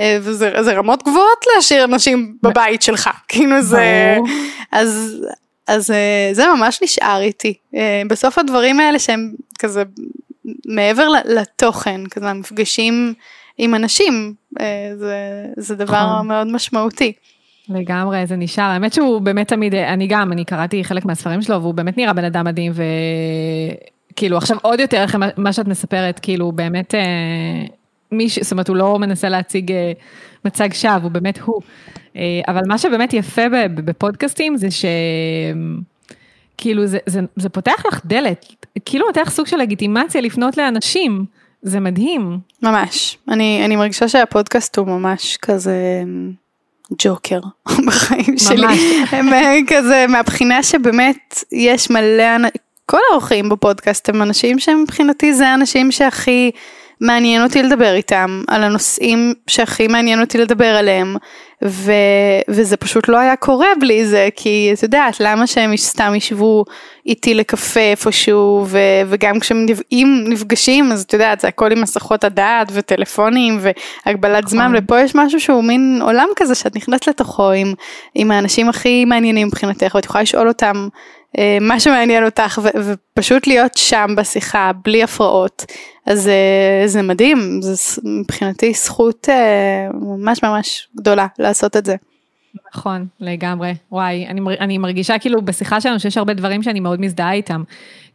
אה, 0.00 0.18
וזה 0.22 0.52
זה 0.62 0.72
רמות 0.72 1.02
גבוהות 1.02 1.44
להשאיר 1.56 1.84
אנשים 1.84 2.36
בבית 2.42 2.82
שלך 2.82 3.10
כאילו 3.28 3.62
זה. 3.62 4.16
אז 4.72 5.16
אז 5.66 5.90
אה, 5.90 6.30
זה 6.32 6.44
ממש 6.56 6.78
נשאר 6.82 7.20
איתי 7.20 7.54
אה, 7.74 8.02
בסוף 8.08 8.38
הדברים 8.38 8.80
האלה 8.80 8.98
שהם 8.98 9.32
כזה 9.58 9.82
מעבר 10.66 11.08
לתוכן 11.24 12.00
כזה 12.10 12.30
המפגשים 12.30 13.14
עם 13.58 13.74
אנשים 13.74 14.34
זה 14.98 15.16
זה 15.56 15.74
דבר 15.74 16.06
נכון. 16.14 16.26
מאוד 16.28 16.46
משמעותי. 16.46 17.12
לגמרי, 17.68 18.26
זה 18.26 18.36
נשאר. 18.36 18.64
האמת 18.64 18.92
שהוא 18.92 19.20
באמת 19.20 19.48
תמיד, 19.48 19.74
אני 19.74 20.06
גם, 20.06 20.32
אני 20.32 20.44
קראתי 20.44 20.84
חלק 20.84 21.04
מהספרים 21.04 21.42
שלו, 21.42 21.62
והוא 21.62 21.74
באמת 21.74 21.96
נראה 21.96 22.12
בן 22.12 22.24
אדם 22.24 22.44
מדהים, 22.44 22.72
וכאילו 24.12 24.36
עכשיו 24.36 24.56
עוד 24.62 24.80
יותר 24.80 25.04
מה- 25.36 25.52
שאת 25.52 25.68
מספרת, 25.68 26.18
כאילו 26.18 26.52
באמת, 26.52 26.94
אה, 28.12 28.16
מיש, 28.16 28.38
זאת 28.38 28.52
אומרת 28.52 28.68
הוא 28.68 28.76
לא 28.76 28.98
מנסה 28.98 29.28
להציג 29.28 29.72
אה, 29.72 29.92
מצג 30.44 30.72
שווא, 30.72 30.92
הוא 31.02 31.10
באמת 31.10 31.38
הוא. 31.38 31.60
אה, 32.16 32.22
אבל 32.48 32.62
מה 32.66 32.78
שבאמת 32.78 33.12
יפה 33.12 33.42
בפודקאסטים 33.74 34.56
זה 34.56 34.70
ש... 34.70 34.84
כאילו 36.58 36.86
זה, 36.86 36.98
זה, 37.06 37.20
זה 37.36 37.48
פותח 37.48 37.86
לך 37.86 38.00
דלת, 38.04 38.66
כאילו 38.84 39.06
נותן 39.06 39.22
לך 39.22 39.30
סוג 39.30 39.46
של 39.46 39.56
לגיטימציה 39.56 40.20
לפנות 40.20 40.56
לאנשים, 40.56 41.24
זה 41.62 41.80
מדהים. 41.80 42.38
ממש 42.62 43.18
אני 43.28 43.62
אני 43.64 43.76
מרגישה 43.76 44.08
שהפודקאסט 44.08 44.78
הוא 44.78 44.86
ממש 44.86 45.36
כזה 45.42 46.00
אמ, 46.02 46.32
ג'וקר 46.98 47.40
בחיים 47.86 48.38
שלי 48.38 48.66
ממש. 48.66 48.80
הם 49.12 49.32
אה, 49.32 49.56
כזה 49.66 50.06
מהבחינה 50.08 50.62
שבאמת 50.62 51.44
יש 51.52 51.90
מלא 51.90 52.48
כל 52.86 52.98
האורחים 53.10 53.48
בפודקאסט 53.48 54.08
הם 54.08 54.22
אנשים 54.22 54.58
שמבחינתי 54.58 55.34
זה 55.34 55.48
האנשים 55.48 55.92
שהכי 55.92 56.50
מעניין 57.00 57.42
אותי 57.42 57.62
לדבר 57.62 57.94
איתם 57.94 58.42
על 58.48 58.64
הנושאים 58.64 59.34
שהכי 59.46 59.86
מעניין 59.86 60.20
אותי 60.20 60.38
לדבר 60.38 60.76
עליהם 60.76 61.16
ו, 61.64 61.92
וזה 62.48 62.76
פשוט 62.76 63.08
לא 63.08 63.18
היה 63.18 63.36
קורה 63.36 63.66
בלי 63.80 64.06
זה 64.06 64.28
כי 64.36 64.70
את 64.74 64.82
יודעת 64.82 65.20
למה 65.20 65.46
שהם 65.46 65.76
סתם 65.76 66.14
ישבו 66.14 66.64
איתי 67.06 67.34
לקפה 67.34 67.80
איפשהו 67.80 68.64
ו, 68.68 68.78
וגם 69.06 69.40
כשהם 69.40 69.66
נפגשים 70.28 70.92
אז 70.92 71.02
את 71.02 71.12
יודעת 71.12 71.40
זה 71.40 71.48
הכל 71.48 71.72
עם 71.72 71.80
מסכות 71.80 72.24
הדעת 72.24 72.68
וטלפונים 72.72 73.60
והגבלת 74.06 74.48
זמן 74.48 74.72
ופה 74.76 75.00
יש 75.00 75.14
משהו 75.14 75.40
שהוא 75.40 75.64
מין 75.64 76.00
עולם 76.02 76.28
כזה 76.36 76.54
שאת 76.54 76.76
נכנסת 76.76 77.08
לתוכו 77.08 77.50
עם, 77.50 77.74
עם 78.14 78.30
האנשים 78.30 78.68
הכי 78.68 79.04
מעניינים 79.04 79.46
מבחינתך 79.46 79.94
ואת 79.94 80.04
יכולה 80.04 80.22
לשאול 80.22 80.48
אותם 80.48 80.88
מה 81.60 81.80
שמעניין 81.80 82.24
אותך 82.24 82.60
ופשוט 82.84 83.46
להיות 83.46 83.76
שם 83.76 84.06
בשיחה 84.16 84.70
בלי 84.84 85.02
הפרעות 85.02 85.64
אז 86.06 86.28
אה, 86.28 86.82
זה 86.86 87.02
מדהים 87.02 87.62
זה 87.62 88.00
מבחינתי 88.04 88.72
זכות 88.74 89.28
אה, 89.28 89.88
ממש 89.92 90.42
ממש 90.42 90.88
גדולה 90.96 91.26
לעשות 91.38 91.76
את 91.76 91.84
זה. 91.84 91.96
נכון, 92.74 93.06
לגמרי. 93.20 93.74
וואי, 93.92 94.26
אני, 94.26 94.40
אני 94.60 94.78
מרגישה 94.78 95.18
כאילו 95.18 95.42
בשיחה 95.42 95.80
שלנו 95.80 96.00
שיש 96.00 96.16
הרבה 96.16 96.34
דברים 96.34 96.62
שאני 96.62 96.80
מאוד 96.80 97.00
מזדהה 97.00 97.32
איתם. 97.32 97.62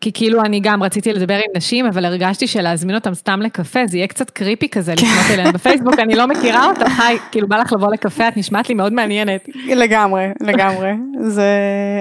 כי 0.03 0.11
כאילו 0.13 0.41
אני 0.41 0.59
גם 0.59 0.83
רציתי 0.83 1.13
לדבר 1.13 1.33
עם 1.33 1.57
נשים, 1.57 1.85
אבל 1.85 2.05
הרגשתי 2.05 2.47
שלהזמין 2.47 2.95
אותם 2.95 3.13
סתם 3.13 3.41
לקפה, 3.41 3.79
זה 3.87 3.97
יהיה 3.97 4.07
קצת 4.07 4.29
קריפי 4.29 4.69
כזה 4.69 4.93
לפנות 4.93 5.09
אליהם 5.33 5.53
בפייסבוק, 5.53 5.99
אני 5.99 6.15
לא 6.15 6.27
מכירה 6.27 6.65
אותך, 6.65 6.99
היי, 7.07 7.17
כאילו 7.31 7.47
בא 7.47 7.57
לך 7.57 7.73
לבוא 7.73 7.93
לקפה, 7.93 8.27
את 8.27 8.37
נשמעת 8.37 8.69
לי 8.69 8.75
מאוד 8.75 8.93
מעניינת. 8.93 9.49
לגמרי 9.75 10.27
לגמרי 10.41 10.89
זה 11.19 11.47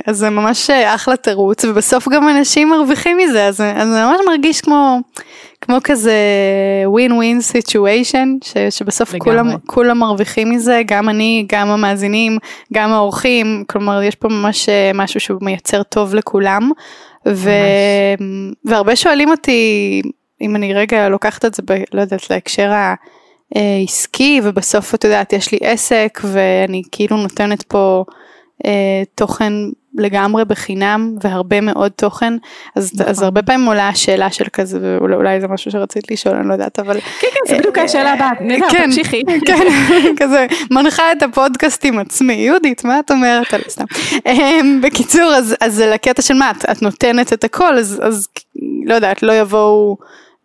אז 0.07 0.17
זה 0.17 0.31
ממש 0.31 0.71
אה, 0.71 0.95
אחלה 0.95 1.17
תירוץ 1.17 1.65
ובסוף 1.65 2.09
גם 2.09 2.29
אנשים 2.29 2.69
מרוויחים 2.69 3.17
מזה 3.19 3.47
אז, 3.47 3.57
זה- 3.57 3.73
אז 3.77 3.89
זה 3.89 4.05
ממש 4.05 4.21
מרגיש 4.29 4.61
כמו 4.61 4.99
כמו 5.61 5.77
כזה 5.85 6.15
ווין 6.87 7.13
ווין 7.13 7.41
סיטואשן 7.41 8.29
שבסוף. 8.71 9.15
כולם 9.19 9.47
כולם 9.67 9.99
מרוויחים 9.99 10.51
מזה 10.51 10.83
גם 10.87 11.09
אני 11.09 11.47
גם 11.53 11.69
המאזינים 11.69 12.39
גם 12.75 12.93
האורחים 12.93 13.65
כלומר 13.69 14.03
יש 14.03 14.15
פה 14.15 14.29
ממש 14.29 14.69
אה, 14.69 14.91
משהו 14.95 15.21
שהוא 15.21 15.39
מייצר 15.43 15.83
טוב 15.83 16.15
לכולם 16.15 16.71
ו, 17.29 17.51
והרבה 18.65 18.97
שואלים 18.97 19.31
אותי 19.31 20.03
אם 20.41 20.57
אני 20.57 20.75
רגע 20.75 21.09
לוקחת 21.09 21.45
את 21.45 21.55
זה 21.55 21.63
ב, 21.67 21.73
לא 21.93 22.01
יודעת 22.01 22.31
להקשר 22.31 22.73
ה... 22.73 22.95
אה, 23.57 23.81
עסקי 23.85 24.41
ובסוף 24.45 24.95
את 24.95 25.05
יודעת 25.05 25.33
יש 25.33 25.53
לי 25.53 25.59
עסק 25.63 26.21
ואני 26.25 26.83
כאילו 26.93 27.17
נותנת 27.17 27.63
פה 27.63 28.05
אה, 28.67 29.03
תוכן 29.15 29.53
לגמרי 29.99 30.45
בחינם 30.45 31.17
והרבה 31.21 31.61
מאוד 31.61 31.93
תוכן, 31.97 32.35
אז, 32.77 32.93
נכון. 32.95 33.07
אז 33.09 33.23
הרבה 33.23 33.43
פעמים 33.43 33.67
עולה 33.67 33.89
השאלה 33.89 34.31
של 34.31 34.45
כזה, 34.53 34.99
ואולי 35.01 35.41
זה 35.41 35.49
משהו 35.49 35.71
שרצית 35.71 36.11
לשאול, 36.11 36.37
אני 36.37 36.49
לא 36.49 36.53
יודעת, 36.53 36.79
אבל... 36.79 37.01
כן, 37.01 37.27
כן, 37.33 37.41
זה 37.49 37.59
בדיוק 37.59 37.79
השאלה 37.79 38.13
הבאה, 38.13 38.31
נדע, 38.41 38.67
כן, 38.71 38.85
תמשיכי. 38.85 39.23
כן, 39.47 39.67
כזה, 40.17 40.47
מנחה 40.71 41.13
את 41.13 41.23
הפודקאסט 41.23 41.85
עם 41.85 41.99
עצמי, 41.99 42.33
יהודית, 42.33 42.85
מה 42.85 42.99
את 42.99 43.11
אומרת 43.11 43.55
על 43.55 43.61
סתם. 43.69 43.85
אמ, 44.27 44.81
בקיצור, 44.83 45.35
אז, 45.37 45.57
אז 45.61 45.81
לקטע 45.81 46.23
של 46.23 46.35
מה, 46.35 46.51
את, 46.51 46.65
את 46.71 46.83
נותנת 46.83 47.33
את 47.33 47.45
הכל, 47.45 47.79
אז, 47.79 48.01
אז 48.03 48.29
לא 48.87 48.95
יודעת, 48.95 49.23
לא 49.23 49.33
יבואו... 49.33 49.97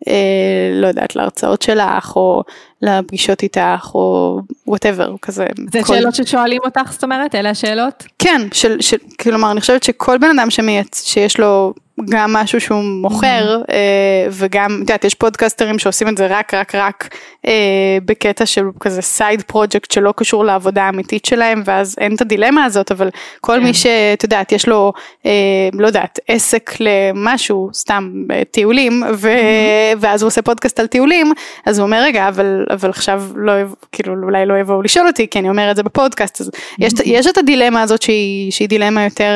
אה, 0.08 0.70
לא 0.72 0.86
יודעת, 0.86 1.16
להרצאות 1.16 1.62
שלך, 1.62 2.16
או 2.16 2.42
לפגישות 2.82 3.42
איתך, 3.42 3.90
או 3.94 4.38
whatever, 4.66 5.14
כזה. 5.22 5.46
זה 5.72 5.82
כל... 5.82 5.94
שאלות 5.94 6.14
ששואלים 6.14 6.60
אותך, 6.64 6.92
זאת 6.92 7.04
אומרת? 7.04 7.34
אלה 7.34 7.50
השאלות? 7.50 8.04
כן, 8.18 8.40
של, 8.52 8.80
של, 8.80 8.96
כלומר, 9.20 9.50
אני 9.50 9.60
חושבת 9.60 9.82
שכל 9.82 10.18
בן 10.18 10.38
אדם 10.38 10.50
שמייצ... 10.50 11.02
שיש 11.04 11.40
לו 11.40 11.74
גם 12.04 12.32
משהו 12.32 12.60
שהוא 12.60 12.82
מוכר 12.84 13.60
mm-hmm. 13.62 13.72
אה, 13.72 14.26
וגם, 14.30 14.70
את 14.74 14.80
יודעת, 14.80 15.04
יש 15.04 15.14
פודקסטרים 15.14 15.78
שעושים 15.78 16.08
את 16.08 16.16
זה 16.16 16.26
רק 16.30 16.54
רק 16.54 16.74
רק 16.74 17.08
אה, 17.46 17.98
בקטע 18.04 18.46
של 18.46 18.64
כזה 18.80 19.02
side 19.02 19.42
project 19.42 19.90
שלא 19.90 20.14
קשור 20.16 20.44
לעבודה 20.44 20.82
האמיתית 20.82 21.24
שלהם 21.24 21.62
ואז 21.64 21.96
אין 22.00 22.14
את 22.14 22.20
הדילמה 22.20 22.64
הזאת, 22.64 22.92
אבל 22.92 23.08
כל 23.40 23.56
כן. 23.56 23.62
מי 23.62 23.74
שאת 23.74 24.22
יודעת, 24.22 24.52
יש 24.52 24.68
לו, 24.68 24.92
אה, 25.26 25.30
לא 25.72 25.86
יודעת, 25.86 26.18
עסק 26.28 26.70
למשהו, 26.80 27.70
סתם 27.72 28.12
טיולים, 28.50 29.02
ו, 29.14 29.28
mm-hmm. 29.28 29.98
ואז 30.00 30.22
הוא 30.22 30.26
עושה 30.26 30.42
פודקאסט 30.42 30.80
על 30.80 30.86
טיולים, 30.86 31.32
אז 31.66 31.78
הוא 31.78 31.86
אומר 31.86 32.02
רגע, 32.02 32.28
אבל, 32.28 32.64
אבל 32.70 32.90
עכשיו 32.90 33.22
לא, 33.36 33.52
כאילו 33.92 34.14
אולי 34.22 34.46
לא 34.46 34.54
יבואו 34.58 34.82
לשאול 34.82 35.06
אותי, 35.06 35.26
כי 35.30 35.38
אני 35.38 35.48
אומר 35.48 35.70
את 35.70 35.76
זה 35.76 35.82
בפודקאסט, 35.82 36.40
אז. 36.40 36.50
יש, 36.78 36.92
יש 37.04 37.26
את 37.26 37.38
הדילמה 37.38 37.82
הזאת 37.82 38.02
שהיא, 38.02 38.52
שהיא 38.52 38.68
דילמה 38.68 39.04
יותר... 39.04 39.32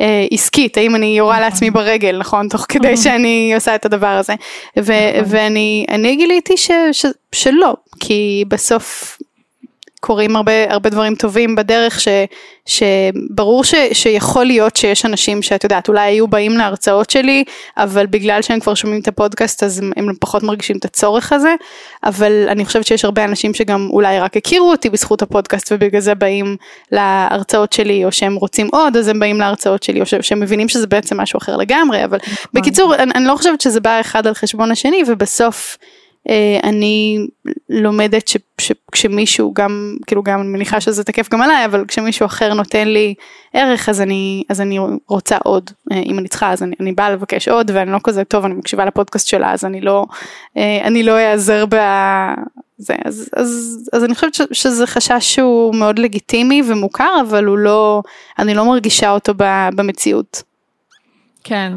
אה, 0.00 0.26
עסקית, 0.30 0.76
האם 0.76 0.94
אני 0.94 1.06
יורה 1.06 1.36
נכון. 1.36 1.44
לעצמי 1.44 1.70
ברגל, 1.70 2.16
נכון, 2.18 2.48
תוך 2.48 2.66
כדי 2.68 2.96
שאני 2.96 3.52
עושה 3.54 3.74
את 3.74 3.86
הדבר 3.86 4.06
הזה. 4.06 4.34
ו- 4.78 4.82
נכון. 4.82 5.24
ואני 5.26 6.16
גיליתי 6.16 6.56
ש- 6.56 6.70
ש- 6.92 7.06
שלא, 7.32 7.74
כי 8.00 8.44
בסוף 8.48 9.18
קורים 10.00 10.36
הרבה 10.36 10.72
הרבה 10.72 10.90
דברים 10.90 11.14
טובים 11.14 11.56
בדרך 11.56 12.00
ש, 12.00 12.08
שברור 12.66 13.64
ש, 13.64 13.74
שיכול 13.92 14.44
להיות 14.44 14.76
שיש 14.76 15.04
אנשים 15.04 15.42
שאת 15.42 15.64
יודעת 15.64 15.88
אולי 15.88 16.00
היו 16.00 16.28
באים 16.28 16.56
להרצאות 16.56 17.10
שלי 17.10 17.44
אבל 17.76 18.06
בגלל 18.06 18.42
שהם 18.42 18.60
כבר 18.60 18.74
שומעים 18.74 19.00
את 19.00 19.08
הפודקאסט 19.08 19.62
אז 19.62 19.82
הם, 19.96 20.14
פחות 20.20 20.42
מרגישים 20.42 20.76
את 20.76 20.84
הצורך 20.84 21.32
הזה 21.32 21.54
אבל 22.04 22.46
אני 22.48 22.64
חושבת 22.64 22.86
שיש 22.86 23.04
הרבה 23.04 23.24
אנשים 23.24 23.54
שגם 23.54 23.88
אולי 23.90 24.20
רק 24.20 24.36
הכירו 24.36 24.70
אותי 24.70 24.90
בזכות 24.90 25.22
הפודקאסט 25.22 25.72
ובגלל 25.72 26.00
זה 26.00 26.14
באים 26.14 26.56
להרצאות 26.92 27.72
שלי 27.72 28.04
או 28.04 28.12
שהם 28.12 28.34
רוצים 28.34 28.68
עוד 28.72 28.96
אז 28.96 29.08
הם 29.08 29.18
באים 29.18 29.40
להרצאות 29.40 29.82
שלי 29.82 30.00
או 30.00 30.06
ש, 30.06 30.14
שהם 30.20 30.40
מבינים 30.40 30.68
שזה 30.68 30.86
בעצם 30.86 31.20
משהו 31.20 31.38
אחר 31.38 31.56
לגמרי 31.56 32.04
אבל 32.04 32.18
נכון. 32.22 32.36
בקיצור 32.52 32.94
אני, 32.94 33.12
אני 33.14 33.24
לא 33.24 33.36
חושבת 33.36 33.60
שזה 33.60 33.80
בא 33.80 34.00
אחד 34.00 34.26
על 34.26 34.34
חשבון 34.34 34.70
השני 34.70 35.02
ובסוף 35.06 35.76
אני 36.62 37.26
לומדת 37.68 38.30
שכשמישהו 38.60 39.52
גם, 39.54 39.96
כאילו 40.06 40.22
גם 40.22 40.40
אני 40.40 40.48
מניחה 40.48 40.80
שזה 40.80 41.04
תקף 41.04 41.28
גם 41.30 41.42
עליי, 41.42 41.64
אבל 41.64 41.84
כשמישהו 41.88 42.26
אחר 42.26 42.54
נותן 42.54 42.88
לי 42.88 43.14
ערך 43.54 43.88
אז 43.88 44.00
אני, 44.00 44.44
אז 44.48 44.60
אני 44.60 44.78
רוצה 45.08 45.36
עוד, 45.44 45.70
אה, 45.92 46.02
אם 46.06 46.18
אני 46.18 46.28
צריכה 46.28 46.52
אז 46.52 46.62
אני, 46.62 46.76
אני 46.80 46.92
באה 46.92 47.10
לבקש 47.10 47.48
עוד 47.48 47.70
ואני 47.74 47.92
לא 47.92 47.98
כזה 48.04 48.24
טוב, 48.24 48.44
אני 48.44 48.54
מקשיבה 48.54 48.84
לפודקאסט 48.84 49.26
שלה 49.26 49.52
אז 49.52 49.64
אני 49.64 49.80
לא, 49.80 50.06
אה, 50.56 50.80
אני 50.84 51.02
לא 51.02 51.18
אעזר 51.18 51.64
ב... 51.66 51.76
זה, 52.78 52.96
אז, 53.04 53.30
אז, 53.36 53.78
אז 53.92 54.04
אני 54.04 54.14
חושבת 54.14 54.34
שזה 54.52 54.86
חשש 54.86 55.34
שהוא 55.34 55.74
מאוד 55.74 55.98
לגיטימי 55.98 56.62
ומוכר, 56.66 57.20
אבל 57.28 57.44
הוא 57.44 57.58
לא, 57.58 58.02
אני 58.38 58.54
לא 58.54 58.64
מרגישה 58.64 59.10
אותו 59.10 59.32
במציאות. 59.74 60.42
כן, 61.44 61.72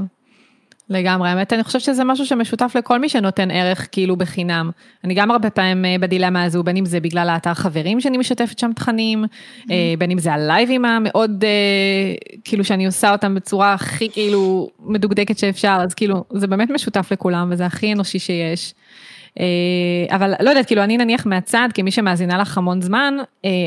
לגמרי, 0.91 1.29
האמת 1.29 1.53
אני 1.53 1.63
חושבת 1.63 1.81
שזה 1.81 2.03
משהו 2.03 2.25
שמשותף 2.25 2.71
לכל 2.75 2.99
מי 2.99 3.09
שנותן 3.09 3.51
ערך 3.51 3.87
כאילו 3.91 4.15
בחינם. 4.15 4.71
אני 5.03 5.13
גם 5.13 5.31
הרבה 5.31 5.49
פעמים 5.49 5.85
אה, 5.85 5.95
בדילמה 5.99 6.43
הזו, 6.43 6.63
בין 6.63 6.77
אם 6.77 6.85
זה 6.85 6.99
בגלל 6.99 7.29
האתר 7.29 7.53
חברים 7.53 8.01
שאני 8.01 8.17
משתפת 8.17 8.59
שם 8.59 8.71
תכנים, 8.75 9.23
mm-hmm. 9.25 9.71
בין 9.97 10.11
אם 10.11 10.19
זה 10.19 10.33
הלייבים 10.33 10.85
המאוד, 10.85 11.43
אה, 11.43 11.49
כאילו 12.43 12.63
שאני 12.63 12.85
עושה 12.85 13.11
אותם 13.11 13.35
בצורה 13.35 13.73
הכי 13.73 14.09
כאילו 14.09 14.69
מדוקדקת 14.79 15.37
שאפשר, 15.37 15.77
אז 15.81 15.93
כאילו 15.93 16.23
זה 16.33 16.47
באמת 16.47 16.69
משותף 16.69 17.11
לכולם 17.11 17.49
וזה 17.51 17.65
הכי 17.65 17.93
אנושי 17.93 18.19
שיש. 18.19 18.73
אבל 20.09 20.33
לא 20.39 20.49
יודעת, 20.49 20.65
כאילו 20.65 20.83
אני 20.83 20.97
נניח 20.97 21.25
מהצד, 21.25 21.69
כמי 21.73 21.91
שמאזינה 21.91 22.37
לך 22.37 22.57
המון 22.57 22.81
זמן, 22.81 23.17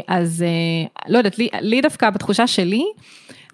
אז 0.08 0.44
לא 1.08 1.18
יודעת, 1.18 1.38
לי, 1.38 1.48
לי 1.60 1.80
דווקא 1.80 2.10
בתחושה 2.10 2.46
שלי, 2.46 2.84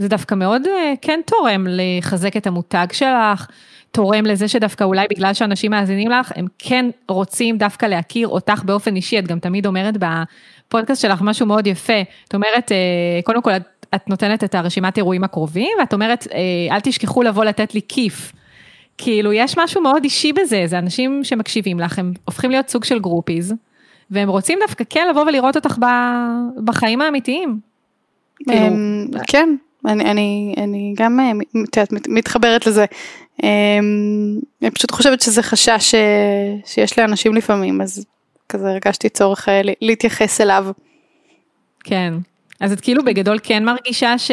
זה 0.00 0.08
דווקא 0.08 0.34
מאוד 0.34 0.62
אה, 0.66 0.92
כן 1.02 1.20
תורם 1.26 1.66
לחזק 1.70 2.36
את 2.36 2.46
המותג 2.46 2.86
שלך, 2.92 3.46
תורם 3.90 4.26
לזה 4.26 4.48
שדווקא 4.48 4.84
אולי 4.84 5.06
בגלל 5.10 5.34
שאנשים 5.34 5.70
מאזינים 5.70 6.10
לך, 6.10 6.32
הם 6.36 6.46
כן 6.58 6.86
רוצים 7.08 7.58
דווקא 7.58 7.86
להכיר 7.86 8.28
אותך 8.28 8.62
באופן 8.64 8.96
אישי, 8.96 9.18
את 9.18 9.26
גם 9.26 9.38
תמיד 9.38 9.66
אומרת 9.66 9.94
בפודקאסט 9.96 11.02
שלך 11.02 11.22
משהו 11.22 11.46
מאוד 11.46 11.66
יפה, 11.66 12.00
את 12.28 12.34
אומרת, 12.34 12.72
אה, 12.72 13.20
קודם 13.24 13.42
כל 13.42 13.50
את, 13.94 14.08
נותנת 14.08 14.44
את 14.44 14.54
הרשימת 14.54 14.96
אירועים 14.96 15.24
הקרובים, 15.24 15.72
ואת 15.80 15.92
אומרת, 15.92 16.26
אה, 16.32 16.74
אל 16.74 16.80
תשכחו 16.80 17.22
לבוא 17.22 17.44
לתת 17.44 17.74
לי 17.74 17.80
כיף. 17.88 18.32
כאילו, 19.02 19.32
יש 19.32 19.58
משהו 19.58 19.82
מאוד 19.82 20.04
אישי 20.04 20.32
בזה, 20.32 20.62
זה 20.66 20.78
אנשים 20.78 21.24
שמקשיבים 21.24 21.80
לך, 21.80 21.98
הם 21.98 22.12
הופכים 22.24 22.50
להיות 22.50 22.68
סוג 22.68 22.84
של 22.84 22.98
גרופיז, 22.98 23.54
והם 24.10 24.28
רוצים 24.28 24.58
דווקא 24.66 24.84
כן 24.90 25.08
לבוא 25.10 25.22
ולראות 25.22 25.56
אותך 25.56 25.76
בחיים 26.64 27.00
האמיתיים. 27.00 27.60
כאילו, 28.44 28.76
כן, 29.28 29.56
אני, 29.86 30.10
אני, 30.10 30.54
אני 30.58 30.94
גם 30.96 31.20
אה, 31.20 31.30
מתחברת 32.08 32.66
לזה. 32.66 32.84
אמ, 33.42 34.38
אני 34.62 34.70
פשוט 34.70 34.90
חושבת 34.90 35.20
שזה 35.20 35.42
חשש 35.42 35.90
ש, 35.90 35.94
שיש 36.64 36.98
לאנשים 36.98 37.34
לפעמים, 37.34 37.80
אז 37.80 38.06
כזה 38.48 38.68
הרגשתי 38.68 39.08
צורך 39.08 39.48
אה, 39.48 39.60
להתייחס 39.80 40.40
אליו. 40.40 40.66
כן, 41.84 42.14
אז 42.60 42.72
את 42.72 42.80
כאילו 42.80 43.04
בגדול 43.04 43.38
כן 43.42 43.64
מרגישה 43.64 44.18
ש... 44.18 44.30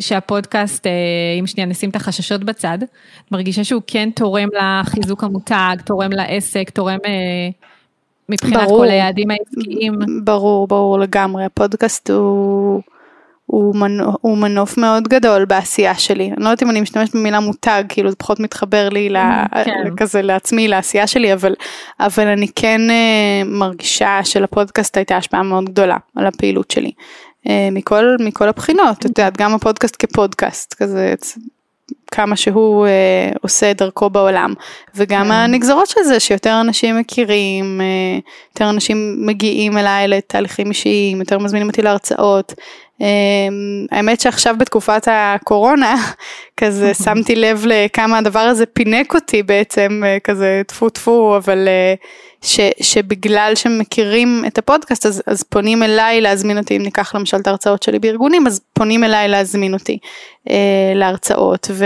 שהפודקאסט, 0.00 0.86
אה, 0.86 0.92
אם 1.40 1.46
שנייה 1.46 1.66
נשים 1.66 1.90
את 1.90 1.96
החששות 1.96 2.44
בצד, 2.44 2.78
מרגישה 3.32 3.64
שהוא 3.64 3.82
כן 3.86 4.10
תורם 4.10 4.48
לחיזוק 4.52 5.24
המותג, 5.24 5.76
תורם 5.84 6.12
לעסק, 6.12 6.70
תורם 6.70 6.98
מבחינת 8.28 8.68
ברור, 8.68 8.78
כל 8.78 8.90
היעדים 8.90 9.28
העסקיים. 9.30 9.94
ברור, 10.24 10.66
ברור 10.68 10.98
לגמרי, 10.98 11.44
הפודקאסט 11.44 12.10
הוא... 12.10 12.82
הוא, 13.46 13.76
מנוף, 13.76 14.16
הוא 14.20 14.38
מנוף 14.38 14.78
מאוד 14.78 15.08
גדול 15.08 15.44
בעשייה 15.44 15.94
שלי. 15.94 16.24
אני 16.24 16.44
לא 16.44 16.48
יודעת 16.48 16.62
אם 16.62 16.70
אני 16.70 16.80
משתמשת 16.80 17.14
במילה 17.14 17.40
מותג, 17.40 17.84
כאילו 17.88 18.10
זה 18.10 18.16
פחות 18.16 18.40
מתחבר 18.40 18.88
לי 18.88 19.08
כן. 19.64 19.96
כזה 19.96 20.22
לעצמי, 20.22 20.68
לעשייה 20.68 21.06
שלי, 21.06 21.32
אבל, 21.32 21.54
אבל 22.00 22.26
אני 22.26 22.48
כן 22.56 22.80
uh, 22.88 23.48
מרגישה 23.48 24.20
שלפודקאסט 24.24 24.96
הייתה 24.96 25.16
השפעה 25.16 25.42
מאוד 25.42 25.64
גדולה 25.64 25.96
על 26.16 26.26
הפעילות 26.26 26.70
שלי. 26.70 26.90
Uh, 27.46 27.50
מכל, 27.72 28.16
מכל 28.20 28.48
הבחינות, 28.48 28.98
את 28.98 29.04
יודעת, 29.04 29.36
גם 29.36 29.54
הפודקאסט 29.54 29.96
כפודקאסט, 29.98 30.74
כזה 30.74 31.14
כמה 32.10 32.36
שהוא 32.36 32.86
uh, 32.86 33.38
עושה 33.42 33.70
את 33.70 33.76
דרכו 33.76 34.10
בעולם. 34.10 34.54
וגם 34.94 35.24
כן. 35.24 35.30
הנגזרות 35.30 35.86
של 35.86 36.02
זה 36.02 36.20
שיותר 36.20 36.60
אנשים 36.60 36.98
מכירים, 36.98 37.80
uh, 37.80 38.28
יותר 38.54 38.70
אנשים 38.70 39.26
מגיעים 39.26 39.78
אליי 39.78 40.08
לתהליכים 40.08 40.68
אישיים, 40.68 41.20
יותר 41.20 41.38
מזמינים 41.38 41.68
אותי 41.68 41.82
להרצאות, 41.82 42.54
אמ, 43.00 43.86
האמת 43.90 44.20
שעכשיו 44.20 44.54
בתקופת 44.58 45.08
הקורונה 45.10 45.94
כזה 46.60 46.94
שמתי 47.04 47.36
לב 47.36 47.64
לכמה 47.66 48.18
הדבר 48.18 48.38
הזה 48.38 48.66
פינק 48.66 49.14
אותי 49.14 49.42
בעצם 49.42 50.02
אה, 50.06 50.18
כזה 50.24 50.62
טפו 50.66 50.88
טפו 50.88 51.36
אבל 51.36 51.68
אה, 51.68 51.94
ש, 52.42 52.60
שבגלל 52.80 53.52
שמכירים 53.54 54.44
את 54.46 54.58
הפודקאסט 54.58 55.06
אז, 55.06 55.22
אז 55.26 55.42
פונים 55.42 55.82
אליי 55.82 56.20
להזמין 56.20 56.58
אותי 56.58 56.76
אם 56.76 56.82
ניקח 56.82 57.14
למשל 57.14 57.36
את 57.36 57.46
ההרצאות 57.46 57.82
שלי 57.82 57.98
בארגונים 57.98 58.46
אז 58.46 58.60
פונים 58.72 59.04
אליי 59.04 59.28
להזמין 59.28 59.74
אותי 59.74 59.98
אה, 60.50 60.92
להרצאות 60.94 61.66
ו, 61.70 61.84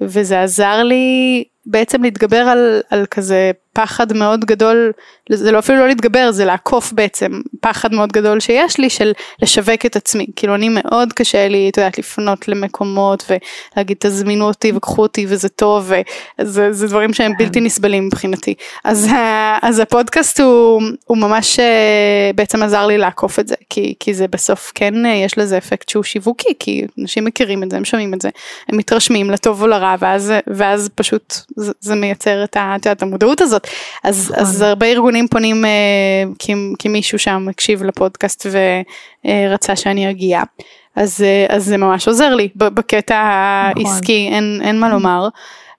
וזה 0.00 0.42
עזר 0.42 0.82
לי 0.82 1.44
בעצם 1.66 2.02
להתגבר 2.02 2.36
על, 2.36 2.80
על 2.90 3.06
כזה 3.10 3.50
פחד 3.72 4.12
מאוד 4.12 4.44
גדול, 4.44 4.92
זה 5.32 5.52
לא 5.52 5.58
אפילו 5.58 5.78
לא 5.78 5.88
להתגבר, 5.88 6.30
זה 6.30 6.44
לעקוף 6.44 6.92
בעצם 6.92 7.40
פחד 7.60 7.94
מאוד 7.94 8.12
גדול 8.12 8.40
שיש 8.40 8.78
לי 8.78 8.90
של 8.90 9.12
לשווק 9.42 9.86
את 9.86 9.96
עצמי. 9.96 10.26
כאילו 10.36 10.54
אני 10.54 10.68
מאוד 10.68 11.12
קשה 11.12 11.48
לי, 11.48 11.68
את 11.68 11.76
יודעת, 11.76 11.98
לפנות 11.98 12.48
למקומות 12.48 13.30
ולהגיד 13.74 13.96
תזמינו 14.00 14.44
אותי 14.44 14.72
וקחו 14.72 15.02
אותי 15.02 15.26
וזה 15.28 15.48
טוב, 15.48 15.92
וזה 16.40 16.86
דברים 16.86 17.12
שהם 17.12 17.32
בלתי 17.38 17.60
נסבלים 17.60 18.06
מבחינתי. 18.06 18.54
אז, 18.84 19.08
אז 19.62 19.78
הפודקאסט 19.78 20.40
הוא, 20.40 20.82
הוא 21.06 21.18
ממש 21.18 21.58
אה, 21.58 22.30
בעצם 22.34 22.62
עזר 22.62 22.86
לי 22.86 22.98
לעקוף 22.98 23.38
את 23.38 23.48
זה, 23.48 23.54
כי, 23.70 23.94
כי 24.00 24.14
זה 24.14 24.28
בסוף 24.28 24.72
כן 24.74 25.06
אה, 25.06 25.10
יש 25.10 25.38
לזה 25.38 25.58
אפקט 25.58 25.88
שהוא 25.88 26.04
שיווקי, 26.04 26.54
כי 26.58 26.86
אנשים 27.00 27.24
מכירים 27.24 27.62
את 27.62 27.70
זה, 27.70 27.76
הם 27.76 27.84
שומעים 27.84 28.14
את 28.14 28.20
זה, 28.20 28.28
הם 28.68 28.76
מתרשמים 28.76 29.30
לטוב 29.30 29.62
או 29.62 29.66
לרע, 29.66 29.94
ואז, 29.98 30.32
ואז 30.46 30.90
פשוט 30.94 31.34
זה, 31.56 31.72
זה 31.80 31.94
מייצר 31.94 32.44
את, 32.44 32.56
ה, 32.56 32.76
את, 32.76 32.86
יודעת, 32.86 33.02
המודעות 33.02 33.40
הזאת. 33.40 33.61
לעשות. 34.04 34.30
אז, 34.30 34.30
נכון. 34.30 34.44
אז 34.44 34.62
הרבה 34.62 34.86
ארגונים 34.86 35.28
פונים 35.28 35.64
אה, 35.64 35.70
כי, 36.38 36.54
כי 36.78 36.88
מישהו 36.88 37.18
שם 37.18 37.46
הקשיב 37.50 37.82
לפודקאסט 37.82 38.46
ורצה 39.24 39.76
שאני 39.76 40.10
אגיע. 40.10 40.42
אז, 40.96 41.22
אה, 41.22 41.56
אז 41.56 41.64
זה 41.64 41.76
ממש 41.76 42.08
עוזר 42.08 42.34
לי 42.34 42.48
בקטע 42.56 43.22
נכון. 43.70 43.86
העסקי, 43.86 44.28
אין, 44.32 44.60
אין 44.64 44.80
מה 44.80 44.88
לומר. 44.88 45.28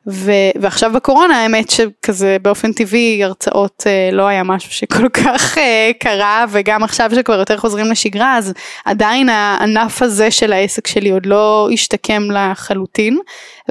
ו, 0.08 0.32
ועכשיו 0.56 0.92
בקורונה 0.94 1.44
האמת 1.44 1.70
שכזה 1.70 2.38
באופן 2.42 2.72
טבעי 2.72 3.24
הרצאות 3.24 3.84
אה, 3.88 4.10
לא 4.12 4.28
היה 4.28 4.44
משהו 4.44 4.72
שכל 4.72 5.10
כך 5.24 5.58
אה, 5.58 5.92
קרה 6.00 6.46
וגם 6.50 6.84
עכשיו 6.84 7.12
שכבר 7.16 7.40
יותר 7.40 7.58
חוזרים 7.58 7.92
לשגרה 7.92 8.38
אז 8.38 8.54
עדיין 8.86 9.30
הענף 9.30 10.02
הזה 10.02 10.32
של 10.32 10.54
העסק 10.54 10.88
שלי 10.88 11.10
עוד 11.10 11.26
לא 11.26 11.70
השתקם 11.74 12.24
לחלוטין. 12.32 13.20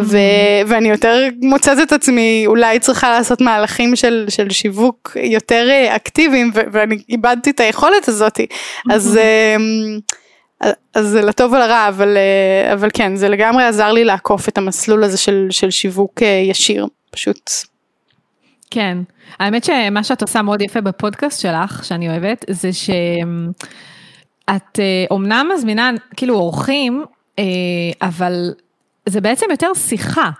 ו, 0.01 0.17
ואני 0.67 0.89
יותר 0.89 1.29
מוצאת 1.43 1.79
את 1.83 1.93
עצמי 1.93 2.45
אולי 2.47 2.79
צריכה 2.79 3.11
לעשות 3.11 3.41
מהלכים 3.41 3.97
של, 3.97 4.25
של 4.29 4.51
שיווק 4.51 5.17
יותר 5.23 5.69
אה, 5.71 5.97
אקטיביים 5.97 6.51
ו, 6.55 6.61
ואני 6.73 6.99
איבדתי 7.09 7.51
את 7.51 7.61
היכולת 7.61 8.09
הזאתי 8.09 8.47
אז 8.91 9.17
אה, 9.17 9.57
אז 10.95 11.07
זה 11.07 11.23
לטוב 11.23 11.53
ולרע, 11.53 11.89
אבל, 11.89 12.17
אה, 12.17 12.73
אבל 12.73 12.89
כן, 12.95 13.17
זה 13.17 13.29
לגמרי 13.29 13.65
עזר 13.65 13.93
לי 13.93 14.05
לעקוף 14.05 14.49
את 14.49 14.59
המסלול 14.59 15.05
הזה 15.05 15.19
של, 15.19 15.47
של 15.51 15.71
שיווק 15.71 16.23
אה, 16.23 16.43
ישיר, 16.49 16.87
פשוט. 17.11 17.51
כן, 18.71 18.99
האמת 19.39 19.65
שמה 19.65 20.05
שאת 20.05 20.23
עושה 20.23 20.43
מאוד 20.43 20.63
יפה 20.63 20.81
בפודקאסט 20.81 21.41
שלך, 21.41 21.85
שאני 21.85 22.09
אוהבת, 22.09 22.45
זה 22.51 22.71
שאת 22.73 24.79
אומנם 25.11 25.49
מזמינה 25.55 25.91
כאילו 26.17 26.35
אורחים, 26.35 27.05
אה, 27.39 27.45
אבל 28.03 28.51
זה 29.09 29.21
בעצם 29.21 29.47
יותר 29.51 29.75
שיחה. 29.75 30.31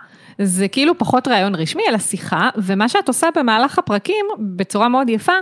זה 0.41 0.67
כאילו 0.67 0.97
פחות 0.97 1.27
ראיון 1.27 1.55
רשמי, 1.55 1.83
אלא 1.89 1.97
שיחה, 1.97 2.49
ומה 2.57 2.89
שאת 2.89 3.07
עושה 3.07 3.27
במהלך 3.35 3.79
הפרקים, 3.79 4.25
בצורה 4.39 4.89
מאוד 4.89 5.09
יפה, 5.09 5.33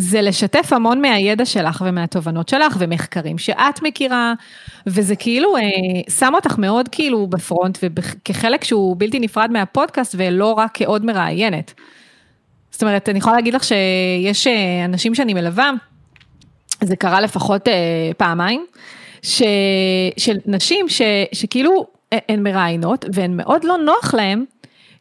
זה 0.00 0.22
לשתף 0.22 0.72
המון 0.72 1.00
מהידע 1.00 1.44
שלך 1.44 1.82
ומהתובנות 1.86 2.48
שלך 2.48 2.76
ומחקרים 2.78 3.38
שאת 3.38 3.82
מכירה, 3.82 4.34
וזה 4.86 5.16
כאילו 5.16 5.56
אה, 5.56 5.62
שם 6.10 6.32
אותך 6.34 6.58
מאוד 6.58 6.88
כאילו 6.88 7.26
בפרונט 7.26 7.78
וכחלק 7.82 8.64
שהוא 8.64 8.96
בלתי 8.98 9.20
נפרד 9.20 9.50
מהפודקאסט 9.50 10.14
ולא 10.18 10.52
רק 10.52 10.70
כעוד 10.74 11.04
מראיינת. 11.04 11.74
זאת 12.70 12.82
אומרת, 12.82 13.08
אני 13.08 13.18
יכולה 13.18 13.36
להגיד 13.36 13.54
לך 13.54 13.64
שיש 13.64 14.46
אה, 14.46 14.84
אנשים 14.84 15.14
שאני 15.14 15.34
מלווה, 15.34 15.70
זה 16.80 16.96
קרה 16.96 17.20
לפחות 17.20 17.68
אה, 17.68 17.74
פעמיים, 18.16 18.66
ש, 19.22 19.42
של 20.16 20.36
נשים 20.46 20.88
ש, 20.88 21.02
שכאילו 21.32 21.86
הן 22.28 22.42
מראיינות 22.42 23.04
והן 23.12 23.36
מאוד 23.36 23.64
לא 23.64 23.76
נוח 23.78 24.14
להן. 24.14 24.44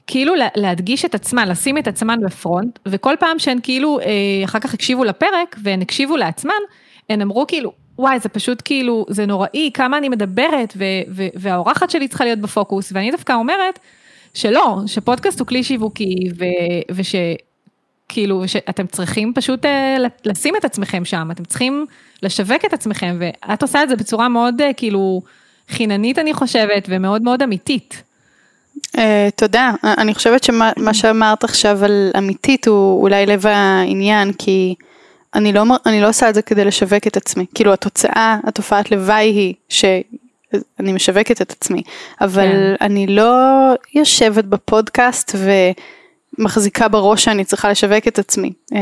כאילו 0.09 0.33
להדגיש 0.55 1.05
את 1.05 1.15
עצמן, 1.15 1.47
לשים 1.47 1.77
את 1.77 1.87
עצמן 1.87 2.19
בפרונט, 2.25 2.79
וכל 2.85 3.15
פעם 3.19 3.39
שהן 3.39 3.59
כאילו 3.63 3.99
אה, 3.99 4.05
אחר 4.45 4.59
כך 4.59 4.73
הקשיבו 4.73 5.03
לפרק 5.03 5.55
והן 5.63 5.81
הקשיבו 5.81 6.17
לעצמן, 6.17 6.53
הן 7.09 7.21
אמרו 7.21 7.47
כאילו, 7.47 7.71
וואי, 7.99 8.19
זה 8.19 8.29
פשוט 8.29 8.61
כאילו, 8.65 9.05
זה 9.09 9.25
נוראי, 9.25 9.71
כמה 9.73 9.97
אני 9.97 10.09
מדברת, 10.09 10.73
ו- 10.77 10.83
ו- 11.11 11.27
והאורחת 11.35 11.89
שלי 11.89 12.07
צריכה 12.07 12.23
להיות 12.23 12.39
בפוקוס, 12.39 12.91
ואני 12.95 13.11
דווקא 13.11 13.33
אומרת 13.33 13.79
שלא, 14.33 14.77
שפודקאסט 14.87 15.39
הוא 15.39 15.47
כלי 15.47 15.63
שיווקי, 15.63 16.15
ו- 16.37 16.93
ושכאילו, 16.95 18.47
שאתם 18.47 18.87
צריכים 18.87 19.33
פשוט 19.35 19.65
אה, 19.65 19.97
לשים 20.25 20.55
את 20.55 20.65
עצמכם 20.65 21.05
שם, 21.05 21.31
אתם 21.31 21.45
צריכים 21.45 21.85
לשווק 22.23 22.65
את 22.65 22.73
עצמכם, 22.73 23.17
ואת 23.19 23.61
עושה 23.61 23.83
את 23.83 23.89
זה 23.89 23.95
בצורה 23.95 24.29
מאוד 24.29 24.61
אה, 24.61 24.73
כאילו 24.73 25.21
חיננית, 25.69 26.19
אני 26.19 26.33
חושבת, 26.33 26.85
ומאוד 26.89 27.21
מאוד 27.21 27.41
אמיתית. 27.41 28.08
Uh, 28.77 28.99
תודה, 29.35 29.71
אני 29.83 30.13
חושבת 30.13 30.43
שמה 30.43 30.93
שאמרת 30.93 31.43
עכשיו 31.43 31.85
על 31.85 32.11
אמיתית 32.17 32.67
הוא 32.67 33.01
אולי 33.01 33.25
לב 33.25 33.47
העניין 33.47 34.33
כי 34.33 34.75
אני 35.35 35.53
לא, 35.53 35.63
אני 35.85 36.01
לא 36.01 36.09
עושה 36.09 36.29
את 36.29 36.35
זה 36.35 36.41
כדי 36.41 36.65
לשווק 36.65 37.07
את 37.07 37.17
עצמי, 37.17 37.45
כאילו 37.55 37.73
התוצאה, 37.73 38.37
התופעת 38.43 38.91
לוואי 38.91 39.25
היא 39.25 39.53
שאני 39.69 40.93
משווקת 40.93 41.41
את 41.41 41.51
עצמי, 41.51 41.81
אבל 42.21 42.47
כן. 42.47 42.85
אני 42.85 43.07
לא 43.07 43.33
יושבת 43.95 44.45
בפודקאסט 44.45 45.35
ומחזיקה 46.37 46.87
בראש 46.87 47.23
שאני 47.23 47.45
צריכה 47.45 47.69
לשווק 47.69 48.07
את 48.07 48.19
עצמי. 48.19 48.53
Um, 48.73 48.77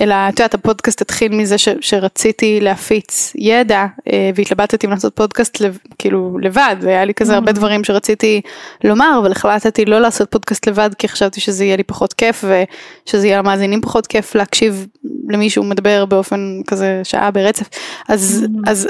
אלא 0.00 0.14
את 0.28 0.40
יודעת 0.40 0.54
הפודקאסט 0.54 1.00
התחיל 1.00 1.32
מזה 1.32 1.58
ש, 1.58 1.68
שרציתי 1.80 2.60
להפיץ 2.60 3.32
ידע 3.34 3.86
אה, 4.12 4.30
והתלבטתי 4.34 4.86
אם 4.86 4.90
לעשות 4.90 5.16
פודקאסט 5.16 5.60
לב, 5.60 5.78
כאילו 5.98 6.38
לבד 6.38 6.76
היה 6.82 7.04
לי 7.04 7.14
כזה 7.14 7.34
הרבה 7.34 7.50
mm. 7.50 7.54
דברים 7.54 7.84
שרציתי 7.84 8.40
לומר 8.84 9.18
אבל 9.22 9.32
החלטתי 9.32 9.84
לא 9.84 10.00
לעשות 10.00 10.30
פודקאסט 10.30 10.68
לבד 10.68 10.90
כי 10.98 11.08
חשבתי 11.08 11.40
שזה 11.40 11.64
יהיה 11.64 11.76
לי 11.76 11.82
פחות 11.82 12.12
כיף 12.12 12.44
ושזה 12.44 13.26
יהיה 13.26 13.38
למאזינים 13.38 13.80
פחות 13.80 14.06
כיף 14.06 14.34
להקשיב 14.34 14.86
למישהו 15.28 15.64
מדבר 15.64 16.04
באופן 16.04 16.60
כזה 16.66 17.00
שעה 17.04 17.30
ברצף 17.30 17.68
אז 18.08 18.46
mm. 18.46 18.70
אז 18.70 18.88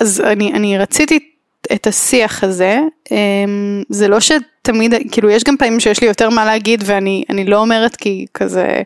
אז 0.00 0.20
אני 0.20 0.52
אני 0.52 0.78
רציתי 0.78 1.35
את 1.74 1.86
השיח 1.86 2.44
הזה 2.44 2.80
אמ, 3.10 3.82
זה 3.88 4.08
לא 4.08 4.18
שתמיד 4.20 4.94
כאילו 5.10 5.30
יש 5.30 5.44
גם 5.44 5.56
פעמים 5.56 5.80
שיש 5.80 6.00
לי 6.00 6.06
יותר 6.06 6.30
מה 6.30 6.44
להגיד 6.44 6.82
ואני 6.86 7.24
אני 7.30 7.44
לא 7.44 7.58
אומרת 7.58 7.96
כי 7.96 8.26
כזה 8.34 8.82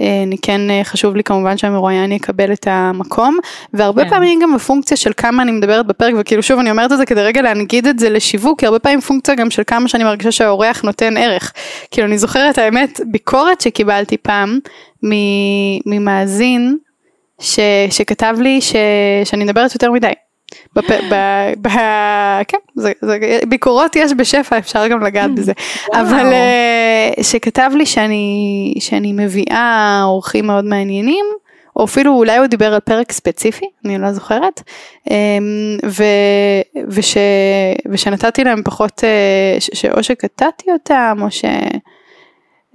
אה, 0.00 0.22
אני 0.22 0.36
כן 0.42 0.70
אה, 0.70 0.80
חשוב 0.84 1.16
לי 1.16 1.24
כמובן 1.24 1.56
שהמרואיין 1.56 2.12
יקבל 2.12 2.52
את 2.52 2.66
המקום 2.70 3.38
והרבה 3.72 4.04
כן. 4.04 4.10
פעמים 4.10 4.40
גם 4.42 4.54
הפונקציה 4.54 4.96
של 4.96 5.12
כמה 5.16 5.42
אני 5.42 5.52
מדברת 5.52 5.86
בפרק 5.86 6.14
וכאילו 6.18 6.42
שוב 6.42 6.58
אני 6.58 6.70
אומרת 6.70 6.92
את 6.92 6.98
זה 6.98 7.06
כדי 7.06 7.22
רגע 7.22 7.42
להנגיד 7.42 7.86
את 7.86 7.98
זה 7.98 8.10
לשיווק 8.10 8.60
כי 8.60 8.66
הרבה 8.66 8.78
פעמים 8.78 9.00
פונקציה 9.00 9.34
גם 9.34 9.50
של 9.50 9.62
כמה 9.66 9.88
שאני 9.88 10.04
מרגישה 10.04 10.32
שהאורח 10.32 10.82
נותן 10.82 11.16
ערך 11.16 11.52
כאילו 11.90 12.06
אני 12.06 12.18
זוכרת 12.18 12.58
האמת 12.58 13.00
ביקורת 13.06 13.60
שקיבלתי 13.60 14.16
פעם 14.16 14.58
ממאזין 15.86 16.76
ש, 17.40 17.60
שכתב 17.90 18.36
לי 18.40 18.60
ש, 18.60 18.74
שאני 19.24 19.44
מדברת 19.44 19.74
יותר 19.74 19.90
מדי. 19.92 20.12
בפ... 20.76 20.90
ב... 21.10 21.14
ב... 21.62 21.68
כן, 22.48 22.58
זה, 22.76 22.92
זה, 23.00 23.18
ביקורות 23.48 23.96
יש 23.96 24.12
בשפע, 24.12 24.58
אפשר 24.58 24.88
גם 24.88 25.02
לגעת 25.02 25.34
בזה. 25.34 25.52
אבל 26.00 26.32
uh, 26.32 27.22
שכתב 27.22 27.70
לי 27.74 27.86
שאני, 27.86 28.74
שאני 28.78 29.12
מביאה 29.12 30.00
אורחים 30.04 30.46
מאוד 30.46 30.64
מעניינים, 30.64 31.24
או 31.76 31.84
אפילו 31.84 32.12
אולי 32.14 32.36
הוא 32.36 32.46
דיבר 32.46 32.74
על 32.74 32.80
פרק 32.80 33.12
ספציפי, 33.12 33.66
אני 33.84 33.98
לא 33.98 34.12
זוכרת, 34.12 34.62
um, 35.08 35.12
ו, 35.86 36.04
וש, 36.88 37.16
ושנתתי 37.90 38.44
להם 38.44 38.62
פחות, 38.64 38.98
uh, 38.98 39.60
ש, 39.60 39.70
שאו 39.74 40.02
שקטעתי 40.02 40.72
אותם, 40.72 41.18
או 41.22 41.30
ש... 41.30 41.44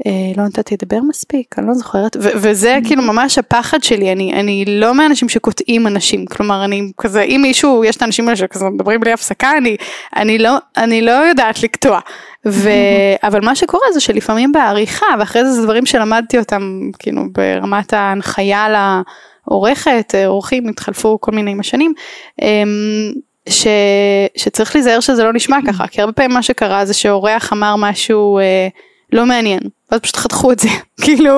אה, 0.06 0.12
לא 0.38 0.44
נתתי 0.44 0.76
לדבר 0.82 1.00
מספיק, 1.10 1.56
אני 1.60 1.68
לא 1.68 1.74
זוכרת, 1.74 2.18
ו- 2.20 2.30
וזה. 2.36 2.80
כאילו 2.86 3.02
ממש 3.02 3.38
הפחד 3.38 3.84
שלי, 3.84 4.12
אני, 4.12 4.34
אני 4.34 4.66
לא 4.68 4.94
מאנשים 4.94 5.30
שקוטעים 5.30 5.88
אנשים, 5.88 6.26
כלומר 6.26 6.66
אני 6.66 6.92
כזה, 6.98 7.22
אם 7.22 7.40
מישהו, 7.42 7.84
יש 7.84 7.96
את 7.96 8.02
האנשים 8.02 8.26
האלה 8.26 8.36
שכזה 8.36 8.66
מדברים 8.66 9.00
בלי 9.00 9.12
הפסקה, 9.12 9.58
אני, 9.58 9.78
אני, 10.16 10.38
לא, 10.38 10.58
אני 10.78 11.02
לא 11.02 11.12
יודעת 11.12 11.64
לקטוע, 11.64 12.00
ו-. 12.46 12.70
אבל 13.28 13.46
מה 13.46 13.56
שקורה 13.56 13.86
זה 13.94 14.00
שלפעמים 14.00 14.52
בעריכה, 14.52 15.06
ואחרי 15.20 15.46
זה 15.46 15.52
זה 15.52 15.64
דברים 15.64 15.86
שלמדתי 15.86 16.40
אותם, 16.40 16.90
כאילו 17.00 17.22
ברמת 17.32 17.94
ההנחיה 17.94 18.94
לעורכת, 19.48 20.16
אורחים 20.26 20.70
התחלפו 20.70 21.18
כל 21.22 21.32
מיני 21.32 21.52
עם 21.52 21.60
השנים, 21.60 21.94
אמ, 22.42 23.14
ש, 23.50 23.68
שצריך 24.38 24.76
להיזהר 24.76 25.00
שזה 25.00 25.24
לא 25.24 25.34
נשמע 25.34 25.58
ככה, 25.68 25.88
כי 25.88 26.02
הרבה 26.02 26.14
פעמים 26.14 26.32
מה 26.32 26.44
שקרה 26.44 26.86
זה 26.86 26.94
שאורח 26.94 27.54
אמר 27.54 27.76
משהו 27.78 28.40
אה, 28.40 28.68
לא 29.14 29.26
מעניין, 29.26 29.60
ואז 29.94 30.02
פשוט 30.02 30.16
חתכו 30.16 30.52
את 30.52 30.60
זה, 30.60 30.68
כאילו 31.04 31.34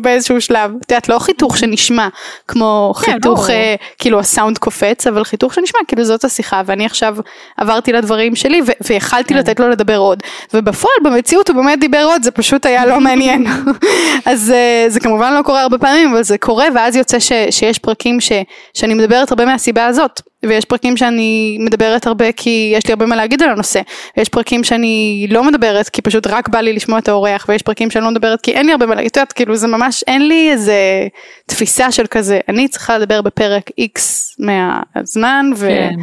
באיזשהו 0.00 0.40
שלב, 0.40 0.70
את 0.86 0.90
יודעת 0.90 1.08
לא 1.08 1.18
חיתוך 1.18 1.58
שנשמע 1.58 2.08
כמו 2.48 2.94
כן, 3.04 3.12
חיתוך, 3.12 3.48
לא. 3.48 3.54
אה, 3.54 3.74
כאילו 3.98 4.20
הסאונד 4.20 4.58
קופץ, 4.58 5.06
אבל 5.06 5.24
חיתוך 5.24 5.54
שנשמע 5.54 5.80
כאילו 5.88 6.04
זאת 6.04 6.24
השיחה, 6.24 6.62
ואני 6.66 6.86
עכשיו 6.86 7.16
עברתי 7.56 7.92
לדברים 7.92 8.36
שלי 8.36 8.60
ויכלתי 8.86 9.34
כן. 9.34 9.40
לתת 9.40 9.60
לו 9.60 9.68
לדבר 9.68 9.96
עוד, 9.96 10.22
ובפועל 10.54 10.94
במציאות 11.04 11.48
הוא 11.48 11.56
באמת 11.56 11.80
דיבר 11.80 12.02
עוד, 12.04 12.22
זה 12.22 12.30
פשוט 12.30 12.66
היה 12.66 12.86
לא 12.86 13.00
מעניין, 13.00 13.46
אז 14.30 14.50
אה, 14.50 14.84
זה 14.88 15.00
כמובן 15.00 15.34
לא 15.34 15.42
קורה 15.42 15.62
הרבה 15.62 15.78
פעמים, 15.78 16.10
אבל 16.10 16.22
זה 16.22 16.38
קורה, 16.38 16.66
ואז 16.74 16.96
יוצא 16.96 17.18
ש, 17.18 17.32
שיש 17.50 17.78
פרקים 17.78 18.20
ש, 18.20 18.32
שאני 18.74 18.94
מדברת 18.94 19.30
הרבה 19.30 19.44
מהסיבה 19.44 19.86
הזאת, 19.86 20.20
ויש 20.46 20.64
פרקים 20.64 20.96
שאני 20.96 21.58
מדברת 21.60 22.06
הרבה 22.06 22.32
כי 22.32 22.72
יש 22.76 22.86
לי 22.86 22.92
הרבה 22.92 23.06
מה 23.06 23.16
להגיד 23.16 23.42
על 23.42 23.50
הנושא, 23.50 23.80
ויש 24.16 24.28
פרקים 24.28 24.64
שאני 24.64 25.26
לא 25.30 25.44
מדברת 25.44 25.88
כי 25.88 26.02
פשוט 26.02 26.26
רק 26.26 26.48
בא 26.48 26.60
לי 26.60 26.72
לשמוע 26.72 26.98
את 26.98 27.08
האורח, 27.08 27.46
ויש 27.48 27.62
פרקים 27.62 27.90
שאני 27.90 27.99
לא 28.00 28.10
מדברת 28.10 28.40
כי 28.40 28.52
אין 28.52 28.66
לי 28.66 28.72
הרבה 28.72 28.86
מה 28.86 28.94
להגיד, 28.94 29.10
את 29.10 29.16
יודעת, 29.16 29.32
כאילו 29.32 29.56
זה 29.56 29.66
ממש, 29.66 30.04
אין 30.06 30.28
לי 30.28 30.50
איזה 30.52 31.06
תפיסה 31.46 31.92
של 31.92 32.06
כזה, 32.06 32.40
אני 32.48 32.68
צריכה 32.68 32.98
לדבר 32.98 33.22
בפרק 33.22 33.70
X 33.80 34.00
מהזמן, 34.38 35.50
כן. 35.60 35.94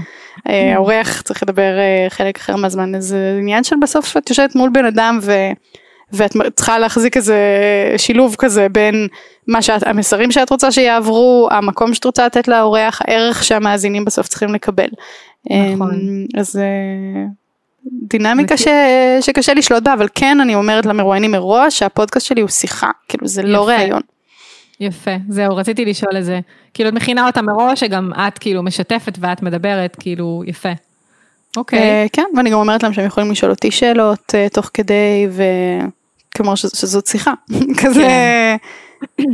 והאורח 0.45 1.21
צריך 1.21 1.43
לדבר 1.43 1.77
אה, 1.79 2.09
חלק 2.09 2.37
אחר 2.37 2.55
מהזמן, 2.55 3.01
זה 3.01 3.37
עניין 3.39 3.63
של 3.63 3.75
בסוף 3.81 4.17
את 4.17 4.29
יושבת 4.29 4.55
מול 4.55 4.69
בן 4.69 4.85
אדם 4.85 5.19
ו... 5.21 5.31
ואת 6.13 6.35
צריכה 6.55 6.79
להחזיק 6.79 7.17
איזה 7.17 7.37
שילוב 7.97 8.35
כזה 8.39 8.69
בין 8.69 9.07
מה 9.47 9.61
שאת, 9.61 9.87
המסרים 9.87 10.31
שאת 10.31 10.49
רוצה 10.49 10.71
שיעברו, 10.71 11.47
המקום 11.51 11.93
שאת 11.93 12.05
רוצה 12.05 12.25
לתת 12.25 12.47
לאורח, 12.47 13.01
הערך 13.01 13.43
שהמאזינים 13.43 14.05
בסוף 14.05 14.27
צריכים 14.27 14.53
לקבל. 14.53 14.87
נכון. 15.45 15.91
אמ, 15.91 16.25
אז 16.39 16.59
דינמיקה 17.85 18.57
ש... 18.57 18.67
שקשה 19.21 19.53
לשלוט 19.53 19.83
בה, 19.83 19.93
אבל 19.93 20.07
כן 20.15 20.41
אני 20.41 20.55
אומרת 20.55 20.85
למרואיינים 20.85 21.31
מראש 21.31 21.79
שהפודקאסט 21.79 22.25
שלי 22.25 22.41
הוא 22.41 22.49
שיחה, 22.49 22.91
כאילו 23.07 23.27
זה 23.27 23.43
לא 23.43 23.57
יפה. 23.57 23.65
ראיון. 23.65 24.01
יפה, 24.79 25.11
זהו, 25.29 25.55
רציתי 25.55 25.85
לשאול 25.85 26.17
את 26.17 26.25
זה. 26.25 26.39
כאילו, 26.73 26.89
את 26.89 26.93
מכינה 26.93 27.27
אותה 27.27 27.41
מראש, 27.41 27.79
שגם 27.79 28.11
את 28.27 28.37
כאילו 28.37 28.63
משתפת 28.63 29.17
ואת 29.19 29.41
מדברת, 29.41 29.95
כאילו, 29.99 30.43
יפה. 30.45 30.69
אוקיי. 31.57 31.79
אה, 31.79 32.05
כן, 32.13 32.23
ואני 32.35 32.49
גם 32.49 32.57
אומרת 32.57 32.83
להם 32.83 32.93
שהם 32.93 33.05
יכולים 33.05 33.31
לשאול 33.31 33.51
אותי 33.51 33.71
שאלות 33.71 34.35
אה, 34.35 34.47
תוך 34.49 34.69
כדי, 34.73 35.27
וכלומר 36.33 36.55
שזאת 36.55 37.07
שיחה, 37.07 37.33
כזה, 37.83 38.55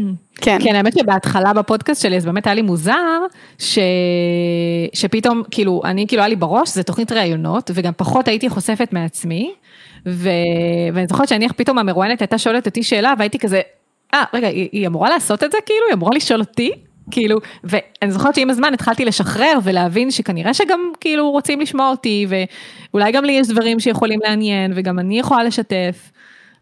כן, 0.44 0.58
כן, 0.64 0.76
האמת 0.76 0.94
שבהתחלה 1.00 1.54
בפודקאסט 1.54 2.02
שלי, 2.02 2.18
אז 2.18 2.26
באמת 2.26 2.48
היה 2.48 2.54
לי 2.54 2.62
מוזר, 2.62 3.20
ש... 3.60 3.80
שפתאום, 4.94 5.44
כאילו, 5.52 5.82
אני 5.86 6.08
כאילו 6.08 6.22
היה 6.22 6.30
לי 6.30 6.36
בראש, 6.36 6.70
זה 6.70 6.84
תוכנית 6.84 7.12
ראיונות, 7.12 7.72
וגם 7.74 7.94
פחות 7.98 8.28
הייתי 8.28 8.50
חושפת 8.50 8.94
מעצמי, 8.94 9.54
ו... 10.06 10.30
ואני 10.94 11.08
זוכרת 11.08 11.28
שאני 11.28 11.48
פתאום 11.50 11.78
המרואיינת 11.78 12.22
הייתה 12.22 12.38
שואלת 12.38 12.66
אותי 12.66 12.84
שאלה, 12.84 13.14
והייתי 13.18 13.40
כזה, 13.40 13.62
אה, 14.14 14.24
רגע, 14.34 14.48
היא, 14.48 14.70
היא 14.72 14.88
אמורה 14.88 15.10
לעשות 15.10 15.44
את 15.44 15.52
זה 15.52 15.58
כאילו? 15.66 15.86
היא 15.88 15.94
אמורה 15.94 16.16
לשאול 16.16 16.40
אותי? 16.40 16.72
כאילו, 17.12 17.38
ואני 17.64 18.12
זוכרת 18.12 18.36
שעם 18.36 18.50
הזמן 18.50 18.74
התחלתי 18.74 19.06
לשחרר 19.06 19.58
ולהבין 19.64 20.12
שכנראה 20.12 20.54
שגם 20.54 20.80
כאילו 21.02 21.32
רוצים 21.32 21.62
לשמוע 21.62 21.90
אותי, 21.90 22.28
ואולי 22.30 23.12
גם 23.12 23.26
לי 23.26 23.32
יש 23.32 23.48
דברים 23.48 23.80
שיכולים 23.80 24.20
לעניין, 24.24 24.72
וגם 24.76 25.00
אני 25.00 25.20
יכולה 25.20 25.44
לשתף, 25.44 26.12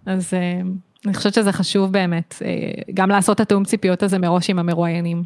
אז 0.05 0.33
אה, 0.33 0.61
אני 1.05 1.13
חושבת 1.13 1.33
שזה 1.33 1.51
חשוב 1.51 1.91
באמת, 1.91 2.35
אה, 2.45 2.81
גם 2.93 3.09
לעשות 3.09 3.35
את 3.35 3.41
התיאום 3.41 3.65
ציפיות 3.65 4.03
הזה 4.03 4.19
מראש 4.19 4.49
עם 4.49 4.59
המרואיינים. 4.59 5.23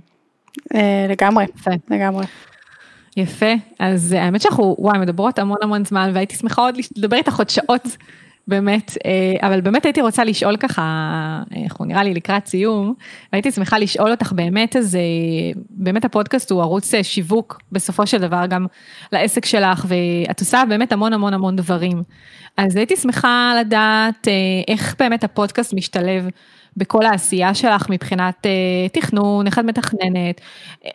אה, 0.76 1.06
לגמרי, 1.10 1.46
יפה. 1.56 1.72
לגמרי. 1.90 2.26
יפה, 3.18 3.54
אז 3.80 4.14
אה, 4.14 4.24
האמת 4.24 4.42
שאנחנו, 4.42 4.76
וואי, 4.80 5.00
מדברות 5.00 5.40
המון 5.40 5.58
המון 5.62 5.86
זמן, 5.86 6.12
והייתי 6.14 6.36
שמחה 6.36 6.62
עוד 6.62 6.76
לדבר 6.98 7.18
איתך 7.18 7.38
עוד 7.38 7.50
שעות, 7.50 7.84
באמת, 8.48 8.98
אה, 9.06 9.48
אבל 9.48 9.62
באמת 9.62 9.86
הייתי 9.86 10.02
רוצה 10.02 10.24
לשאול 10.24 10.58
ככה, 10.58 10.82
אה, 11.56 11.64
אנחנו 11.64 11.86
נראה 11.86 12.04
לי 12.04 12.14
לקראת 12.14 12.48
סיום, 12.48 12.94
והייתי 13.34 13.52
שמחה 13.52 13.78
לשאול 13.78 14.12
אותך 14.12 14.32
באמת 14.32 14.76
איזה, 14.76 15.00
באמת 15.70 16.06
הפודקאסט 16.06 16.52
הוא 16.52 16.62
ערוץ 16.62 16.94
אה, 16.94 17.04
שיווק, 17.04 17.62
בסופו 17.72 18.08
של 18.08 18.18
דבר 18.18 18.46
גם 18.46 18.66
לעסק 19.12 19.46
שלך, 19.46 19.86
ואת 19.88 20.40
עושה 20.40 20.64
באמת 20.70 20.92
המון 20.92 21.14
המון 21.14 21.34
המון 21.34 21.56
דברים. 21.56 22.04
אז 22.58 22.76
הייתי 22.76 22.96
שמחה 22.96 23.54
לדעת 23.60 24.28
אה, 24.28 24.34
איך 24.68 24.96
באמת 25.00 25.24
הפודקאסט 25.24 25.74
משתלב 25.74 26.30
בכל 26.78 27.06
העשייה 27.06 27.54
שלך 27.54 27.90
מבחינת 27.90 28.46
תכנון, 28.92 29.48
איך 29.48 29.60
את 29.60 29.64
מתכננת, 29.64 30.42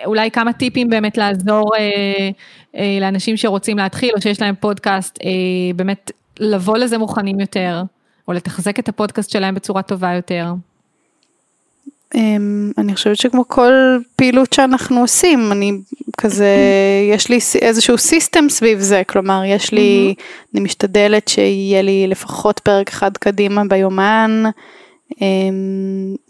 אולי 0.05 0.31
כמה 0.31 0.53
טיפים 0.53 0.91
באמת 0.91 1.19
לעזור 1.19 1.71
אה, 1.79 2.31
אה, 2.77 2.99
לאנשים 3.01 3.37
שרוצים 3.37 3.79
להתחיל 3.79 4.11
או 4.17 4.21
שיש 4.21 4.43
להם 4.43 4.55
פודקאסט, 4.61 5.19
אה, 5.25 5.31
באמת 5.77 6.11
לבוא 6.41 6.79
לזה 6.79 6.99
מוכנים 6.99 7.41
יותר, 7.41 7.83
או 8.29 8.33
לתחזק 8.33 8.79
את 8.79 8.89
הפודקאסט 8.89 9.31
שלהם 9.31 9.55
בצורה 9.55 9.83
טובה 9.83 10.13
יותר. 10.13 10.53
אמ, 12.15 12.73
אני 12.79 12.95
חושבת 12.95 13.17
שכמו 13.17 13.49
כל 13.49 13.73
פעילות 14.17 14.53
שאנחנו 14.53 15.01
עושים, 15.01 15.53
אני 15.53 15.73
כזה, 16.19 16.57
יש 17.13 17.29
לי 17.29 17.39
איזשהו 17.63 17.99
סיסטם 17.99 18.49
סביב 18.49 18.79
זה, 18.79 19.03
כלומר 19.09 19.43
יש 19.47 19.73
לי, 19.73 20.15
אני 20.55 20.63
משתדלת 20.63 21.29
שיהיה 21.29 21.83
לי 21.83 22.07
לפחות 22.09 22.59
פרק 22.59 22.89
אחד 22.89 23.17
קדימה 23.17 23.63
ביומן, 23.65 24.43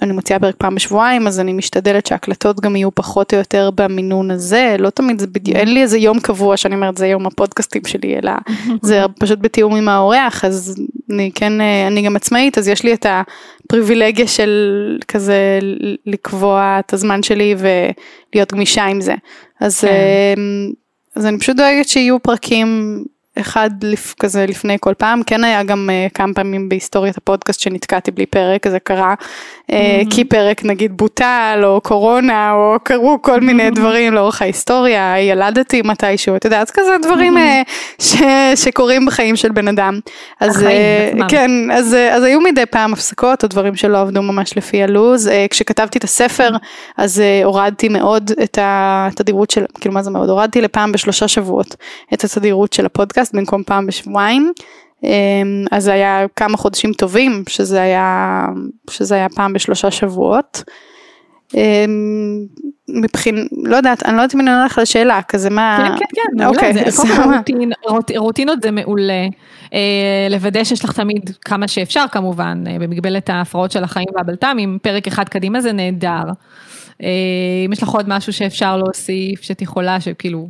אני 0.03 0.13
מוציאה 0.13 0.39
פרק 0.39 0.55
פעם 0.59 0.75
בשבועיים, 0.75 1.27
אז 1.27 1.41
אני 1.41 1.53
משתדלת 1.53 2.07
שההקלטות 2.07 2.61
גם 2.61 2.77
יהיו 2.77 2.95
פחות 2.95 3.35
או 3.35 3.39
יותר 3.39 3.71
במינון 3.75 4.31
הזה, 4.31 4.77
לא 4.79 4.91
תמיד 4.91 5.19
זה 5.19 5.27
בדיוק, 5.27 5.57
אין 5.57 5.75
לי 5.75 5.83
איזה 5.83 5.99
יום 5.99 6.21
קבוע 6.21 6.57
שאני 6.57 6.75
אומרת 6.75 6.99
זה 6.99 7.07
יום 7.07 7.27
הפודקאסטים 7.27 7.83
שלי, 7.87 8.17
אלא 8.19 8.33
זה 8.83 9.03
פשוט 9.19 9.39
בתיאום 9.43 9.77
עם 9.77 9.89
האורח, 9.89 10.45
אז 10.45 10.83
אני 11.11 11.31
כן, 11.35 11.61
אה, 11.61 11.87
אני 11.87 12.03
גם 12.03 12.17
עצמאית, 12.17 12.59
אז 12.59 12.69
יש 12.69 12.83
לי 12.83 12.95
את 12.95 13.07
הפריבילגיה 13.09 14.29
של 14.29 14.99
כזה 15.09 15.59
לקבוע 16.07 16.77
את 16.81 16.93
הזמן 16.93 17.23
שלי 17.23 17.55
ולהיות 17.59 18.53
גמישה 18.53 18.85
עם 18.85 19.01
זה. 19.01 19.15
אז, 19.61 19.81
כן. 19.81 19.89
אמ, 20.37 20.73
אז 21.17 21.27
אני 21.27 21.39
פשוט 21.39 21.57
דואגת 21.57 21.89
שיהיו 21.89 22.23
פרקים 22.23 23.05
אחד 23.39 23.71
לפ, 23.83 24.15
כזה 24.19 24.47
לפני 24.47 24.77
כל 24.81 24.95
פעם, 24.95 25.23
כן 25.23 25.45
היה 25.45 25.63
גם 25.63 25.91
uh, 25.91 26.15
כמה 26.15 26.35
פעמים 26.35 26.69
בהיסטוריית 26.69 27.17
הפודקאסט 27.17 27.61
שנתקעתי 27.61 28.11
בלי 28.11 28.27
פרק, 28.27 28.69
זה 28.69 28.79
קרה. 28.79 29.15
uh, 29.71 29.75
כי 30.11 30.25
פרק 30.25 30.65
נגיד 30.65 30.97
בוטל 30.97 31.61
או 31.65 31.81
קורונה 31.81 32.53
או 32.53 32.77
קרו 32.83 33.19
כל 33.23 33.41
מיני 33.41 33.71
דברים 33.71 34.15
לאורך 34.15 34.43
ההיסטוריה, 34.43 35.21
ילדתי 35.21 35.83
מתישהו, 35.83 36.37
אתה 36.37 36.47
יודע, 36.47 36.61
אז 36.61 36.71
כזה 36.71 36.97
דברים 37.03 37.37
uh, 37.37 37.41
ש, 37.99 38.17
שקורים 38.55 39.07
בחיים 39.07 39.37
של 39.37 39.53
בן 39.53 39.69
אדם. 39.69 40.01
אז 40.41 40.57
החיים 40.57 40.81
עצמם. 41.13 41.29
כן, 41.29 41.51
אז, 41.73 41.95
אה, 41.95 42.17
אז 42.17 42.23
היו 42.23 42.41
מדי 42.41 42.67
פעם 42.67 42.93
הפסקות 42.93 43.43
או 43.45 43.49
דברים 43.49 43.77
שלא 43.77 44.01
עבדו 44.01 44.23
ממש 44.23 44.57
לפי 44.57 44.83
הלוז. 44.83 45.29
אה, 45.29 45.47
כשכתבתי 45.51 45.99
את 45.99 46.05
הספר, 46.05 46.51
אז 46.97 47.21
אה, 47.21 47.45
הורדתי 47.45 47.89
מאוד 47.89 48.31
את 48.43 48.59
התדירות 48.61 49.51
של, 49.51 49.65
כאילו 49.81 49.95
מה 49.95 50.03
זה 50.03 50.11
מאוד, 50.11 50.29
הורדתי 50.29 50.61
לפעם 50.61 50.93
בשלושה 50.93 51.29
שבועות 51.29 51.77
את 52.15 52.25
התדירות 52.25 52.73
של 52.73 52.87
הפודקאסט 52.87 53.20
במקום 53.35 53.63
פעם 53.63 53.87
בשבועיים. 53.87 54.53
אה, 55.05 55.43
אז 55.71 55.85
זה 55.85 55.93
היה 55.93 56.27
כמה 56.37 56.57
חודשים 56.57 56.93
טובים, 56.93 57.43
שזה 57.49 57.83
היה, 57.83 58.47
שזה 58.91 59.15
היה 59.15 59.29
פעם 59.29 59.53
בשלושה 59.53 59.91
שבועות. 59.91 60.63
אה, 61.57 61.85
מבחין, 62.89 63.47
לא 63.65 63.77
יודעת, 63.77 64.03
אני 64.07 64.17
לא 64.17 64.23
יודעת 64.23 64.35
אם 64.35 64.41
אני 64.41 64.51
עונה 64.51 64.65
לך 64.65 64.79
לשאלה, 64.83 65.23
כזה 65.23 65.51
מה... 65.51 65.79
כן, 65.79 65.99
כן, 65.99 66.05
כן, 66.15 66.45
מעולה, 66.45 66.59
אוקיי, 66.59 66.75
זה, 66.75 66.85
כל 66.85 66.91
סבבה. 66.91 67.37
רוטין, 67.37 67.73
רוט, 67.89 68.11
רוטינות 68.17 68.63
זה 68.63 68.71
מעולה, 68.71 69.27
אה, 69.75 70.27
לוודא 70.31 70.65
שיש 70.65 70.85
לך 70.85 70.93
תמיד 70.93 71.31
כמה 71.45 71.69
שאפשר 71.69 72.05
כמובן, 72.13 72.65
אה, 72.67 72.77
במגבלת 72.79 73.31
ההפרעות 73.31 73.71
של 73.71 73.85
החיים 73.85 74.09
והבלת"מים, 74.15 74.79
פרק 74.83 75.07
אחד 75.07 75.29
קדימה 75.29 75.61
זה 75.61 75.73
נהדר. 75.73 76.25
אה, 77.03 77.09
אם 77.67 77.73
יש 77.73 77.83
לך 77.83 77.89
עוד 77.89 78.09
משהו 78.09 78.33
שאפשר 78.33 78.77
להוסיף, 78.77 79.43
שאת 79.43 79.63
יכולה, 79.63 80.01
שכאילו, 80.01 80.49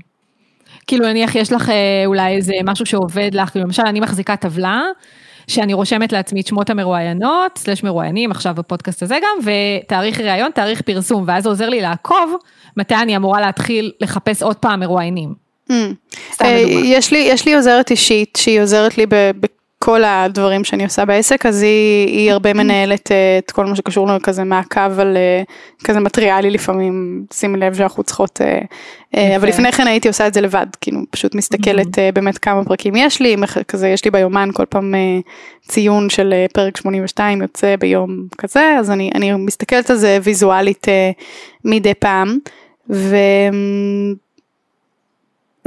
כאילו 0.86 1.06
נניח 1.06 1.34
יש 1.34 1.52
לך 1.52 1.68
אה, 1.68 2.02
אולי 2.06 2.36
איזה 2.36 2.52
משהו 2.64 2.86
שעובד 2.86 3.30
לך, 3.32 3.48
כאילו 3.48 3.64
למשל 3.64 3.82
אני 3.86 4.00
מחזיקה 4.00 4.36
טבלה, 4.36 4.82
שאני 5.46 5.74
רושמת 5.74 6.12
לעצמי 6.12 6.40
את 6.40 6.46
שמות 6.46 6.70
המרואיינות, 6.70 7.58
סלש 7.58 7.82
מרואיינים, 7.82 8.30
עכשיו 8.30 8.54
בפודקאסט 8.54 9.02
הזה 9.02 9.18
גם, 9.22 9.52
ותאריך 9.84 10.20
ראיון, 10.20 10.50
תאריך 10.50 10.82
פרסום, 10.82 11.24
ואז 11.26 11.42
זה 11.42 11.48
עוזר 11.48 11.68
לי 11.68 11.80
לעקוב 11.80 12.34
מתי 12.76 12.94
אני 12.94 13.16
אמורה 13.16 13.40
להתחיל 13.40 13.92
לחפש 14.00 14.42
עוד 14.42 14.56
פעם 14.56 14.80
מרואיינים. 14.80 15.34
Mm. 15.70 15.72
סתם 16.32 16.44
אה. 16.44 16.58
יש 16.84 17.12
לי, 17.12 17.18
יש 17.18 17.46
לי 17.46 17.54
עוזרת 17.54 17.90
אישית 17.90 18.38
שהיא 18.40 18.60
עוזרת 18.60 18.98
לי 18.98 19.06
בכל 19.82 20.04
הדברים 20.04 20.64
שאני 20.64 20.84
עושה 20.84 21.04
בעסק, 21.04 21.46
אז 21.46 21.62
היא, 21.62 22.08
היא 22.08 22.32
הרבה 22.32 22.52
מנהלת 22.52 23.12
אה, 23.12 23.38
את 23.38 23.50
כל 23.50 23.66
מה 23.66 23.76
שקשור 23.76 24.06
לכזה 24.06 24.44
מעקב 24.44 25.00
על 25.00 25.16
אה, 25.16 25.42
כזה 25.84 26.00
מטריאלי 26.00 26.50
לפעמים, 26.50 27.24
שימי 27.32 27.58
לב 27.58 27.74
שאנחנו 27.74 28.02
צריכות, 28.02 28.40
אה, 29.14 29.36
אבל. 29.36 29.48
לפני 29.48 29.72
כן 29.72 29.86
הייתי 29.86 30.08
עושה 30.08 30.26
את 30.26 30.34
זה 30.34 30.40
לבד, 30.40 30.66
כאילו 30.80 31.00
פשוט 31.10 31.34
מסתכלת 31.34 31.98
אה, 31.98 32.12
באמת 32.12 32.38
כמה 32.38 32.64
פרקים 32.64 32.96
יש 32.96 33.20
לי, 33.20 33.36
כזה 33.68 33.88
יש 33.88 34.04
לי 34.04 34.10
ביומן 34.10 34.48
כל 34.52 34.64
פעם 34.64 34.94
ציון 35.68 36.10
של 36.10 36.34
פרק 36.52 36.76
82 36.76 37.42
יוצא 37.42 37.76
ביום 37.76 38.26
כזה, 38.38 38.76
אז 38.78 38.90
אני, 38.90 39.10
אני 39.14 39.32
מסתכלת 39.32 39.90
על 39.90 39.96
זה 39.96 40.18
ויזואלית 40.22 40.86
מדי 41.64 41.94
פעם. 41.94 42.38
ו... 42.90 43.16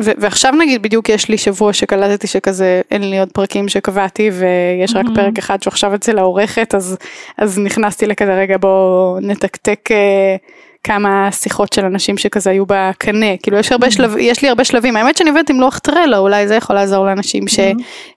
ו- 0.04 0.12
ועכשיו 0.18 0.52
נגיד 0.52 0.82
בדיוק 0.82 1.10
יש 1.10 1.30
לי 1.30 1.38
שבוע 1.38 1.74
שקלטתי 1.74 2.28
שכזה 2.28 2.82
אין 2.92 3.10
לי 3.10 3.20
עוד 3.20 3.32
פרקים 3.32 3.70
שקבעתי 3.70 4.30
ויש 4.34 4.96
רק 4.96 5.04
מהמם. 5.04 5.16
פרק 5.16 5.38
אחד 5.38 5.64
שעכשיו 5.64 5.96
אצל 5.96 6.18
העורכת 6.18 6.76
אז 6.76 6.98
אז 7.38 7.60
נכנסתי 7.60 8.06
לכזה 8.06 8.34
רגע 8.34 8.58
בוא 8.58 9.20
נתקתק 9.22 9.90
אה, 9.92 10.36
כמה 10.84 11.32
שיחות 11.32 11.74
של 11.74 11.86
אנשים 11.86 12.18
שכזה 12.18 12.50
היו 12.50 12.64
בקנה. 12.68 13.38
כאילו 13.44 13.58
יש 13.58 13.72
הרבה 13.72 13.92
שלב 13.92 14.16
יש 14.20 14.42
לי 14.42 14.50
הרבה 14.50 14.64
שלבים. 14.64 14.98
האמת 14.98 15.18
שאני 15.18 15.30
עובדת 15.30 15.50
עם 15.50 15.60
לוח 15.60 15.80
טרלו 15.80 16.18
אולי 16.18 16.48
זה 16.48 16.56
יכול 16.56 16.76
לעזור 16.76 17.06
לאנשים 17.06 17.48
ש, 17.48 17.60
אה, 17.60 17.74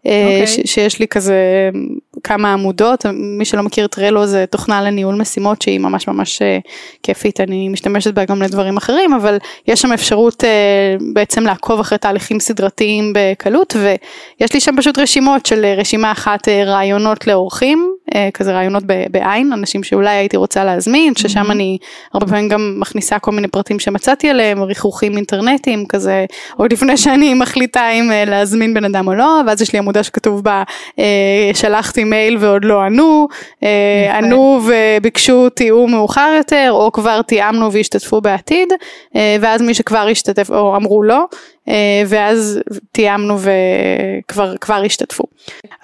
אוקיי. 0.06 0.46
ש, 0.46 0.60
שיש 0.64 0.98
לי 0.98 1.08
כזה 1.08 1.70
כמה 2.24 2.52
עמודות. 2.52 3.06
מי 3.12 3.44
שלא 3.44 3.62
מכיר 3.62 3.86
טרלו 3.86 4.26
זה 4.26 4.44
תוכנה 4.50 4.82
לניהול 4.82 5.14
משימות 5.14 5.62
שהיא 5.62 5.80
ממש 5.80 6.08
ממש 6.08 6.42
אה, 6.42 6.58
כיפית. 7.02 7.40
אני 7.40 7.68
משתמשת 7.68 8.14
בה 8.14 8.24
גם 8.24 8.42
לדברים 8.42 8.76
אחרים 8.76 9.14
אבל 9.14 9.38
יש 9.68 9.82
שם 9.82 9.92
אפשרות 9.92 10.44
אה, 10.44 10.96
בעצם 11.12 11.46
לעקוב 11.46 11.80
אחרי 11.80 11.98
תהליכים 11.98 12.40
סדרתיים 12.40 13.12
בקלות 13.14 13.76
ויש 13.76 14.52
לי 14.54 14.60
שם 14.60 14.76
פשוט 14.76 14.98
רשימות 14.98 15.46
של 15.46 15.64
אה, 15.64 15.74
רשימה 15.74 16.12
אחת 16.12 16.48
אה, 16.48 16.64
רעיונות 16.64 17.26
לאורחים. 17.26 17.90
אה, 17.90 17.95
כזה 18.34 18.52
רעיונות 18.52 18.82
בעין 19.10 19.52
אנשים 19.52 19.82
שאולי 19.82 20.16
הייתי 20.16 20.36
רוצה 20.36 20.64
להזמין 20.64 21.14
ששם 21.16 21.50
אני 21.50 21.78
הרבה 22.14 22.26
פעמים 22.26 22.48
גם 22.48 22.74
מכניסה 22.78 23.18
כל 23.18 23.32
מיני 23.32 23.48
פרטים 23.48 23.78
שמצאתי 23.78 24.28
עליהם 24.28 24.62
ריחוכים 24.62 25.16
אינטרנטיים 25.16 25.86
כזה 25.86 26.24
עוד 26.56 26.72
לפני 26.72 26.96
שאני 27.06 27.34
מחליטה 27.34 27.90
אם 27.90 28.12
אה, 28.12 28.24
להזמין 28.24 28.74
בן 28.74 28.84
אדם 28.84 29.08
או 29.08 29.14
לא 29.14 29.40
ואז 29.46 29.62
יש 29.62 29.72
לי 29.72 29.78
עמודה 29.78 30.02
שכתוב 30.02 30.44
בה 30.44 30.62
אה, 30.98 31.50
שלחתי 31.54 32.04
מייל 32.04 32.36
ועוד 32.40 32.64
לא 32.64 32.80
ענו 32.80 33.28
אה. 33.62 34.18
ענו 34.18 34.60
וביקשו 34.66 35.48
תיאום 35.48 35.90
מאוחר 35.90 36.32
יותר 36.36 36.68
או 36.70 36.92
כבר 36.92 37.22
תיאמנו 37.22 37.72
והשתתפו 37.72 38.20
בעתיד 38.20 38.68
אה, 39.16 39.36
ואז 39.40 39.62
מי 39.62 39.74
שכבר 39.74 40.06
השתתף 40.10 40.50
או 40.50 40.76
אמרו 40.76 41.02
לא 41.02 41.14
אה, 41.14 41.24
ואז 42.06 42.60
תיאמנו 42.92 43.38
וכבר 43.40 44.56
כבר 44.56 44.82
השתתפו. 44.84 45.24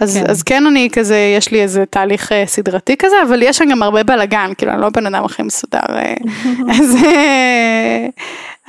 אז 0.01 0.17
כן. 0.17 0.31
אז 0.31 0.43
כן 0.43 0.67
אני 0.67 0.89
כזה, 0.93 1.35
יש 1.37 1.51
לי 1.51 1.63
איזה 1.63 1.85
תהליך 1.87 2.33
אה, 2.33 2.47
סדרתי 2.47 2.97
כזה, 2.97 3.17
אבל 3.29 3.43
יש 3.43 3.59
שם 3.59 3.65
גם 3.71 3.83
הרבה 3.83 4.03
בלאגן, 4.03 4.53
כאילו 4.59 4.73
אני 4.73 4.81
לא 4.81 4.91
בן 4.91 5.07
אדם 5.07 5.25
הכי 5.25 5.43
מסודר, 5.43 5.81
אה, 5.91 6.15
אז, 6.81 6.97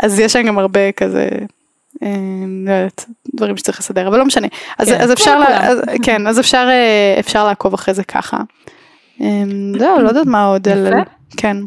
אז 0.04 0.20
יש 0.20 0.34
שם 0.34 0.44
גם 0.44 0.60
הרבה 0.60 0.92
כזה. 0.92 1.30
לא 2.66 2.72
יודעת, 2.72 3.06
דברים 3.36 3.58
שצריך 3.58 3.80
לסדר, 3.80 4.08
אבל 4.08 4.18
לא 4.18 4.26
משנה. 4.26 4.48
אז, 4.78 4.90
כן, 4.90 5.02
אז 5.02 5.14
אפשר, 5.14 5.40
לה, 5.40 5.68
אז, 5.68 5.80
כן, 6.04 6.28
אז 6.28 6.40
אפשר, 6.40 6.68
אפשר 7.20 7.46
לעקוב 7.48 7.74
אחרי 7.74 7.94
זה 7.94 8.04
ככה. 8.04 8.38
זהו, 9.80 10.02
לא 10.02 10.08
יודעת 10.08 10.26
מה 10.26 10.46
עוד. 10.46 10.68
על, 10.68 10.94
כן. 11.38 11.58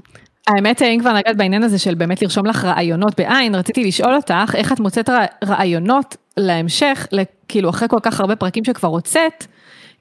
האמת, 0.47 0.82
אם 0.82 0.99
כבר 1.01 1.12
נגעת 1.12 1.36
בעניין 1.36 1.62
הזה 1.62 1.78
של 1.78 1.94
באמת 1.94 2.22
לרשום 2.22 2.47
לך 2.47 2.64
רעיונות 2.64 3.20
בעין, 3.20 3.55
רציתי 3.55 3.84
לשאול 3.84 4.14
אותך, 4.14 4.55
איך 4.55 4.72
את 4.72 4.80
מוצאת 4.80 5.11
רעיונות 5.44 6.16
להמשך, 6.36 7.07
כאילו 7.49 7.70
אחרי 7.70 7.88
כל 7.88 8.01
כך 8.03 8.20
הרבה 8.20 8.36
פרקים 8.36 8.64
שכבר 8.64 8.88
הוצאת, 8.88 9.47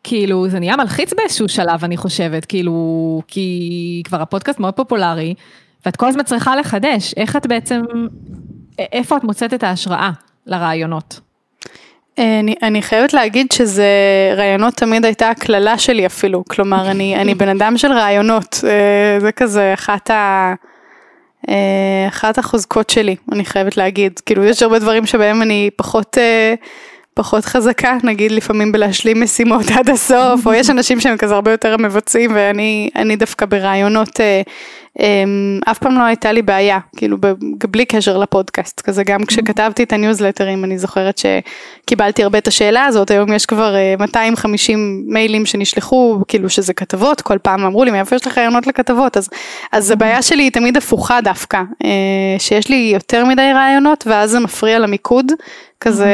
כאילו 0.04 0.50
זה 0.50 0.60
נהיה 0.60 0.76
מלחיץ 0.76 1.14
באיזשהו 1.14 1.50
שלב, 1.50 1.84
אני 1.84 1.98
חושבת, 1.98 2.46
כאילו, 2.46 3.22
כי 3.28 4.02
כבר 4.06 4.22
הפודקאסט 4.22 4.60
מאוד 4.60 4.74
פופולרי, 4.74 5.34
ואת 5.86 5.96
כל 5.96 6.08
הזמן 6.08 6.24
צריכה 6.24 6.56
לחדש, 6.56 7.14
איך 7.18 7.36
את 7.36 7.48
בעצם, 7.48 7.82
איפה 8.80 9.18
את 9.18 9.24
מוצאת 9.24 9.54
את 9.54 9.64
ההשראה 9.64 10.12
לרעיונות? 10.46 11.20
אני, 12.18 12.56
אני 12.64 12.82
חייבת 12.82 13.14
להגיד 13.14 13.52
שזה 13.52 13.88
רעיונות 14.38 14.74
תמיד 14.74 15.06
הייתה 15.06 15.30
הקללה 15.30 15.78
שלי 15.78 16.06
אפילו, 16.06 16.44
כלומר 16.50 16.92
אני, 16.92 17.16
אני 17.16 17.36
בן 17.36 17.48
אדם 17.50 17.78
של 17.78 17.92
רעיונות, 17.92 18.62
אה, 18.64 19.20
זה 19.20 19.32
כזה 19.32 19.74
אחת, 19.74 20.10
ה, 20.12 20.54
אה, 21.50 22.06
אחת 22.08 22.38
החוזקות 22.38 22.90
שלי, 22.90 23.16
אני 23.32 23.46
חייבת 23.46 23.78
להגיד, 23.78 24.20
כאילו 24.26 24.44
יש 24.44 24.64
הרבה 24.64 24.80
דברים 24.80 25.06
שבהם 25.06 25.42
אני 25.42 25.70
פחות, 25.76 26.18
אה, 26.18 26.54
פחות 27.14 27.46
חזקה, 27.46 27.98
נגיד 28.04 28.32
לפעמים 28.32 28.72
בלהשלים 28.72 29.22
משימות 29.24 29.66
עד 29.78 29.90
הסוף, 29.90 30.48
או 30.48 30.54
יש 30.54 30.70
אנשים 30.70 31.00
שהם 31.00 31.18
כזה 31.18 31.36
הרבה 31.36 31.52
יותר 31.52 31.78
מבצעים 31.78 32.32
ואני 32.36 33.16
דווקא 33.18 33.46
ברעיונות 33.46 34.20
אף 35.72 35.78
פעם 35.78 35.98
לא 35.98 36.04
הייתה 36.04 36.32
לי 36.32 36.42
בעיה, 36.42 36.80
כאילו 36.98 37.18
בלי 37.70 37.86
קשר 37.86 38.18
לפודקאסט, 38.18 38.82
כזה 38.82 39.04
גם 39.04 39.26
כשכתבתי 39.26 39.84
את 39.84 39.94
הניוזלטרים 39.94 40.64
אני 40.64 40.78
זוכרת 40.78 41.18
שקיבלתי 41.18 42.24
הרבה 42.24 42.38
את 42.38 42.48
השאלה 42.48 42.86
הזאת, 42.86 43.12
היום 43.12 43.34
יש 43.34 43.46
כבר 43.46 43.76
250 44.00 44.80
אה, 44.80 45.14
מיילים 45.14 45.46
שנשלחו, 45.46 46.20
כאילו 46.28 46.50
שזה 46.50 46.74
כתבות, 46.74 47.22
כל 47.22 47.38
פעם 47.38 47.66
אמרו 47.66 47.84
לי 47.84 47.92
מאיפה 47.92 48.16
יש 48.16 48.28
לך 48.28 48.38
רעיונות 48.38 48.68
לכתבות, 48.68 49.18
אז, 49.18 49.30
אז 49.72 49.92
הבעיה 49.92 50.22
שלי 50.22 50.44
היא 50.44 50.52
תמיד 50.52 50.78
הפוכה 50.78 51.22
דווקא, 51.22 51.62
אה, 51.84 51.90
שיש 52.40 52.70
לי 52.70 52.92
יותר 52.94 53.26
מדי 53.26 53.52
רעיונות 53.54 54.04
ואז 54.08 54.32
זה 54.32 54.40
מפריע 54.40 54.80
למיקוד, 54.80 55.32
כזה 55.88 56.10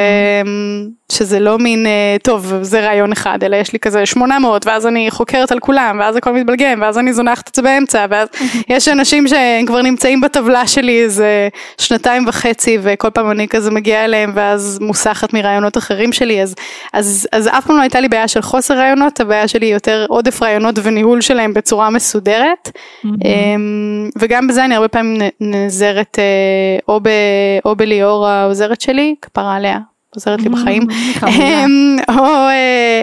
שזה 1.12 1.40
לא 1.40 1.60
מין 1.60 1.86
אה, 1.86 2.16
טוב 2.24 2.54
זה 2.62 2.80
רעיון 2.80 3.12
אחד 3.12 3.44
אלא 3.44 3.56
יש 3.56 3.74
לי 3.74 3.80
כזה 3.80 4.06
800 4.06 4.68
ואז 4.68 4.88
אני 4.88 5.12
חוקרת 5.12 5.52
על 5.52 5.60
כולם 5.60 5.98
ואז 6.00 6.16
הכל 6.16 6.34
מתבלגן 6.34 6.82
ואז 6.82 6.98
אני 6.98 7.14
זונחת 7.14 7.50
את 7.50 7.56
זה 7.56 7.62
באמצע 7.62 8.06
ואז 8.10 8.28
יש 8.70 8.88
אנשים 8.88 9.28
שהם 9.28 9.66
כבר 9.66 9.82
נמצאים 9.82 10.22
בטבלה 10.22 10.68
שלי 10.68 11.04
איזה 11.04 11.50
שנתיים 11.78 12.28
וחצי 12.28 12.78
וכל 12.82 13.10
פעם 13.10 13.32
אני 13.32 13.48
כזה 13.48 13.72
מגיעה 13.72 14.06
אליהם 14.06 14.32
ואז 14.36 14.80
מוסחת 14.82 15.34
מרעיונות 15.34 15.78
אחרים 15.78 16.14
שלי 16.14 16.42
אז, 16.42 16.56
אז, 16.94 17.28
אז 17.32 17.48
אף 17.48 17.66
פעם 17.68 17.78
לא 17.78 17.82
הייתה 17.82 18.00
לי 18.00 18.08
בעיה 18.08 18.28
של 18.28 18.42
חוסר 18.42 18.78
רעיונות 18.78 19.20
הבעיה 19.20 19.48
שלי 19.48 19.66
היא 19.66 19.74
יותר 19.74 20.06
עודף 20.10 20.44
רעיונות 20.44 20.76
וניהול 20.84 21.22
שלהם 21.22 21.54
בצורה 21.54 21.90
מסודרת. 21.90 22.70
אמ, 23.06 24.10
וגם 24.18 24.48
בזה 24.48 24.66
אני 24.66 24.76
הרבה 24.76 24.88
פעמים 24.88 25.22
נעזרת 25.40 26.20
אה, 26.20 26.24
או, 26.88 27.00
ב, 27.04 27.10
או 27.66 27.76
בליאור 27.76 28.28
העוזרת 28.28 28.82
שלי 28.82 29.16
כפרה 29.22 29.60
עליה 29.62 29.80
עוזרת 30.16 30.42
לי 30.42 30.50
בחיים. 30.56 30.88
אמ, 31.28 31.98
או 32.10 32.26
אה, 32.26 33.02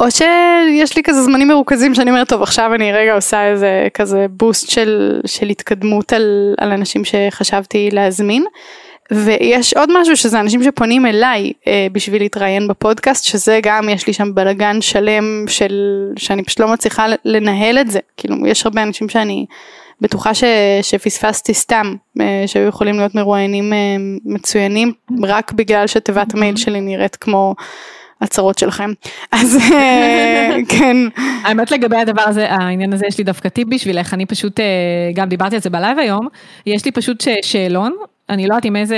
או 0.00 0.10
שיש 0.10 0.96
לי 0.96 1.02
כזה 1.02 1.22
זמנים 1.22 1.48
מרוכזים 1.48 1.94
שאני 1.94 2.10
אומרת 2.10 2.28
טוב 2.28 2.42
עכשיו 2.42 2.74
אני 2.74 2.92
רגע 2.92 3.14
עושה 3.14 3.46
איזה 3.46 3.88
כזה 3.94 4.26
בוסט 4.30 4.70
של, 4.70 5.20
של 5.26 5.48
התקדמות 5.48 6.12
על, 6.12 6.54
על 6.58 6.72
אנשים 6.72 7.02
שחשבתי 7.04 7.88
להזמין. 7.92 8.44
ויש 9.12 9.74
עוד 9.74 10.00
משהו 10.00 10.16
שזה 10.16 10.40
אנשים 10.40 10.62
שפונים 10.62 11.06
אליי 11.06 11.52
אה, 11.66 11.86
בשביל 11.92 12.22
להתראיין 12.22 12.68
בפודקאסט 12.68 13.24
שזה 13.24 13.60
גם 13.62 13.88
יש 13.88 14.06
לי 14.06 14.12
שם 14.12 14.34
בלאגן 14.34 14.80
שלם 14.80 15.44
של 15.48 15.74
שאני 16.16 16.44
פשוט 16.44 16.60
לא 16.60 16.68
מצליחה 16.68 17.06
לנהל 17.24 17.78
את 17.78 17.90
זה. 17.90 17.98
כאילו 18.16 18.46
יש 18.46 18.66
הרבה 18.66 18.82
אנשים 18.82 19.08
שאני 19.08 19.46
בטוחה 20.00 20.34
ש, 20.34 20.44
שפספסתי 20.82 21.54
סתם 21.54 21.94
אה, 22.20 22.42
שהיו 22.46 22.68
יכולים 22.68 22.96
להיות 22.96 23.14
מרואיינים 23.14 23.72
אה, 23.72 23.78
מצוינים 24.24 24.92
רק 25.22 25.52
בגלל 25.52 25.86
שתיבת 25.86 26.34
המייל 26.34 26.56
שלי 26.56 26.80
נראית 26.80 27.16
כמו 27.16 27.54
הצרות 28.20 28.58
שלכם. 28.58 28.90
אז 29.32 29.58
אה, 29.72 30.56
כן. 30.78 30.96
האמת 31.44 31.70
לגבי 31.70 31.96
הדבר 31.96 32.22
הזה, 32.22 32.50
העניין 32.50 32.92
הזה 32.92 33.06
יש 33.06 33.18
לי 33.18 33.24
דווקא 33.24 33.48
טיפ 33.48 33.68
בשבילך, 33.68 34.14
אני 34.14 34.26
פשוט, 34.26 34.60
גם 35.14 35.28
דיברתי 35.28 35.54
על 35.54 35.62
זה 35.62 35.70
בלייב 35.70 35.98
היום, 35.98 36.28
יש 36.66 36.84
לי 36.84 36.92
פשוט 36.92 37.24
שאלון, 37.42 37.92
אני 38.28 38.46
לא 38.46 38.54
יודעת 38.54 38.64
עם 38.64 38.76
איזה, 38.76 38.96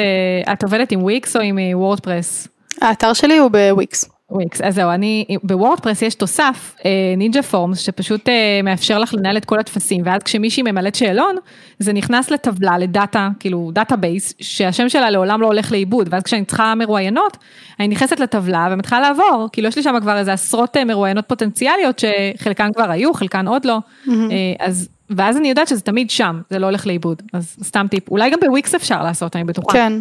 את 0.53 0.62
עובדת 0.62 0.92
עם 0.92 1.03
וויקס 1.03 1.36
או 1.36 1.40
עם 1.40 1.59
וורדפרס? 1.72 2.48
האתר 2.80 3.12
שלי 3.12 3.38
הוא 3.38 3.50
בוויקס. 3.50 4.12
וויקס, 4.33 4.61
אז 4.61 4.74
זהו, 4.74 4.91
אני, 4.91 5.24
בוורדפרס 5.43 6.03
יש 6.03 6.14
תוסף, 6.14 6.76
Ninja 7.16 7.43
Forms, 7.43 7.78
שפשוט 7.78 8.28
מאפשר 8.64 8.99
לך 8.99 9.14
לנהל 9.14 9.37
את 9.37 9.45
כל 9.45 9.59
הטפסים, 9.59 10.03
ואז 10.05 10.22
כשמישהי 10.22 10.62
ממלאת 10.62 10.95
שאלון, 10.95 11.37
זה 11.78 11.93
נכנס 11.93 12.30
לטבלה, 12.30 12.78
ל 12.78 12.87
data, 12.87 13.28
כאילו 13.41 13.70
database, 13.72 14.35
שהשם 14.41 14.89
שלה 14.89 15.11
לעולם 15.11 15.41
לא 15.41 15.47
הולך 15.47 15.72
לאיבוד, 15.72 16.09
ואז 16.11 16.22
כשאני 16.22 16.45
צריכה 16.45 16.74
מרואיינות, 16.74 17.37
אני 17.80 17.89
נכנסת 17.89 18.20
לטבלה 18.20 18.68
ומתחילה 18.70 19.01
לעבור, 19.01 19.49
כאילו 19.53 19.68
יש 19.68 19.76
לי 19.76 19.83
שם 19.83 19.95
כבר 20.01 20.18
איזה 20.18 20.33
עשרות 20.33 20.76
מרואיינות 20.76 21.28
פוטנציאליות, 21.28 21.99
שחלקן 21.99 22.72
כבר 22.74 22.91
היו, 22.91 23.14
חלקן 23.14 23.49
עוד 23.49 23.64
לא, 23.64 23.78
mm-hmm. 24.07 24.11
אז 24.59 24.89
ואז 25.17 25.37
אני 25.37 25.49
יודעת 25.49 25.69
שזה 25.69 25.81
תמיד 25.81 26.11
שם, 26.11 26.41
זה 26.51 26.59
לא 26.59 26.67
הולך 26.67 26.87
לאיבוד, 26.87 27.23
אז 27.33 27.57
סתם 27.65 27.87
טיפ, 27.91 28.11
אולי 28.11 28.31
גם 28.31 28.39
בוויקס 28.41 28.75
אפשר 28.75 29.03
לעשות, 29.03 29.37
אני 29.37 29.45
בטוחה. 29.45 29.73
כן, 29.73 29.93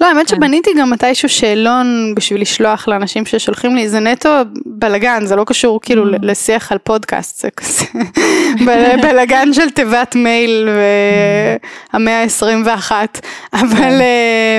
לא 0.00 0.06
האמת 0.06 0.30
כן. 0.30 0.36
שבניתי 0.36 0.70
גם 0.78 0.90
מתישהו 0.90 1.28
שאלון 1.28 2.12
בשביל 2.16 2.40
לשלוח 2.40 2.88
לאנשים 2.88 3.26
ששולחים 3.26 3.76
לי, 3.76 3.88
זה 3.88 4.00
נטו 4.00 4.28
בלאגן, 4.66 5.26
זה 5.26 5.36
לא 5.36 5.44
קשור 5.44 5.80
כאילו 5.80 6.04
mm. 6.04 6.18
לשיח 6.22 6.72
על 6.72 6.78
פודקאסט, 6.78 7.40
זה 7.40 7.50
כזה 7.50 7.84
בלאגן 9.02 9.52
של 9.52 9.70
תיבת 9.70 10.14
מייל 10.14 10.68
והמאה 11.92 12.22
ה-21, 12.22 12.92
אבל 13.52 13.68
כן. 13.76 14.00
אה, 14.00 14.58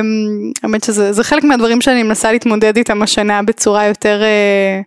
האמת 0.63 0.83
שזה 0.83 1.23
חלק 1.23 1.43
מהדברים 1.43 1.81
שאני 1.81 2.03
מנסה 2.03 2.31
להתמודד 2.31 2.77
איתם 2.77 3.01
השנה 3.01 3.43
בצורה 3.43 3.85
יותר... 3.85 4.21
אה, 4.23 4.81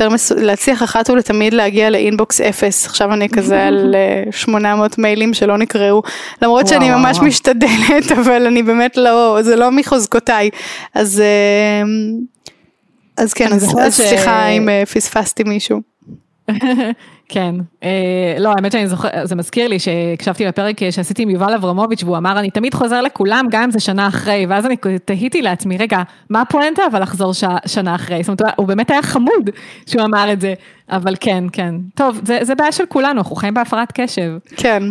יותר 0.00 0.14
מס... 0.14 0.32
להצליח 0.32 0.82
אחת 0.82 1.10
ולתמיד 1.10 1.54
להגיע 1.54 1.90
לאינבוקס 1.90 2.40
אפס, 2.40 2.86
עכשיו 2.86 3.12
אני 3.12 3.28
כזה 3.28 3.66
על 3.66 3.94
800 4.30 4.92
אה, 4.98 5.02
מיילים 5.02 5.34
שלא 5.34 5.58
נקראו, 5.58 6.02
למרות 6.42 6.64
וואו, 6.64 6.74
שאני 6.74 6.90
ממש 6.90 7.16
וואו. 7.16 7.28
משתדלת, 7.28 8.12
אבל 8.20 8.46
אני 8.46 8.62
באמת 8.62 8.96
לא, 8.96 9.38
זה 9.42 9.56
לא 9.56 9.70
מחוזקותיי, 9.70 10.50
אז, 10.94 11.20
אה, 11.20 11.82
אז 13.16 13.34
כן, 13.34 13.52
אז, 13.52 13.76
אז 13.80 13.96
ש... 13.96 14.00
סליחה 14.00 14.48
אם 14.48 14.68
אה, 14.68 14.82
פספסתי 14.86 15.44
מישהו. 15.44 15.80
כן, 17.28 17.54
אה, 17.82 18.36
לא 18.38 18.52
האמת 18.52 18.72
שאני 18.72 18.88
זוכר, 18.88 19.08
זה 19.24 19.36
מזכיר 19.36 19.68
לי 19.68 19.78
שהקשבתי 19.78 20.46
לפרק 20.46 20.90
שעשיתי 20.90 21.22
עם 21.22 21.30
יובל 21.30 21.54
אברמוביץ' 21.54 22.02
והוא 22.02 22.16
אמר 22.16 22.38
אני 22.38 22.50
תמיד 22.50 22.74
חוזר 22.74 23.00
לכולם 23.00 23.46
גם 23.50 23.62
אם 23.62 23.70
זה 23.70 23.80
שנה 23.80 24.08
אחרי 24.08 24.46
ואז 24.48 24.66
אני 24.66 24.76
תהיתי 25.04 25.42
לעצמי 25.42 25.76
רגע 25.76 25.98
מה 26.30 26.40
הפואנטה 26.40 26.82
אבל 26.90 27.02
לחזור 27.02 27.34
ש, 27.34 27.44
שנה 27.66 27.94
אחרי, 27.94 28.22
זאת 28.22 28.40
אומרת 28.40 28.54
הוא 28.56 28.66
באמת 28.66 28.90
היה 28.90 29.02
חמוד 29.02 29.50
שהוא 29.86 30.02
אמר 30.02 30.32
את 30.32 30.40
זה, 30.40 30.54
אבל 30.90 31.14
כן 31.20 31.44
כן, 31.52 31.74
טוב 31.94 32.20
זה, 32.24 32.38
זה 32.42 32.54
בעיה 32.54 32.72
של 32.72 32.86
כולנו 32.88 33.18
אנחנו 33.18 33.36
חיים 33.36 33.54
בהפרעת 33.54 33.92
קשב. 33.94 34.30
כן. 34.56 34.82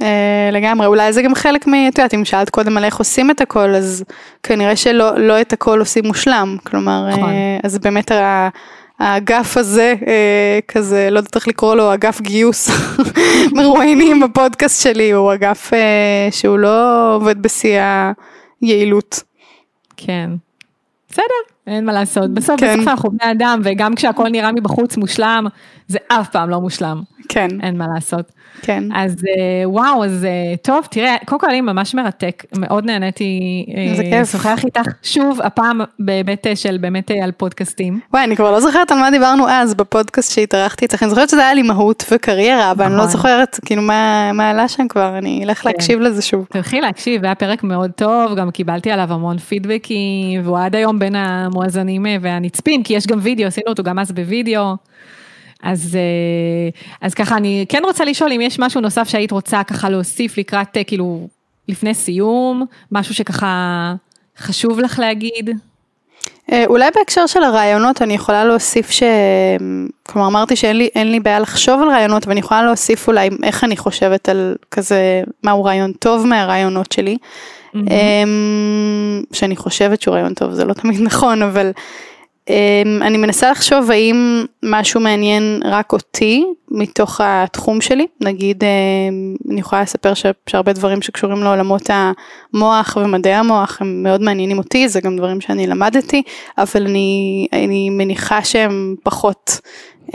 Uh, 0.00 0.04
לגמרי 0.52 0.86
אולי 0.86 1.12
זה 1.12 1.22
גם 1.22 1.34
חלק 1.34 1.66
מ... 1.66 1.74
את 1.88 1.98
יודעת 1.98 2.14
אם 2.14 2.24
שאלת 2.24 2.50
קודם 2.50 2.76
על 2.76 2.84
איך 2.84 2.96
עושים 2.96 3.30
את 3.30 3.40
הכל 3.40 3.74
אז 3.74 4.04
כנראה 4.42 4.76
שלא 4.76 5.18
לא 5.18 5.40
את 5.40 5.52
הכל 5.52 5.78
עושים 5.78 6.06
מושלם 6.06 6.56
כלומר 6.64 7.08
נכון. 7.08 7.30
uh, 7.30 7.66
אז 7.66 7.78
באמת 7.78 8.12
האגף 8.98 9.56
הזה, 9.56 9.94
אה, 10.06 10.58
כזה, 10.68 11.08
לא 11.10 11.18
יודעת 11.18 11.36
איך 11.36 11.48
לקרוא 11.48 11.74
לו, 11.74 11.94
אגף 11.94 12.20
גיוס 12.20 12.70
מרואיינים 13.56 14.20
בפודקאסט 14.20 14.82
שלי, 14.82 15.10
הוא 15.10 15.34
אגף 15.34 15.74
אה, 15.74 16.28
שהוא 16.30 16.58
לא 16.58 17.14
עובד 17.14 17.42
בשיא 17.42 17.80
היעילות. 18.60 19.22
כן. 19.96 20.30
בסדר, 21.10 21.24
אין 21.66 21.84
מה 21.84 21.92
לעשות. 21.92 22.34
בסוף 22.34 22.60
כן. 22.60 22.76
בסוף 22.76 22.88
אנחנו 22.88 23.10
בני 23.10 23.32
אדם, 23.32 23.60
וגם 23.64 23.94
כשהכל 23.94 24.28
נראה 24.28 24.52
מבחוץ 24.52 24.96
מושלם, 24.96 25.46
זה 25.88 25.98
אף 26.08 26.28
פעם 26.28 26.50
לא 26.50 26.60
מושלם. 26.60 27.02
כן. 27.28 27.48
אין 27.62 27.78
מה 27.78 27.86
לעשות. 27.94 28.32
כן. 28.64 28.84
אז 28.94 29.16
אה, 29.28 29.68
וואו, 29.68 30.04
אז 30.04 30.24
אה, 30.24 30.56
טוב, 30.62 30.86
תראה, 30.90 31.16
קודם 31.24 31.40
כל 31.40 31.50
אני 31.50 31.60
ממש 31.60 31.94
מרתק, 31.94 32.44
מאוד 32.58 32.84
נהניתי 32.84 33.64
אה. 34.12 34.20
לשוחח 34.20 34.64
איתך 34.64 34.88
שוב, 35.02 35.40
הפעם 35.42 35.80
בהיבט 35.98 36.46
אה, 36.46 36.56
של 36.56 36.76
באמת 36.80 37.10
על 37.22 37.32
פודקאסטים. 37.32 38.00
וואי, 38.12 38.24
אני 38.24 38.36
כבר 38.36 38.50
לא 38.50 38.60
זוכרת 38.60 38.92
על 38.92 38.98
מה 38.98 39.10
דיברנו 39.10 39.48
אז 39.48 39.74
בפודקאסט 39.74 40.34
שהתארחתי 40.34 40.84
אצלך, 40.84 41.02
אני 41.02 41.10
זוכרת 41.10 41.28
שזה 41.28 41.40
היה 41.40 41.54
לי 41.54 41.62
מהות 41.62 42.04
וקריירה, 42.10 42.70
אבל 42.70 42.84
אני 42.84 42.92
לא 42.92 42.98
נכון. 42.98 43.10
זוכרת 43.10 43.60
כאילו 43.64 43.82
מה 43.82 44.50
עלה 44.50 44.68
שם 44.68 44.88
כבר, 44.88 45.18
אני 45.18 45.44
אלך 45.44 45.62
כן. 45.62 45.68
להקשיב 45.70 46.00
לזה 46.00 46.22
שוב. 46.22 46.46
תלכי 46.50 46.80
להקשיב, 46.80 47.24
היה 47.24 47.34
פרק 47.34 47.62
מאוד 47.62 47.90
טוב, 47.90 48.34
גם 48.36 48.50
קיבלתי 48.50 48.90
עליו 48.90 49.12
המון 49.12 49.38
פידבקים, 49.38 50.40
והוא 50.44 50.58
עד 50.58 50.76
היום 50.76 50.98
בין 50.98 51.14
המואזנים 51.16 52.06
והנצפים, 52.20 52.82
כי 52.82 52.94
יש 52.94 53.06
גם 53.06 53.18
וידאו, 53.22 53.46
עשינו 53.46 53.66
אותו 53.68 53.82
גם 53.82 53.98
אז 53.98 54.12
בווידאו. 54.12 54.76
אז, 55.64 55.96
אה, 55.96 56.80
אז 57.00 57.14
ככה, 57.14 57.36
אני 57.36 57.66
כן 57.68 57.82
רוצה 57.84 58.04
לשאול 58.04 58.32
אם 58.32 58.40
יש 58.40 58.58
משהו 58.58 58.80
נוסף 58.80 59.08
שהיית 59.08 59.30
רוצה 59.30 59.62
ככה 59.62 59.90
להוסיף 59.90 60.38
לקראת, 60.38 60.76
אה, 60.76 60.84
כאילו, 60.84 61.28
לפני 61.68 61.94
סיום, 61.94 62.66
משהו 62.92 63.14
שככה 63.14 63.94
חשוב 64.38 64.80
לך 64.80 64.98
להגיד. 64.98 65.50
אה, 66.52 66.64
אולי 66.66 66.86
בהקשר 66.94 67.26
של 67.26 67.42
הרעיונות 67.42 68.02
אני 68.02 68.14
יכולה 68.14 68.44
להוסיף 68.44 68.90
ש... 68.90 69.02
כלומר 70.08 70.28
אמרתי 70.28 70.56
שאין 70.56 70.76
לי, 70.76 70.88
לי 70.94 71.20
בעיה 71.20 71.40
לחשוב 71.40 71.82
על 71.82 71.88
רעיונות 71.88 72.26
ואני 72.26 72.40
יכולה 72.40 72.62
להוסיף 72.62 73.08
אולי 73.08 73.28
איך 73.42 73.64
אני 73.64 73.76
חושבת 73.76 74.28
על 74.28 74.56
כזה 74.70 75.22
מהו 75.42 75.64
רעיון 75.64 75.92
טוב 75.92 76.26
מהרעיונות 76.26 76.92
שלי. 76.92 77.16
אמ, 77.74 79.22
שאני 79.32 79.56
חושבת 79.56 80.02
שהוא 80.02 80.14
רעיון 80.14 80.34
טוב 80.34 80.52
זה 80.52 80.64
לא 80.64 80.72
תמיד 80.72 81.00
נכון 81.00 81.42
אבל 81.42 81.70
אני 83.02 83.16
מנסה 83.18 83.50
לחשוב 83.50 83.90
האם 83.90 84.44
משהו 84.62 85.00
מעניין 85.00 85.62
רק 85.64 85.92
אותי 85.92 86.44
מתוך 86.74 87.20
התחום 87.24 87.80
שלי. 87.80 88.06
נגיד 88.20 88.64
אמ, 88.64 89.34
אני 89.50 89.60
יכולה 89.60 89.82
לספר 89.82 90.12
שהרבה 90.46 90.72
דברים 90.72 91.02
שקשורים 91.02 91.42
לעולמות 91.42 91.90
המוח 91.90 92.96
ומדעי 93.00 93.34
המוח 93.34 93.78
הם 93.80 94.02
מאוד 94.02 94.22
מעניינים 94.22 94.58
אותי 94.58 94.88
זה 94.88 95.00
גם 95.00 95.16
דברים 95.16 95.40
שאני 95.40 95.66
למדתי 95.66 96.22
אבל 96.58 96.86
אני, 96.86 97.46
אני 97.52 97.90
מניחה 97.90 98.44
שהם 98.44 98.94
פחות 99.02 99.60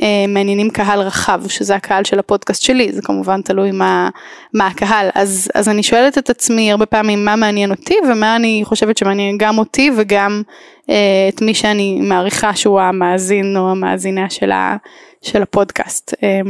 אה, 0.02 0.26
מעניינים 0.28 0.70
קהל 0.70 1.00
רחב 1.00 1.42
שזה 1.48 1.76
הקהל 1.76 2.04
של 2.04 2.20
הפודקאסט 2.20 2.62
שלי 2.62 2.92
זה 2.92 3.02
כמובן 3.02 3.42
תלוי 3.42 3.72
מה, 3.72 4.10
מה 4.54 4.68
הקהל. 4.68 5.10
אז, 5.16 5.52
אז 5.56 5.70
אני 5.70 5.84
שואלת 5.84 6.18
את 6.18 6.30
עצמי 6.30 6.72
הרבה 6.72 6.86
פעמים 6.86 7.26
מה 7.26 7.36
מעניין 7.36 7.72
אותי 7.72 7.96
ומה 8.12 8.36
אני 8.36 8.62
חושבת 8.66 8.98
שמעניין 8.98 9.38
גם 9.38 9.58
אותי 9.58 9.92
וגם 9.98 10.42
אה, 10.90 11.30
את 11.30 11.42
מי 11.42 11.54
שאני 11.54 12.02
מעריכה 12.02 12.56
שהוא 12.56 12.82
המאזין 12.82 13.58
או 13.58 13.72
המאזינה 13.72 14.30
של, 14.30 14.52
ה, 14.52 14.78
של 15.22 15.42
הפודקאסט 15.42 16.14
אה, 16.24 16.42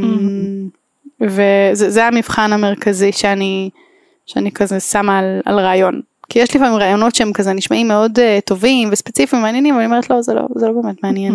וזה 1.20 1.90
זה 1.90 2.06
המבחן 2.06 2.52
המרכזי 2.52 3.12
שאני, 3.12 3.70
שאני 4.26 4.52
כזה 4.52 4.80
שמה 4.80 5.18
על, 5.18 5.40
על 5.44 5.60
רעיון. 5.60 6.00
כי 6.30 6.38
יש 6.38 6.56
לפעמים 6.56 6.74
רעיונות 6.74 7.14
שהם 7.14 7.32
כזה 7.32 7.52
נשמעים 7.52 7.88
מאוד 7.88 8.18
אה, 8.18 8.22
טובים 8.44 8.88
וספציפיים 8.92 9.42
ומעניינים 9.42 9.74
ואני 9.74 9.86
אומרת 9.86 10.10
לא 10.10 10.22
זה 10.22 10.34
לא 10.34 10.42
זה 10.54 10.66
לא 10.66 10.72
באמת 10.82 11.02
מעניין 11.02 11.34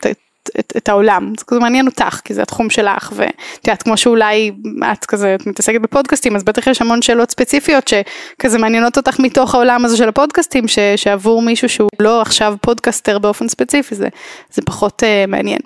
את, 0.00 0.06
את, 0.06 0.16
את, 0.58 0.72
את 0.76 0.88
העולם 0.88 1.32
זה 1.38 1.44
כזה 1.44 1.60
מעניין 1.60 1.86
אותך 1.86 2.20
כי 2.24 2.34
זה 2.34 2.42
התחום 2.42 2.70
שלך 2.70 3.12
ואת 3.16 3.66
יודעת 3.66 3.82
כמו 3.82 3.96
שאולי 3.96 4.52
את 4.92 5.04
כזה 5.04 5.34
את 5.34 5.46
מתעסקת 5.46 5.80
בפודקאסטים 5.80 6.36
אז 6.36 6.44
בטח 6.44 6.66
יש 6.66 6.82
המון 6.82 7.02
שאלות 7.02 7.30
ספציפיות 7.30 7.88
שכזה 7.88 8.58
מעניינות 8.58 8.96
אותך 8.96 9.20
מתוך 9.20 9.54
העולם 9.54 9.84
הזה 9.84 9.96
של 9.96 10.08
הפודקאסטים 10.08 10.68
ש, 10.68 10.78
שעבור 10.96 11.42
מישהו 11.42 11.68
שהוא 11.68 11.90
לא 12.00 12.20
עכשיו 12.20 12.54
פודקאסטר 12.60 13.18
באופן 13.18 13.48
ספציפי 13.48 13.94
זה, 13.94 14.08
זה 14.52 14.62
פחות 14.62 15.02
uh, 15.02 15.30
מעניין. 15.30 15.60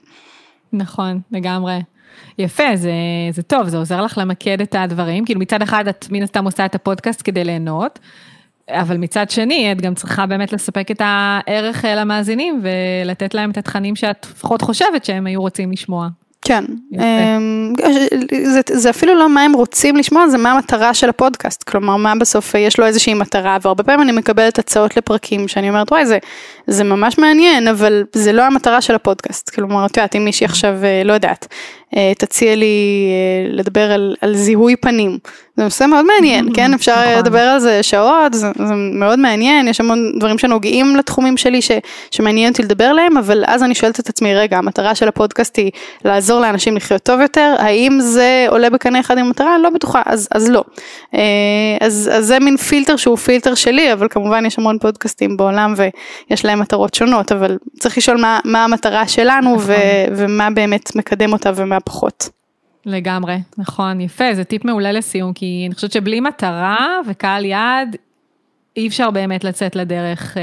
נכון, 0.73 1.20
לגמרי. 1.33 1.79
יפה, 2.39 2.77
זה, 2.77 2.93
זה 3.31 3.43
טוב, 3.43 3.68
זה 3.68 3.77
עוזר 3.77 4.03
לך 4.03 4.18
למקד 4.18 4.61
את 4.61 4.75
הדברים, 4.75 5.25
כאילו 5.25 5.41
מצד 5.41 5.62
אחד 5.62 5.89
את 5.89 6.07
מן 6.11 6.23
הסתם 6.23 6.45
עושה 6.45 6.64
את 6.64 6.75
הפודקאסט 6.75 7.23
כדי 7.25 7.45
ליהנות, 7.45 7.99
אבל 8.70 8.97
מצד 8.97 9.31
שני 9.31 9.73
את 9.73 9.81
גם 9.81 9.95
צריכה 9.95 10.27
באמת 10.27 10.53
לספק 10.53 10.91
את 10.91 11.03
הערך 11.05 11.85
אה, 11.85 11.95
למאזינים 11.95 12.62
ולתת 12.62 13.35
להם 13.35 13.51
את 13.51 13.59
התכנים 13.59 13.97
שאת 13.97 14.27
לפחות 14.31 14.62
חושבת 14.62 15.05
שהם 15.05 15.27
היו 15.27 15.41
רוצים 15.41 15.73
לשמוע. 15.73 16.09
כן. 16.45 16.64
אמ, 16.93 17.72
זה, 18.45 18.61
זה 18.72 18.90
אפילו 18.90 19.14
לא 19.14 19.28
מה 19.28 19.43
הם 19.43 19.53
רוצים 19.53 19.97
לשמוע, 19.97 20.28
זה 20.28 20.38
מה 20.38 20.53
המטרה 20.53 20.95
של 20.95 21.09
הפודקאסט, 21.09 21.62
כלומר 21.62 21.97
מה 21.97 22.14
בסוף 22.14 22.55
יש 22.55 22.78
לו 22.78 22.86
איזושהי 22.86 23.14
מטרה, 23.14 23.59
והרבה 23.62 23.84
פעמים 23.84 24.03
אני 24.03 24.12
מקבלת 24.12 24.59
הצעות 24.59 24.97
לפרקים 24.97 25.49
שאני 25.49 25.68
אומרת 25.68 25.93
וואי 25.93 26.07
זה, 26.07 26.18
זה 26.66 26.84
ממש 26.84 27.18
מעניין, 27.18 27.68
אבל 27.68 28.05
זה 28.12 28.32
לא 28.32 28.43
המטרה 28.43 28.80
של 28.80 28.95
הפודקאסט, 28.95 29.51
כלומר 29.51 29.86
את 29.86 29.97
יודעת 29.97 30.16
אם 30.16 30.24
מישהי 30.24 30.45
עכשיו 30.45 30.74
אה, 30.84 31.03
לא 31.05 31.12
יודעת, 31.12 31.47
אה, 31.47 31.82
תציע 32.18 32.57
לי 32.57 33.07
אה, 33.11 33.57
לדבר 33.57 33.93
על, 33.93 34.16
על 34.20 34.36
זיהוי 34.36 34.76
פנים, 34.76 35.18
זה 35.57 35.64
נושא 35.64 35.84
מאוד 35.84 36.05
מעניין, 36.07 36.49
כן 36.55 36.74
אפשר 36.74 36.95
נכון. 37.03 37.18
לדבר 37.18 37.38
על 37.38 37.61
זה 37.61 37.82
שעות, 37.82 38.34
זה, 38.34 38.47
זה 38.55 38.74
מאוד 38.74 39.18
מעניין, 39.18 39.68
יש 39.68 39.80
המון 39.80 40.12
דברים 40.18 40.38
שנוגעים 40.38 40.97
לתחומים 40.97 41.36
שלי 41.36 41.62
ש, 41.62 41.70
שמעניין 42.11 42.53
אותי 42.53 42.62
לדבר 42.62 42.84
עליהם, 42.84 43.16
אבל 43.16 43.45
אז 43.47 43.62
אני 43.62 43.74
שואלת 43.74 44.01
את 44.01 44.09
עצמי 44.09 44.34
רגע 44.34 44.59
המטרה 44.59 44.95
של 44.95 45.09
הפודקאסט 45.09 45.57
היא 45.57 45.70
לעזור 46.05 46.40
לאנשים 46.40 46.76
לחיות 46.76 47.03
טוב 47.03 47.20
יותר, 47.20 47.55
האם 47.59 47.99
זה 48.01 48.47
עולה 48.49 48.70
בקנה 48.70 49.01
אחד 49.01 49.18
עם 49.18 49.26
המטרה? 49.26 49.59
לא 49.59 49.70
בטוחה, 49.70 50.03
אז, 50.07 50.28
אז 50.30 50.51
לא. 50.51 50.64
אה, 51.14 51.20
אז, 51.80 52.11
אז 52.12 52.26
זה 52.26 52.38
מין 52.38 52.57
פילטר 52.57 52.97
שהוא 52.97 53.16
פילטר 53.16 53.55
שלי, 53.55 53.93
אבל 53.93 54.07
כמובן 54.11 54.47
יש 54.47 54.59
המון 54.59 54.78
פודקאסטים 54.78 55.36
בעולם 55.36 55.74
ויש 55.76 56.45
להם 56.45 56.61
מטרות 56.61 56.95
שונות, 56.95 57.32
אבל 57.32 57.59
צריך 57.78 57.99
לשאול 57.99 58.16
מה, 58.16 58.40
מה 58.45 58.64
המטרה 58.64 59.09
שלנו 59.09 59.57
ו, 59.61 59.74
ומה 60.16 60.51
באמת 60.51 60.97
מקדם 60.97 61.32
אותה 61.32 61.51
ומה 61.57 61.80
פחות. 61.85 62.28
לגמרי, 62.87 63.37
נכון, 63.59 64.01
יפה, 64.01 64.35
זה 64.35 64.45
טיפ 64.45 64.64
מעולה 64.64 64.93
לסיום, 64.93 65.33
כי 65.33 65.64
אני 65.66 65.74
חושבת 65.74 65.93
שבלי 65.93 66.20
מטרה 66.20 66.99
וקהל 67.09 67.45
יעד, 67.45 67.97
אי 68.76 68.89
אפשר 68.89 69.11
באמת 69.11 69.45
לצאת 69.45 69.76
לדרך. 69.76 70.37
אה, 70.37 70.43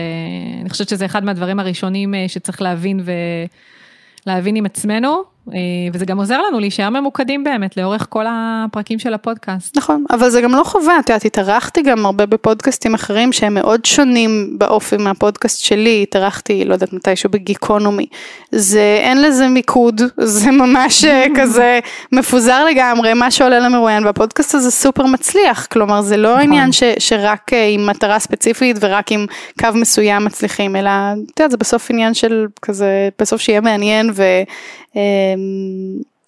אני 0.62 0.70
חושבת 0.70 0.90
שזה 0.90 1.06
אחד 1.06 1.24
מהדברים 1.24 1.60
הראשונים 1.60 2.16
אה, 2.16 2.26
שצריך 2.28 2.62
להבין 2.62 3.00
ולהבין 4.26 4.56
עם 4.56 4.66
עצמנו, 4.66 5.24
וזה 5.94 6.06
גם 6.06 6.18
עוזר 6.18 6.42
לנו 6.42 6.60
להישאר 6.60 6.90
ממוקדים 6.90 7.44
באמת 7.44 7.78
לאורך 7.78 8.08
כל 8.10 8.26
הפרקים 8.30 9.00
של 9.00 9.14
הפודקאסט. 9.14 9.78
נכון, 9.78 10.04
אבל 10.10 10.30
זה 10.30 10.42
גם 10.42 10.52
לא 10.52 10.64
חובה, 10.64 11.00
את 11.00 11.10
יודעת, 11.10 11.26
התארחתי 11.26 11.82
גם 11.82 12.06
הרבה 12.06 12.26
בפודקאסטים 12.26 12.94
אחרים 12.94 13.34
שהם 13.34 13.54
מאוד 13.54 13.86
שונים 13.86 14.56
באופי 14.58 14.98
מהפודקאסט 14.98 15.64
שלי, 15.64 16.04
התארחתי, 16.04 16.66
לא 16.66 16.74
יודעת 16.74 16.94
מתישהו 16.94 17.30
בגיקונומי. 17.30 18.06
זה, 18.52 19.00
אין 19.02 19.22
לזה 19.22 19.48
מיקוד, 19.48 20.02
זה 20.18 20.52
ממש 20.52 21.06
אה, 21.06 21.26
כזה 21.38 21.80
מפוזר 22.12 22.66
לגמרי, 22.66 23.14
מה 23.14 23.32
שעולה 23.32 23.60
למרואיין, 23.60 24.06
והפודקאסט 24.06 24.56
הזה 24.56 24.72
סופר 24.72 25.06
מצליח, 25.06 25.66
כלומר 25.66 26.02
זה 26.02 26.18
לא 26.18 26.30
נכון. 26.30 26.42
עניין 26.42 26.72
ש, 26.72 26.84
שרק 27.00 27.54
אה, 27.54 27.68
עם 27.68 27.88
מטרה 27.88 28.20
ספציפית 28.20 28.78
ורק 28.82 29.12
עם 29.12 29.26
קו 29.60 29.68
מסוים 29.74 30.26
מצליחים, 30.26 30.76
אלא, 30.76 30.90
את 31.34 31.40
יודעת, 31.40 31.52
זה 31.52 31.58
בסוף 31.58 31.92
עניין 31.92 32.14
של 32.14 32.46
כזה, 32.62 33.10
בסוף 33.20 33.42
שיהיה 33.42 33.62
מעניין 33.62 34.10
ו... 34.14 34.24
אמ, 34.96 35.02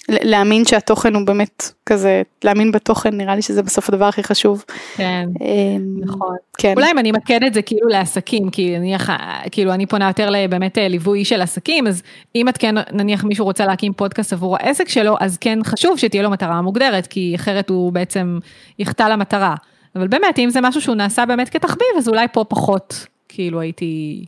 להאמין 0.09 0.65
שהתוכן 0.65 1.13
הוא 1.13 1.25
באמת 1.25 1.71
כזה, 1.85 2.21
להאמין 2.43 2.71
בתוכן 2.71 3.17
נראה 3.17 3.35
לי 3.35 3.41
שזה 3.41 3.63
בסוף 3.63 3.89
הדבר 3.89 4.05
הכי 4.05 4.23
חשוב. 4.23 4.65
כן. 4.95 5.29
אמ, 5.41 5.95
נכון. 5.99 6.35
כן. 6.57 6.73
אולי 6.75 6.91
אם 6.91 6.97
אני 6.97 7.11
אמקד 7.11 7.43
את 7.43 7.53
זה 7.53 7.61
כאילו 7.61 7.87
לעסקים, 7.87 8.49
כי 8.49 8.79
נניח, 8.79 9.09
כאילו 9.51 9.73
אני 9.73 9.85
פונה 9.85 10.07
יותר 10.07 10.29
לבאמת 10.29 10.77
אה, 10.77 10.87
ליווי 10.87 11.25
של 11.25 11.41
עסקים, 11.41 11.87
אז 11.87 12.03
אם 12.35 12.49
את 12.49 12.57
כן, 12.57 12.75
נניח 12.91 13.23
מישהו 13.23 13.45
רוצה 13.45 13.65
להקים 13.65 13.93
פודקאסט 13.93 14.33
עבור 14.33 14.57
העסק 14.59 14.89
שלו, 14.89 15.15
אז 15.19 15.37
כן 15.37 15.59
חשוב 15.63 15.97
שתהיה 15.97 16.23
לו 16.23 16.29
מטרה 16.29 16.61
מוגדרת, 16.61 17.07
כי 17.07 17.33
אחרת 17.35 17.69
הוא 17.69 17.93
בעצם 17.93 18.39
יחטא 18.79 19.03
למטרה. 19.03 19.55
אבל 19.95 20.07
באמת, 20.07 20.39
אם 20.39 20.49
זה 20.49 20.61
משהו 20.61 20.81
שהוא 20.81 20.95
נעשה 20.95 21.25
באמת 21.25 21.49
כתחביב, 21.49 21.87
אז 21.97 22.09
אולי 22.09 22.27
פה 22.33 22.43
פחות, 22.43 23.05
כאילו 23.29 23.59
הייתי, 23.59 24.25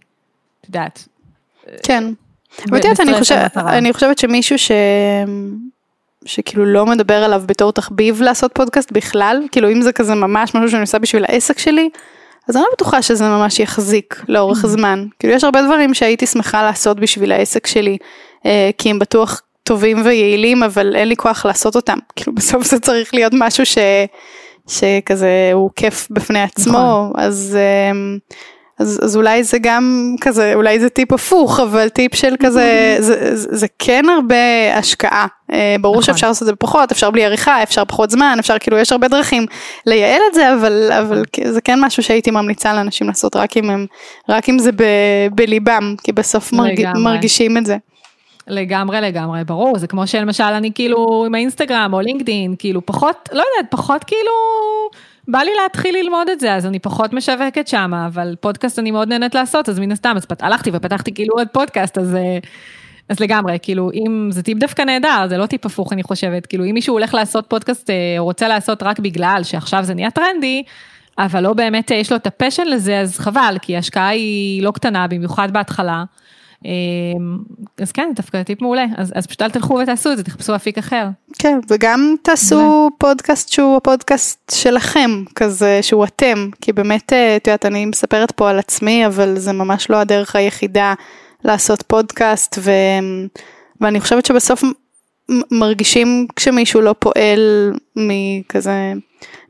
את 0.61 0.67
יודעת. 0.67 1.07
כן. 1.83 2.03
אבל 2.69 2.79
את 2.79 2.83
יודעת, 2.85 2.99
אני 2.99 3.19
חושב-. 3.19 3.47
אני 3.55 3.93
חושבת 3.93 4.17
שמישהו 4.17 4.57
ש... 4.57 4.71
שכאילו 6.25 6.65
לא 6.65 6.85
מדבר 6.85 7.23
עליו 7.23 7.43
בתור 7.45 7.71
תחביב 7.71 8.21
לעשות 8.21 8.51
פודקאסט 8.53 8.91
בכלל, 8.91 9.41
כאילו 9.51 9.71
אם 9.71 9.81
זה 9.81 9.91
כזה 9.91 10.15
ממש 10.15 10.55
משהו 10.55 10.69
שאני 10.69 10.81
עושה 10.81 10.99
בשביל 10.99 11.25
העסק 11.25 11.59
שלי, 11.59 11.89
אז 12.49 12.55
אני 12.55 12.63
לא 12.63 12.69
בטוחה 12.73 13.01
שזה 13.01 13.23
ממש 13.23 13.59
יחזיק 13.59 14.23
לאורך 14.27 14.63
הזמן. 14.63 15.05
כאילו 15.19 15.33
יש 15.33 15.43
הרבה 15.43 15.61
דברים 15.61 15.93
שהייתי 15.93 16.25
שמחה 16.25 16.63
לעשות 16.63 16.99
בשביל 16.99 17.31
העסק 17.31 17.67
שלי, 17.67 17.97
אה, 18.45 18.69
כי 18.77 18.89
הם 18.89 18.99
בטוח 18.99 19.41
טובים 19.63 20.01
ויעילים, 20.05 20.63
אבל 20.63 20.95
אין 20.95 21.07
לי 21.07 21.15
כוח 21.15 21.45
לעשות 21.45 21.75
אותם. 21.75 21.97
כאילו 22.15 22.35
בסוף 22.37 22.65
זה 22.65 22.79
צריך 22.79 23.13
להיות 23.13 23.33
משהו 23.35 23.65
ש... 23.65 23.77
שכזה 24.67 25.51
הוא 25.53 25.69
כיף 25.75 26.07
בפני 26.11 26.41
עצמו, 26.41 27.11
אז, 27.15 27.57
אמ, 27.91 28.17
אז, 28.79 28.99
אז 29.03 29.17
אולי 29.17 29.43
זה 29.43 29.57
גם 29.61 30.15
כזה, 30.21 30.53
אולי 30.55 30.79
זה 30.79 30.89
טיפ 30.89 31.13
הפוך, 31.13 31.59
אבל 31.59 31.89
טיפ 31.89 32.15
של 32.15 32.35
כזה, 32.39 32.95
זה, 32.99 33.35
זה, 33.35 33.57
זה 33.57 33.67
כן 33.79 34.05
הרבה 34.17 34.35
השקעה. 34.75 35.27
אה, 35.53 35.75
ברור 35.81 35.95
נכון. 35.95 36.03
שאפשר 36.03 36.27
לעשות 36.27 36.41
את 36.41 36.45
זה 36.45 36.53
בפחות, 36.53 36.91
אפשר 36.91 37.11
בלי 37.11 37.25
עריכה, 37.25 37.63
אפשר 37.63 37.85
פחות 37.85 38.09
זמן, 38.09 38.35
אפשר 38.39 38.59
כאילו, 38.59 38.77
יש 38.77 38.91
הרבה 38.91 39.07
דרכים 39.07 39.45
לייעל 39.85 40.21
את 40.29 40.33
זה, 40.33 40.53
אבל, 40.53 40.91
אבל 40.91 41.23
זה 41.45 41.61
כן 41.61 41.79
משהו 41.81 42.03
שהייתי 42.03 42.31
ממליצה 42.31 42.73
לאנשים 42.73 43.07
לעשות 43.07 43.35
רק 43.35 43.57
אם 43.57 43.69
הם, 43.69 43.85
רק 44.29 44.49
אם 44.49 44.59
זה 44.59 44.71
ב, 44.71 44.83
בליבם, 45.31 45.95
כי 46.03 46.11
בסוף 46.11 46.53
מרג. 46.53 46.87
מרגישים 46.95 47.57
את 47.57 47.65
זה. 47.65 47.77
לגמרי 48.47 49.01
לגמרי, 49.01 49.43
ברור, 49.43 49.77
זה 49.77 49.87
כמו 49.87 50.07
שלמשל 50.07 50.43
אני 50.43 50.71
כאילו 50.75 51.23
עם 51.25 51.35
האינסטגרם 51.35 51.93
או 51.93 52.01
לינקדין, 52.01 52.55
כאילו 52.59 52.85
פחות, 52.85 53.29
לא 53.33 53.43
יודעת, 53.57 53.71
פחות 53.71 54.03
כאילו, 54.03 54.31
בא 55.27 55.39
לי 55.39 55.51
להתחיל 55.63 55.95
ללמוד 55.97 56.29
את 56.29 56.39
זה, 56.39 56.53
אז 56.53 56.65
אני 56.65 56.79
פחות 56.79 57.13
משווקת 57.13 57.67
שמה, 57.67 58.05
אבל 58.05 58.35
פודקאסט 58.39 58.79
אני 58.79 58.91
מאוד 58.91 59.07
נהנית 59.07 59.35
לעשות, 59.35 59.69
אז 59.69 59.79
מן 59.79 59.91
הסתם, 59.91 60.13
אז 60.15 60.25
הלכתי 60.39 60.69
ופתחתי 60.73 61.13
כאילו 61.13 61.35
עוד 61.37 61.47
פודקאסט, 61.51 61.97
אז... 61.97 62.15
אה, 62.15 62.37
אז 63.09 63.19
לגמרי, 63.19 63.57
כאילו, 63.61 63.91
אם 63.93 64.29
זה 64.31 64.43
טיפ 64.43 64.57
דווקא 64.57 64.81
נהדר, 64.81 65.25
זה 65.29 65.37
לא 65.37 65.45
טיפ 65.45 65.65
הפוך, 65.65 65.93
אני 65.93 66.03
חושבת. 66.03 66.45
כאילו, 66.45 66.65
אם 66.65 66.71
מישהו 66.73 66.93
הולך 66.93 67.13
לעשות 67.13 67.45
פודקאסט, 67.47 67.89
או 67.89 67.95
אה, 67.95 68.19
רוצה 68.19 68.47
לעשות 68.47 68.83
רק 68.83 68.99
בגלל 68.99 69.41
שעכשיו 69.43 69.83
זה 69.83 69.93
נהיה 69.93 70.11
טרנדי, 70.11 70.63
אבל 71.17 71.43
לא 71.43 71.53
באמת 71.53 71.91
אה, 71.91 71.97
יש 71.97 72.11
לו 72.11 72.17
את 72.17 72.27
ה 72.27 72.32
passion 72.32 72.67
לזה, 72.67 72.99
אז 72.99 73.19
חבל, 73.19 73.57
כי 73.61 73.75
ההשקעה 73.75 74.07
היא 74.07 74.63
לא 74.63 74.71
קטנה, 74.71 75.07
במיוחד 75.07 75.53
בהתחלה. 75.53 76.03
אה, 76.65 76.71
אז 77.81 77.91
כן, 77.91 78.11
דווקא 78.15 78.43
טיפ 78.43 78.61
מעולה, 78.61 78.85
אז, 78.97 79.11
אז 79.15 79.27
פשוט 79.27 79.41
אל 79.41 79.49
תלכו 79.49 79.73
ותעשו 79.73 80.11
את 80.11 80.17
זה, 80.17 80.23
תחפשו 80.23 80.55
אפיק 80.55 80.77
אחר. 80.77 81.07
כן, 81.39 81.59
וגם 81.69 82.15
תעשו 82.21 82.89
פודקאסט 82.97 83.51
שהוא 83.51 83.77
הפודקאסט 83.77 84.51
שלכם, 84.55 85.23
כזה 85.35 85.79
שהוא 85.81 86.05
אתם, 86.05 86.49
כי 86.61 86.73
באמת, 86.73 87.13
את 87.13 87.47
יודעת, 87.47 87.65
אני 87.65 87.85
מספרת 87.85 88.31
פה 88.31 88.49
על 88.49 88.59
עצמי, 88.59 89.05
אבל 89.05 89.39
זה 89.39 89.51
ממש 89.51 89.89
לא 89.89 89.97
הדרך 89.97 90.35
היחידה 90.35 90.93
לעשות 91.43 91.81
פודקאסט, 91.81 92.59
ו... 92.61 92.71
ואני 93.81 93.99
חושבת 93.99 94.25
שבסוף 94.25 94.63
מרגישים 95.51 96.27
כשמישהו 96.35 96.81
לא 96.81 96.95
פועל 96.99 97.73
מכזה 97.95 98.93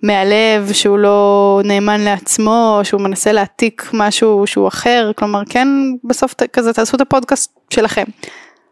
מהלב, 0.03 0.74
שהוא 0.74 0.97
לא 0.97 1.61
נאמן 1.65 2.01
לעצמו, 2.01 2.80
שהוא 2.84 3.01
מנסה 3.01 3.32
להעתיק 3.32 3.89
משהו 3.93 4.47
שהוא 4.47 4.67
אחר, 4.67 5.11
כלומר 5.15 5.41
כן 5.49 5.67
בסוף 6.03 6.36
כזה 6.53 6.74
תעשו 6.74 6.95
את 6.95 7.01
הפודקאסט 7.01 7.59
שלכם. 7.69 8.03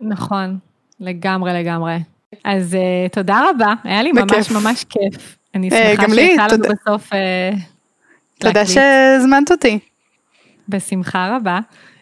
נכון, 0.01 0.57
לגמרי 0.99 1.53
לגמרי. 1.53 1.97
אז 2.43 2.73
uh, 2.73 3.13
תודה 3.13 3.41
רבה, 3.49 3.73
היה 3.83 4.03
לי 4.03 4.11
ממש 4.11 4.51
ממש 4.51 4.85
כיף. 4.89 5.37
אני 5.55 5.69
אה, 5.71 5.93
שמחה 5.95 6.15
שהייתה 6.15 6.47
לנו 6.47 6.63
בסוף 6.63 7.13
uh, 7.13 7.15
תודה 8.39 8.65
שהזמנת 8.65 9.51
אותי. 9.51 9.79
בשמחה 10.69 11.35
רבה. 11.35 11.59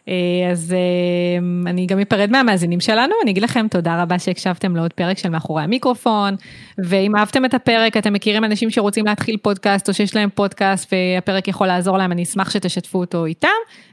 אה, 0.09 0.51
אז 0.51 0.73
אה, 0.73 1.69
אני 1.69 1.85
גם 1.85 1.99
אפרד 1.99 2.31
מהמאזינים 2.31 2.79
שלנו, 2.79 3.13
אני 3.23 3.31
אגיד 3.31 3.43
לכם 3.43 3.67
תודה 3.67 4.01
רבה 4.01 4.19
שהקשבתם 4.19 4.75
לעוד 4.75 4.93
פרק 4.93 5.17
של 5.17 5.29
מאחורי 5.29 5.63
המיקרופון, 5.63 6.35
ואם 6.77 7.15
אהבתם 7.15 7.45
את 7.45 7.53
הפרק, 7.53 7.97
אתם 7.97 8.13
מכירים 8.13 8.43
אנשים 8.43 8.69
שרוצים 8.69 9.05
להתחיל 9.05 9.37
פודקאסט 9.37 9.89
או 9.89 9.93
שיש 9.93 10.15
להם 10.15 10.29
פודקאסט 10.35 10.93
והפרק 10.93 11.47
יכול 11.47 11.67
לעזור 11.67 11.97
להם, 11.97 12.11
אני 12.11 12.23
אשמח 12.23 12.49
שתשתפו 12.49 12.99
אותו 12.99 13.25
איתם, 13.25 13.47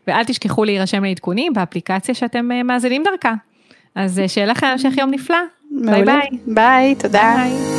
ואל 0.06 0.24
תשכחו 0.24 0.64
להירשם 0.64 1.04
לעדכונים 1.04 1.52
באפליקציה 1.52 2.14
שאתם 2.14 2.52
אה, 2.52 2.62
מאזינים 2.62 3.02
דרכה. 3.04 3.34
אז 3.94 4.20
שיהיה 4.26 4.46
לכם 4.46 4.66
המשך 4.66 4.96
יום 4.98 5.10
נפלא, 5.10 5.36
ביי 5.70 6.04
ביי. 6.04 6.28
ביי, 6.46 6.94
תודה. 6.94 7.34
ביי. 7.36 7.75